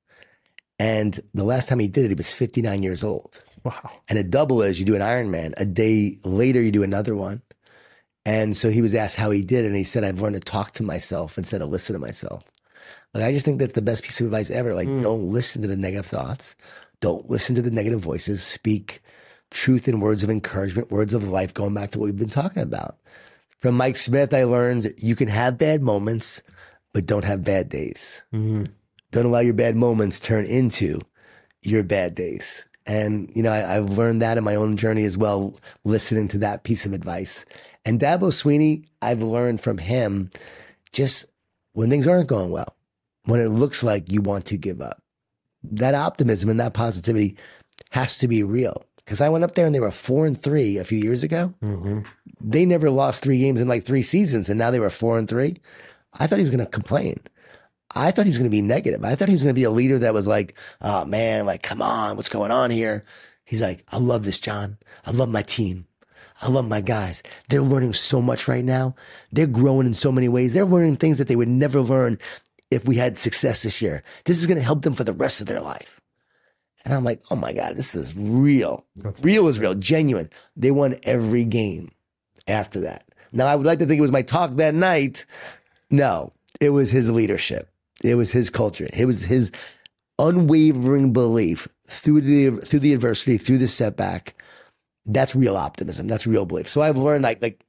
And 0.77 1.19
the 1.33 1.43
last 1.43 1.69
time 1.69 1.79
he 1.79 1.87
did 1.87 2.05
it, 2.05 2.09
he 2.09 2.15
was 2.15 2.33
59 2.33 2.83
years 2.83 3.03
old. 3.03 3.41
Wow. 3.63 3.91
And 4.09 4.17
a 4.17 4.23
double 4.23 4.61
is 4.61 4.79
you 4.79 4.85
do 4.85 4.95
an 4.95 5.01
Ironman. 5.01 5.53
A 5.57 5.65
day 5.65 6.17
later, 6.23 6.61
you 6.61 6.71
do 6.71 6.83
another 6.83 7.15
one. 7.15 7.41
And 8.25 8.55
so 8.55 8.69
he 8.69 8.81
was 8.81 8.93
asked 8.93 9.15
how 9.15 9.31
he 9.31 9.41
did, 9.41 9.65
and 9.65 9.75
he 9.75 9.83
said, 9.83 10.03
"I've 10.03 10.21
learned 10.21 10.35
to 10.35 10.39
talk 10.41 10.73
to 10.73 10.83
myself 10.83 11.37
instead 11.37 11.61
of 11.61 11.69
listen 11.69 11.93
to 11.93 11.99
myself." 11.99 12.51
Like 13.13 13.23
I 13.23 13.31
just 13.31 13.43
think 13.45 13.59
that's 13.59 13.73
the 13.73 13.81
best 13.81 14.03
piece 14.03 14.21
of 14.21 14.27
advice 14.27 14.49
ever. 14.51 14.73
Like, 14.73 14.87
Mm. 14.87 15.01
don't 15.01 15.31
listen 15.31 15.61
to 15.63 15.67
the 15.67 15.75
negative 15.75 16.05
thoughts, 16.05 16.55
don't 17.01 17.29
listen 17.29 17.55
to 17.55 17.61
the 17.61 17.71
negative 17.71 17.99
voices. 17.99 18.43
Speak 18.43 19.01
truth 19.49 19.87
in 19.87 19.99
words 19.99 20.23
of 20.23 20.29
encouragement, 20.29 20.91
words 20.91 21.13
of 21.13 21.27
life. 21.27 21.53
Going 21.53 21.73
back 21.73 21.91
to 21.91 21.99
what 21.99 22.05
we've 22.05 22.15
been 22.15 22.29
talking 22.29 22.61
about. 22.63 22.97
From 23.59 23.75
Mike 23.75 23.97
Smith, 23.97 24.33
I 24.33 24.43
learned 24.45 24.93
you 24.97 25.15
can 25.15 25.27
have 25.27 25.57
bad 25.57 25.81
moments, 25.81 26.41
but 26.93 27.05
don't 27.05 27.25
have 27.25 27.43
bad 27.43 27.69
days. 27.69 28.21
Mhm. 28.33 28.67
Don't 29.11 29.25
allow 29.25 29.39
your 29.39 29.53
bad 29.53 29.75
moments 29.75 30.19
turn 30.19 30.45
into 30.45 30.99
your 31.63 31.83
bad 31.83 32.15
days. 32.15 32.65
And, 32.87 33.29
you 33.35 33.43
know, 33.43 33.51
I, 33.51 33.75
I've 33.77 33.91
learned 33.97 34.21
that 34.21 34.37
in 34.37 34.43
my 34.43 34.55
own 34.55 34.77
journey 34.77 35.03
as 35.03 35.17
well, 35.17 35.53
listening 35.83 36.27
to 36.29 36.37
that 36.39 36.63
piece 36.63 36.85
of 36.85 36.93
advice. 36.93 37.45
And 37.85 37.99
Dabo 37.99 38.29
Swinney, 38.31 38.85
I've 39.01 39.21
learned 39.23 39.59
from 39.61 39.77
him 39.77 40.29
just 40.93 41.25
when 41.73 41.89
things 41.89 42.07
aren't 42.07 42.27
going 42.27 42.51
well, 42.51 42.75
when 43.25 43.39
it 43.39 43.49
looks 43.49 43.83
like 43.83 44.11
you 44.11 44.21
want 44.21 44.45
to 44.47 44.57
give 44.57 44.81
up, 44.81 45.01
that 45.63 45.95
optimism 45.95 46.49
and 46.49 46.59
that 46.59 46.73
positivity 46.73 47.37
has 47.89 48.17
to 48.19 48.27
be 48.27 48.43
real. 48.43 48.83
Because 48.97 49.19
I 49.21 49.29
went 49.29 49.43
up 49.43 49.55
there 49.55 49.65
and 49.65 49.73
they 49.73 49.79
were 49.79 49.91
four 49.91 50.25
and 50.27 50.39
three 50.39 50.77
a 50.77 50.83
few 50.83 50.99
years 50.99 51.23
ago. 51.23 51.53
Mhm. 51.63 52.05
They 52.39 52.65
never 52.65 52.89
lost 52.89 53.23
three 53.23 53.39
games 53.39 53.59
in 53.59 53.67
like 53.67 53.83
three 53.83 54.03
seasons, 54.03 54.47
and 54.49 54.57
now 54.59 54.71
they 54.71 54.79
were 54.79 54.89
four 54.89 55.17
and 55.17 55.27
three. 55.27 55.57
I 56.19 56.27
thought 56.27 56.37
he 56.37 56.43
was 56.43 56.51
going 56.51 56.63
to 56.63 56.71
complain. 56.71 57.19
I 57.93 58.11
thought 58.11 58.25
he 58.25 58.29
was 58.29 58.37
going 58.37 58.49
to 58.49 58.55
be 58.55 58.61
negative. 58.61 59.03
I 59.03 59.15
thought 59.15 59.27
he 59.27 59.33
was 59.35 59.43
going 59.43 59.53
to 59.53 59.59
be 59.59 59.65
a 59.65 59.71
leader 59.71 59.99
that 59.99 60.13
was 60.13 60.27
like, 60.27 60.55
"Oh 60.81 61.03
man, 61.05 61.45
like 61.45 61.61
come 61.61 61.81
on, 61.81 62.15
what's 62.15 62.29
going 62.29 62.51
on 62.51 62.69
here?" 62.71 63.03
He's 63.43 63.61
like, 63.61 63.83
I 63.91 63.97
love 63.97 64.23
this, 64.23 64.39
Jon. 64.39 64.77
I 65.05 65.11
love 65.11 65.27
my 65.29 65.41
team. 65.41 65.85
I 66.41 66.49
love 66.49 66.67
my 66.67 66.81
guys. 66.81 67.21
They're 67.49 67.61
learning 67.61 67.93
so 67.93 68.21
much 68.21 68.47
right 68.47 68.65
now. 68.65 68.95
They're 69.31 69.47
growing 69.47 69.87
in 69.87 69.93
so 69.93 70.11
many 70.11 70.27
ways. 70.27 70.53
They're 70.53 70.65
learning 70.65 70.97
things 70.97 71.17
that 71.17 71.27
they 71.27 71.35
would 71.35 71.47
never 71.47 71.81
learn 71.81 72.17
if 72.71 72.87
we 72.87 72.95
had 72.95 73.17
success 73.17 73.63
this 73.63 73.81
year. 73.81 74.03
This 74.25 74.39
is 74.39 74.47
going 74.47 74.57
to 74.57 74.63
help 74.63 74.81
them 74.81 74.93
for 74.93 75.03
the 75.03 75.13
rest 75.13 75.41
of 75.41 75.47
their 75.47 75.59
life. 75.61 76.01
And 76.83 76.93
I'm 76.93 77.03
like, 77.03 77.21
oh 77.29 77.35
my 77.35 77.53
God, 77.53 77.75
this 77.75 77.95
is 77.95 78.17
real. 78.17 78.85
That's 78.95 79.23
real 79.23 79.47
is 79.47 79.59
real, 79.59 79.75
genuine. 79.75 80.29
They 80.55 80.71
won 80.71 80.95
every 81.03 81.43
game 81.43 81.91
after 82.47 82.79
that. 82.81 83.05
Now, 83.31 83.45
I 83.45 83.55
would 83.55 83.67
like 83.67 83.79
to 83.79 83.85
think 83.85 83.99
it 83.99 84.01
was 84.01 84.11
my 84.11 84.23
talk 84.23 84.55
that 84.55 84.73
night. 84.73 85.25
No, 85.91 86.33
it 86.59 86.71
was 86.71 86.89
his 86.89 87.11
leadership. 87.11 87.69
It 88.03 88.15
was 88.15 88.31
his 88.31 88.49
culture. 88.49 88.89
It 88.93 89.05
was 89.05 89.23
his 89.23 89.51
unwavering 90.17 91.13
belief 91.13 91.67
through 91.87 92.21
the 92.21 92.49
through 92.61 92.79
the 92.79 92.93
adversity, 92.93 93.37
through 93.37 93.59
the 93.59 93.67
setback. 93.67 94.35
That's 95.05 95.35
real 95.35 95.57
optimism. 95.57 96.07
That's 96.07 96.27
real 96.27 96.45
belief. 96.45 96.67
So 96.67 96.81
I've 96.81 96.97
learned 96.97 97.23
like 97.23 97.41
like 97.41 97.63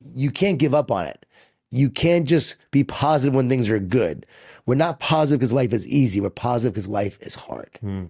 you 0.00 0.30
can't 0.30 0.58
give 0.58 0.74
up 0.74 0.90
on 0.90 1.06
it. 1.06 1.26
You 1.70 1.88
can't 1.88 2.26
just 2.26 2.56
be 2.70 2.84
positive 2.84 3.34
when 3.34 3.48
things 3.48 3.68
are 3.70 3.78
good. 3.78 4.26
We're 4.66 4.74
not 4.74 5.00
positive 5.00 5.40
because 5.40 5.52
life 5.52 5.72
is 5.72 5.86
easy. 5.86 6.20
We're 6.20 6.30
positive 6.30 6.74
because 6.74 6.88
life 6.88 7.18
is 7.22 7.34
hard. 7.34 7.78
Hmm. 7.80 8.06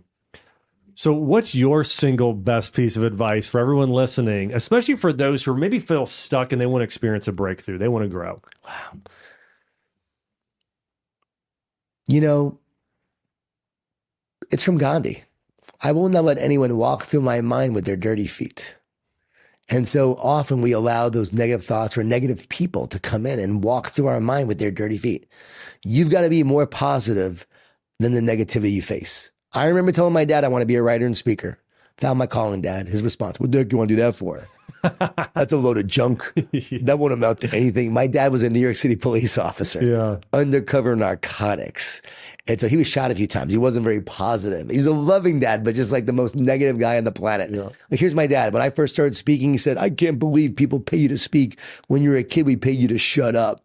So, 0.94 1.14
what's 1.14 1.54
your 1.54 1.84
single 1.84 2.34
best 2.34 2.74
piece 2.74 2.96
of 2.96 3.02
advice 3.02 3.48
for 3.48 3.60
everyone 3.60 3.88
listening, 3.88 4.52
especially 4.52 4.96
for 4.96 5.12
those 5.12 5.42
who 5.42 5.56
maybe 5.56 5.78
feel 5.78 6.04
stuck 6.04 6.52
and 6.52 6.60
they 6.60 6.66
want 6.66 6.80
to 6.80 6.84
experience 6.84 7.26
a 7.28 7.32
breakthrough? 7.32 7.78
They 7.78 7.88
want 7.88 8.04
to 8.04 8.08
grow. 8.08 8.42
Wow. 8.66 8.98
You 12.08 12.20
know, 12.20 12.58
it's 14.50 14.62
from 14.62 14.76
Gandhi. 14.76 15.22
I 15.82 15.92
will 15.92 16.08
not 16.08 16.24
let 16.24 16.38
anyone 16.38 16.76
walk 16.76 17.04
through 17.04 17.22
my 17.22 17.40
mind 17.40 17.74
with 17.74 17.84
their 17.84 17.96
dirty 17.96 18.28
feet. 18.28 18.76
And 19.68 19.88
so 19.88 20.14
often 20.16 20.60
we 20.60 20.72
allow 20.72 21.08
those 21.08 21.32
negative 21.32 21.64
thoughts 21.64 21.96
or 21.96 22.04
negative 22.04 22.48
people 22.48 22.86
to 22.88 23.00
come 23.00 23.26
in 23.26 23.38
and 23.38 23.64
walk 23.64 23.90
through 23.90 24.06
our 24.06 24.20
mind 24.20 24.48
with 24.48 24.58
their 24.58 24.70
dirty 24.70 24.98
feet. 24.98 25.26
You've 25.84 26.10
got 26.10 26.22
to 26.22 26.30
be 26.30 26.42
more 26.42 26.66
positive 26.66 27.46
than 27.98 28.12
the 28.12 28.20
negativity 28.20 28.72
you 28.72 28.82
face. 28.82 29.32
I 29.52 29.66
remember 29.66 29.92
telling 29.92 30.12
my 30.12 30.24
dad 30.24 30.44
I 30.44 30.48
want 30.48 30.62
to 30.62 30.66
be 30.66 30.76
a 30.76 30.82
writer 30.82 31.06
and 31.06 31.16
speaker. 31.16 31.58
Found 31.98 32.18
my 32.18 32.26
calling, 32.26 32.60
dad. 32.60 32.88
His 32.88 33.02
response, 33.02 33.38
What 33.38 33.52
the 33.52 33.58
heck 33.58 33.68
do 33.68 33.74
you 33.74 33.78
want 33.78 33.88
to 33.90 33.96
do 33.96 34.02
that 34.02 34.14
for? 34.14 34.42
That's 35.34 35.52
a 35.52 35.56
load 35.56 35.78
of 35.78 35.86
junk. 35.86 36.32
That 36.82 36.98
won't 36.98 37.12
amount 37.12 37.40
to 37.42 37.54
anything. 37.54 37.92
My 37.92 38.08
dad 38.08 38.32
was 38.32 38.42
a 38.42 38.50
New 38.50 38.58
York 38.58 38.76
City 38.76 38.96
police 38.96 39.38
officer. 39.38 39.84
Yeah. 39.84 40.16
Undercover 40.32 40.96
narcotics. 40.96 42.02
And 42.48 42.60
so 42.60 42.66
he 42.66 42.76
was 42.76 42.88
shot 42.88 43.12
a 43.12 43.14
few 43.14 43.28
times. 43.28 43.52
He 43.52 43.58
wasn't 43.58 43.84
very 43.84 44.00
positive. 44.00 44.68
He 44.68 44.76
was 44.76 44.86
a 44.86 44.92
loving 44.92 45.38
dad, 45.38 45.62
but 45.62 45.76
just 45.76 45.92
like 45.92 46.06
the 46.06 46.12
most 46.12 46.34
negative 46.34 46.78
guy 46.80 46.98
on 46.98 47.04
the 47.04 47.12
planet. 47.12 47.50
Yeah. 47.52 47.68
Like, 47.90 48.00
here's 48.00 48.16
my 48.16 48.26
dad. 48.26 48.52
When 48.52 48.62
I 48.62 48.70
first 48.70 48.92
started 48.92 49.14
speaking, 49.14 49.52
he 49.52 49.58
said, 49.58 49.78
I 49.78 49.90
can't 49.90 50.18
believe 50.18 50.56
people 50.56 50.80
pay 50.80 50.96
you 50.96 51.08
to 51.08 51.18
speak. 51.18 51.60
When 51.86 52.02
you're 52.02 52.16
a 52.16 52.24
kid, 52.24 52.46
we 52.46 52.56
pay 52.56 52.72
you 52.72 52.88
to 52.88 52.98
shut 52.98 53.36
up. 53.36 53.62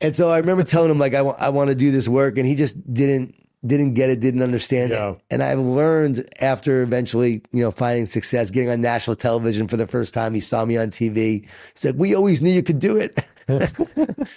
And 0.00 0.14
so 0.14 0.30
I 0.30 0.38
remember 0.38 0.62
telling 0.62 0.90
him, 0.92 0.98
like, 1.00 1.14
I, 1.14 1.18
w- 1.18 1.36
I 1.38 1.48
want 1.48 1.70
to 1.70 1.74
do 1.74 1.90
this 1.90 2.08
work. 2.08 2.38
And 2.38 2.46
he 2.46 2.54
just 2.54 2.76
didn't 2.94 3.34
didn't 3.64 3.94
get 3.94 4.10
it, 4.10 4.20
didn't 4.20 4.42
understand 4.42 4.92
yeah. 4.92 5.10
it. 5.10 5.22
And 5.30 5.42
I've 5.42 5.58
learned 5.58 6.28
after 6.40 6.82
eventually, 6.82 7.42
you 7.52 7.62
know, 7.62 7.70
finding 7.70 8.06
success, 8.06 8.50
getting 8.50 8.70
on 8.70 8.80
national 8.80 9.16
television 9.16 9.68
for 9.68 9.76
the 9.76 9.86
first 9.86 10.14
time. 10.14 10.34
He 10.34 10.40
saw 10.40 10.64
me 10.64 10.76
on 10.76 10.90
TV. 10.90 11.14
He 11.14 11.48
said, 11.74 11.98
We 11.98 12.14
always 12.14 12.42
knew 12.42 12.50
you 12.50 12.62
could 12.62 12.80
do 12.80 12.96
it. 12.96 13.18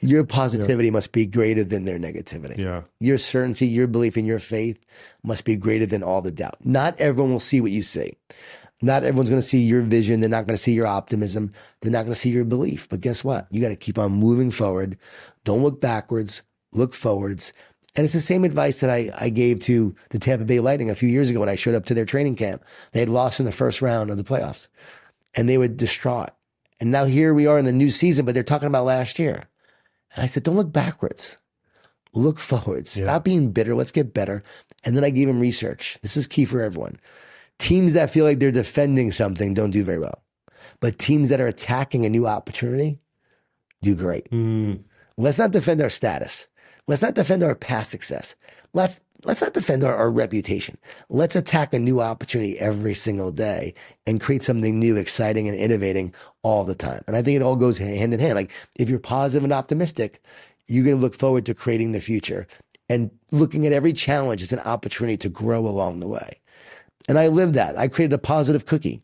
your 0.00 0.24
positivity 0.24 0.88
yeah. 0.88 0.92
must 0.92 1.12
be 1.12 1.26
greater 1.26 1.62
than 1.62 1.84
their 1.84 1.98
negativity. 1.98 2.58
Yeah. 2.58 2.82
Your 2.98 3.18
certainty, 3.18 3.66
your 3.66 3.86
belief 3.86 4.16
in 4.16 4.26
your 4.26 4.40
faith 4.40 4.84
must 5.22 5.44
be 5.44 5.56
greater 5.56 5.86
than 5.86 6.02
all 6.02 6.22
the 6.22 6.32
doubt. 6.32 6.56
Not 6.64 6.98
everyone 6.98 7.32
will 7.32 7.40
see 7.40 7.60
what 7.60 7.70
you 7.70 7.82
see. 7.82 8.14
Not 8.82 9.04
everyone's 9.04 9.28
going 9.28 9.42
to 9.42 9.46
see 9.46 9.62
your 9.62 9.82
vision. 9.82 10.20
They're 10.20 10.30
not 10.30 10.46
going 10.46 10.56
to 10.56 10.62
see 10.62 10.72
your 10.72 10.86
optimism. 10.86 11.52
They're 11.80 11.92
not 11.92 12.02
going 12.02 12.14
to 12.14 12.18
see 12.18 12.30
your 12.30 12.46
belief. 12.46 12.88
But 12.88 13.02
guess 13.02 13.22
what? 13.22 13.46
You 13.50 13.60
got 13.60 13.68
to 13.68 13.76
keep 13.76 13.98
on 13.98 14.12
moving 14.12 14.50
forward. 14.50 14.96
Don't 15.44 15.62
look 15.62 15.80
backwards. 15.80 16.42
Look 16.72 16.94
forwards. 16.94 17.52
And 17.96 18.04
it's 18.04 18.14
the 18.14 18.20
same 18.20 18.44
advice 18.44 18.80
that 18.80 18.90
I, 18.90 19.10
I 19.18 19.30
gave 19.30 19.60
to 19.60 19.94
the 20.10 20.18
Tampa 20.18 20.44
Bay 20.44 20.60
Lightning 20.60 20.90
a 20.90 20.94
few 20.94 21.08
years 21.08 21.28
ago 21.28 21.40
when 21.40 21.48
I 21.48 21.56
showed 21.56 21.74
up 21.74 21.86
to 21.86 21.94
their 21.94 22.04
training 22.04 22.36
camp. 22.36 22.64
They 22.92 23.00
had 23.00 23.08
lost 23.08 23.40
in 23.40 23.46
the 23.46 23.52
first 23.52 23.82
round 23.82 24.10
of 24.10 24.16
the 24.16 24.24
playoffs 24.24 24.68
and 25.34 25.48
they 25.48 25.58
were 25.58 25.68
distraught. 25.68 26.30
And 26.80 26.90
now 26.90 27.04
here 27.04 27.34
we 27.34 27.46
are 27.46 27.58
in 27.58 27.64
the 27.64 27.72
new 27.72 27.90
season, 27.90 28.24
but 28.24 28.34
they're 28.34 28.42
talking 28.42 28.68
about 28.68 28.84
last 28.84 29.18
year. 29.18 29.44
And 30.14 30.22
I 30.22 30.26
said, 30.26 30.44
don't 30.44 30.56
look 30.56 30.72
backwards. 30.72 31.36
Look 32.12 32.38
forwards. 32.38 32.96
Yeah. 32.96 33.04
Stop 33.04 33.24
being 33.24 33.52
bitter. 33.52 33.74
Let's 33.74 33.92
get 33.92 34.14
better. 34.14 34.42
And 34.84 34.96
then 34.96 35.04
I 35.04 35.10
gave 35.10 35.28
him 35.28 35.40
research. 35.40 35.98
This 36.02 36.16
is 36.16 36.26
key 36.26 36.44
for 36.44 36.62
everyone. 36.62 36.98
Teams 37.58 37.92
that 37.92 38.10
feel 38.10 38.24
like 38.24 38.38
they're 38.38 38.50
defending 38.50 39.12
something 39.12 39.52
don't 39.52 39.70
do 39.70 39.84
very 39.84 39.98
well. 39.98 40.22
But 40.80 40.98
teams 40.98 41.28
that 41.28 41.40
are 41.40 41.46
attacking 41.46 42.06
a 42.06 42.08
new 42.08 42.26
opportunity 42.26 42.98
do 43.82 43.94
great. 43.94 44.30
Mm. 44.30 44.82
Let's 45.16 45.38
not 45.38 45.52
defend 45.52 45.82
our 45.82 45.90
status. 45.90 46.48
Let's 46.90 47.02
not 47.02 47.14
defend 47.14 47.44
our 47.44 47.54
past 47.54 47.92
success. 47.92 48.34
Let's 48.72 49.00
let's 49.22 49.40
not 49.40 49.54
defend 49.54 49.84
our, 49.84 49.94
our, 49.94 50.10
reputation. 50.10 50.76
Let's 51.08 51.36
attack 51.36 51.72
a 51.72 51.78
new 51.78 52.00
opportunity 52.00 52.58
every 52.58 52.94
single 52.94 53.30
day 53.30 53.74
and 54.08 54.20
create 54.20 54.42
something 54.42 54.76
new, 54.76 54.96
exciting, 54.96 55.46
and 55.46 55.56
innovating 55.56 56.12
all 56.42 56.64
the 56.64 56.74
time. 56.74 57.04
And 57.06 57.14
I 57.14 57.22
think 57.22 57.36
it 57.36 57.44
all 57.44 57.54
goes 57.54 57.78
hand 57.78 58.12
in 58.12 58.18
hand. 58.18 58.34
Like 58.34 58.50
if 58.74 58.88
you're 58.88 58.98
positive 58.98 59.44
and 59.44 59.52
optimistic, 59.52 60.20
you're 60.66 60.82
going 60.82 60.96
to 60.96 61.00
look 61.00 61.14
forward 61.14 61.46
to 61.46 61.54
creating 61.54 61.92
the 61.92 62.00
future 62.00 62.48
and 62.88 63.08
looking 63.30 63.68
at 63.68 63.72
every 63.72 63.92
challenge 63.92 64.42
as 64.42 64.52
an 64.52 64.58
opportunity 64.58 65.16
to 65.18 65.28
grow 65.28 65.68
along 65.68 66.00
the 66.00 66.08
way. 66.08 66.40
And 67.08 67.20
I 67.20 67.28
lived 67.28 67.54
that. 67.54 67.78
I 67.78 67.86
created 67.86 68.14
a 68.14 68.18
positive 68.18 68.66
cookie. 68.66 69.00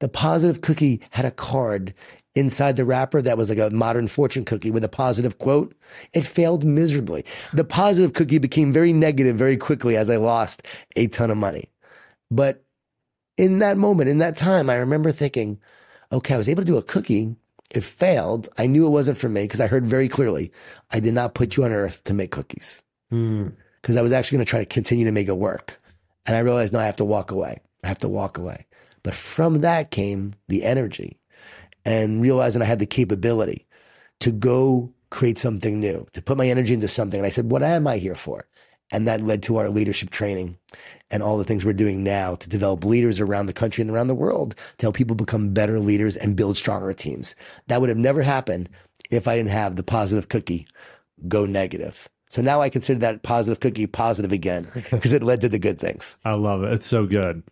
The 0.00 0.08
positive 0.08 0.60
cookie 0.60 1.00
had 1.10 1.24
a 1.24 1.30
card 1.30 1.94
inside 2.34 2.76
the 2.76 2.84
wrapper 2.84 3.22
that 3.22 3.38
was 3.38 3.48
like 3.48 3.58
a 3.58 3.70
modern 3.70 4.08
fortune 4.08 4.44
cookie 4.44 4.70
with 4.70 4.84
a 4.84 4.88
positive 4.88 5.38
quote. 5.38 5.74
It 6.12 6.26
failed 6.26 6.64
miserably. 6.64 7.24
The 7.54 7.64
positive 7.64 8.12
cookie 8.12 8.38
became 8.38 8.72
very 8.72 8.92
negative 8.92 9.36
very 9.36 9.56
quickly 9.56 9.96
as 9.96 10.10
I 10.10 10.16
lost 10.16 10.66
a 10.96 11.06
ton 11.08 11.30
of 11.30 11.38
money. 11.38 11.70
But 12.30 12.62
in 13.36 13.58
that 13.60 13.78
moment, 13.78 14.10
in 14.10 14.18
that 14.18 14.36
time, 14.36 14.68
I 14.68 14.76
remember 14.76 15.12
thinking, 15.12 15.58
okay, 16.12 16.34
I 16.34 16.38
was 16.38 16.48
able 16.48 16.62
to 16.62 16.66
do 16.66 16.76
a 16.76 16.82
cookie. 16.82 17.34
It 17.74 17.84
failed. 17.84 18.48
I 18.58 18.66
knew 18.66 18.86
it 18.86 18.90
wasn't 18.90 19.18
for 19.18 19.28
me 19.28 19.42
because 19.42 19.60
I 19.60 19.66
heard 19.66 19.86
very 19.86 20.08
clearly, 20.08 20.52
I 20.92 21.00
did 21.00 21.14
not 21.14 21.34
put 21.34 21.56
you 21.56 21.64
on 21.64 21.72
earth 21.72 22.04
to 22.04 22.14
make 22.14 22.30
cookies. 22.30 22.82
Because 23.10 23.96
mm. 23.96 23.98
I 23.98 24.02
was 24.02 24.12
actually 24.12 24.36
going 24.36 24.46
to 24.46 24.50
try 24.50 24.60
to 24.60 24.66
continue 24.66 25.04
to 25.04 25.12
make 25.12 25.28
it 25.28 25.36
work. 25.36 25.80
And 26.26 26.36
I 26.36 26.40
realized, 26.40 26.72
no, 26.72 26.80
I 26.80 26.86
have 26.86 26.96
to 26.96 27.04
walk 27.04 27.30
away. 27.30 27.60
I 27.82 27.88
have 27.88 27.98
to 27.98 28.08
walk 28.08 28.38
away. 28.38 28.66
But 29.06 29.14
from 29.14 29.60
that 29.60 29.92
came 29.92 30.34
the 30.48 30.64
energy 30.64 31.20
and 31.84 32.20
realizing 32.20 32.60
I 32.60 32.64
had 32.64 32.80
the 32.80 32.86
capability 32.86 33.68
to 34.18 34.32
go 34.32 34.92
create 35.10 35.38
something 35.38 35.78
new, 35.78 36.08
to 36.14 36.20
put 36.20 36.36
my 36.36 36.48
energy 36.48 36.74
into 36.74 36.88
something. 36.88 37.20
And 37.20 37.24
I 37.24 37.30
said, 37.30 37.48
what 37.48 37.62
am 37.62 37.86
I 37.86 37.98
here 37.98 38.16
for? 38.16 38.48
And 38.90 39.06
that 39.06 39.20
led 39.20 39.44
to 39.44 39.58
our 39.58 39.68
leadership 39.68 40.10
training 40.10 40.58
and 41.08 41.22
all 41.22 41.38
the 41.38 41.44
things 41.44 41.64
we're 41.64 41.72
doing 41.72 42.02
now 42.02 42.34
to 42.34 42.48
develop 42.48 42.84
leaders 42.84 43.20
around 43.20 43.46
the 43.46 43.52
country 43.52 43.82
and 43.82 43.92
around 43.92 44.08
the 44.08 44.14
world 44.16 44.56
to 44.78 44.86
help 44.86 44.96
people 44.96 45.14
become 45.14 45.54
better 45.54 45.78
leaders 45.78 46.16
and 46.16 46.34
build 46.34 46.56
stronger 46.56 46.92
teams. 46.92 47.36
That 47.68 47.80
would 47.80 47.90
have 47.90 47.98
never 47.98 48.22
happened 48.22 48.68
if 49.12 49.28
I 49.28 49.36
didn't 49.36 49.50
have 49.50 49.76
the 49.76 49.84
positive 49.84 50.28
cookie 50.28 50.66
go 51.28 51.46
negative. 51.46 52.08
So 52.28 52.42
now 52.42 52.60
I 52.60 52.68
consider 52.68 53.00
that 53.00 53.22
positive 53.22 53.60
cookie 53.60 53.86
positive 53.86 54.32
again 54.32 54.66
because 54.90 55.12
it 55.12 55.22
led 55.22 55.40
to 55.42 55.48
the 55.48 55.58
good 55.58 55.78
things. 55.78 56.18
I 56.24 56.32
love 56.32 56.64
it. 56.64 56.72
It's 56.72 56.86
so 56.86 57.06
good. 57.06 57.42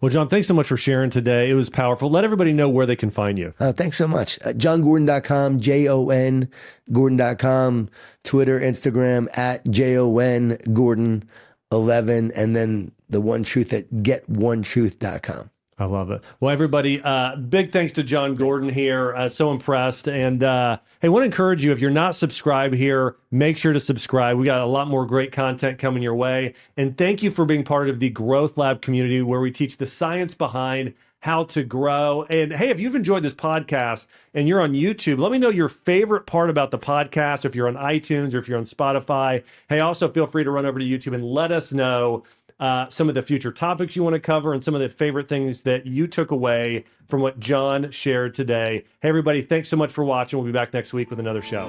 Well, 0.00 0.10
Jon, 0.10 0.28
thanks 0.28 0.46
so 0.46 0.54
much 0.54 0.66
for 0.66 0.76
sharing 0.76 1.10
today. 1.10 1.50
It 1.50 1.54
was 1.54 1.70
powerful. 1.70 2.10
Let 2.10 2.24
everybody 2.24 2.52
know 2.52 2.68
where 2.68 2.86
they 2.86 2.96
can 2.96 3.10
find 3.10 3.38
you. 3.38 3.54
Uh, 3.60 3.72
thanks 3.72 3.96
so 3.96 4.08
much. 4.08 4.38
Uh, 4.44 4.52
JonGordon.com, 4.52 5.60
J 5.60 5.88
O 5.88 6.08
N, 6.08 6.48
Gordon.com, 6.92 7.88
Twitter, 8.24 8.60
Instagram, 8.60 9.28
at 9.36 9.68
J 9.70 9.96
O 9.98 10.18
N 10.18 10.58
Gordon 10.72 11.24
11, 11.70 12.32
and 12.32 12.54
then 12.54 12.92
the 13.08 13.20
one 13.20 13.42
truth 13.42 13.72
at 13.72 13.90
GetOneTruth.com. 13.90 15.50
I 15.78 15.86
love 15.86 16.10
it. 16.10 16.22
Well, 16.38 16.52
everybody, 16.52 17.00
uh, 17.02 17.36
big 17.36 17.72
thanks 17.72 17.94
to 17.94 18.02
Jon 18.02 18.34
Gordon 18.34 18.68
here. 18.68 19.14
Uh, 19.14 19.28
so 19.28 19.50
impressed. 19.50 20.06
And 20.06 20.44
uh, 20.44 20.78
hey, 21.00 21.08
I 21.08 21.10
want 21.10 21.22
to 21.22 21.26
encourage 21.26 21.64
you 21.64 21.72
if 21.72 21.80
you're 21.80 21.90
not 21.90 22.14
subscribed 22.14 22.74
here, 22.74 23.16
make 23.30 23.56
sure 23.56 23.72
to 23.72 23.80
subscribe. 23.80 24.36
We 24.36 24.44
got 24.44 24.60
a 24.60 24.66
lot 24.66 24.88
more 24.88 25.06
great 25.06 25.32
content 25.32 25.78
coming 25.78 26.02
your 26.02 26.14
way. 26.14 26.54
And 26.76 26.96
thank 26.96 27.22
you 27.22 27.30
for 27.30 27.44
being 27.46 27.64
part 27.64 27.88
of 27.88 28.00
the 28.00 28.10
Growth 28.10 28.58
Lab 28.58 28.82
community 28.82 29.22
where 29.22 29.40
we 29.40 29.50
teach 29.50 29.78
the 29.78 29.86
science 29.86 30.34
behind 30.34 30.94
how 31.22 31.44
to 31.44 31.62
grow. 31.62 32.26
And 32.30 32.52
hey, 32.52 32.70
if 32.70 32.80
you've 32.80 32.96
enjoyed 32.96 33.22
this 33.22 33.32
podcast 33.32 34.08
and 34.34 34.48
you're 34.48 34.60
on 34.60 34.72
YouTube, 34.72 35.20
let 35.20 35.30
me 35.30 35.38
know 35.38 35.50
your 35.50 35.68
favorite 35.68 36.26
part 36.26 36.50
about 36.50 36.72
the 36.72 36.80
podcast. 36.80 37.44
If 37.44 37.54
you're 37.54 37.68
on 37.68 37.76
iTunes 37.76 38.34
or 38.34 38.38
if 38.38 38.48
you're 38.48 38.58
on 38.58 38.64
Spotify, 38.64 39.44
hey, 39.68 39.78
also 39.78 40.10
feel 40.10 40.26
free 40.26 40.42
to 40.42 40.50
run 40.50 40.66
over 40.66 40.80
to 40.80 40.84
YouTube 40.84 41.14
and 41.14 41.24
let 41.24 41.52
us 41.52 41.72
know 41.72 42.24
uh, 42.62 42.88
some 42.88 43.08
of 43.08 43.16
the 43.16 43.22
future 43.22 43.50
topics 43.50 43.96
you 43.96 44.04
want 44.04 44.14
to 44.14 44.20
cover 44.20 44.54
and 44.54 44.62
some 44.62 44.72
of 44.72 44.80
the 44.80 44.88
favorite 44.88 45.28
things 45.28 45.62
that 45.62 45.84
you 45.84 46.06
took 46.06 46.30
away 46.30 46.84
from 47.08 47.20
what 47.20 47.40
Jon 47.40 47.90
shared 47.90 48.34
today. 48.34 48.84
Hey, 49.00 49.08
everybody, 49.08 49.42
thanks 49.42 49.68
so 49.68 49.76
much 49.76 49.90
for 49.90 50.04
watching. 50.04 50.38
We'll 50.38 50.46
be 50.46 50.52
back 50.52 50.72
next 50.72 50.92
week 50.92 51.10
with 51.10 51.18
another 51.18 51.42
show. 51.42 51.68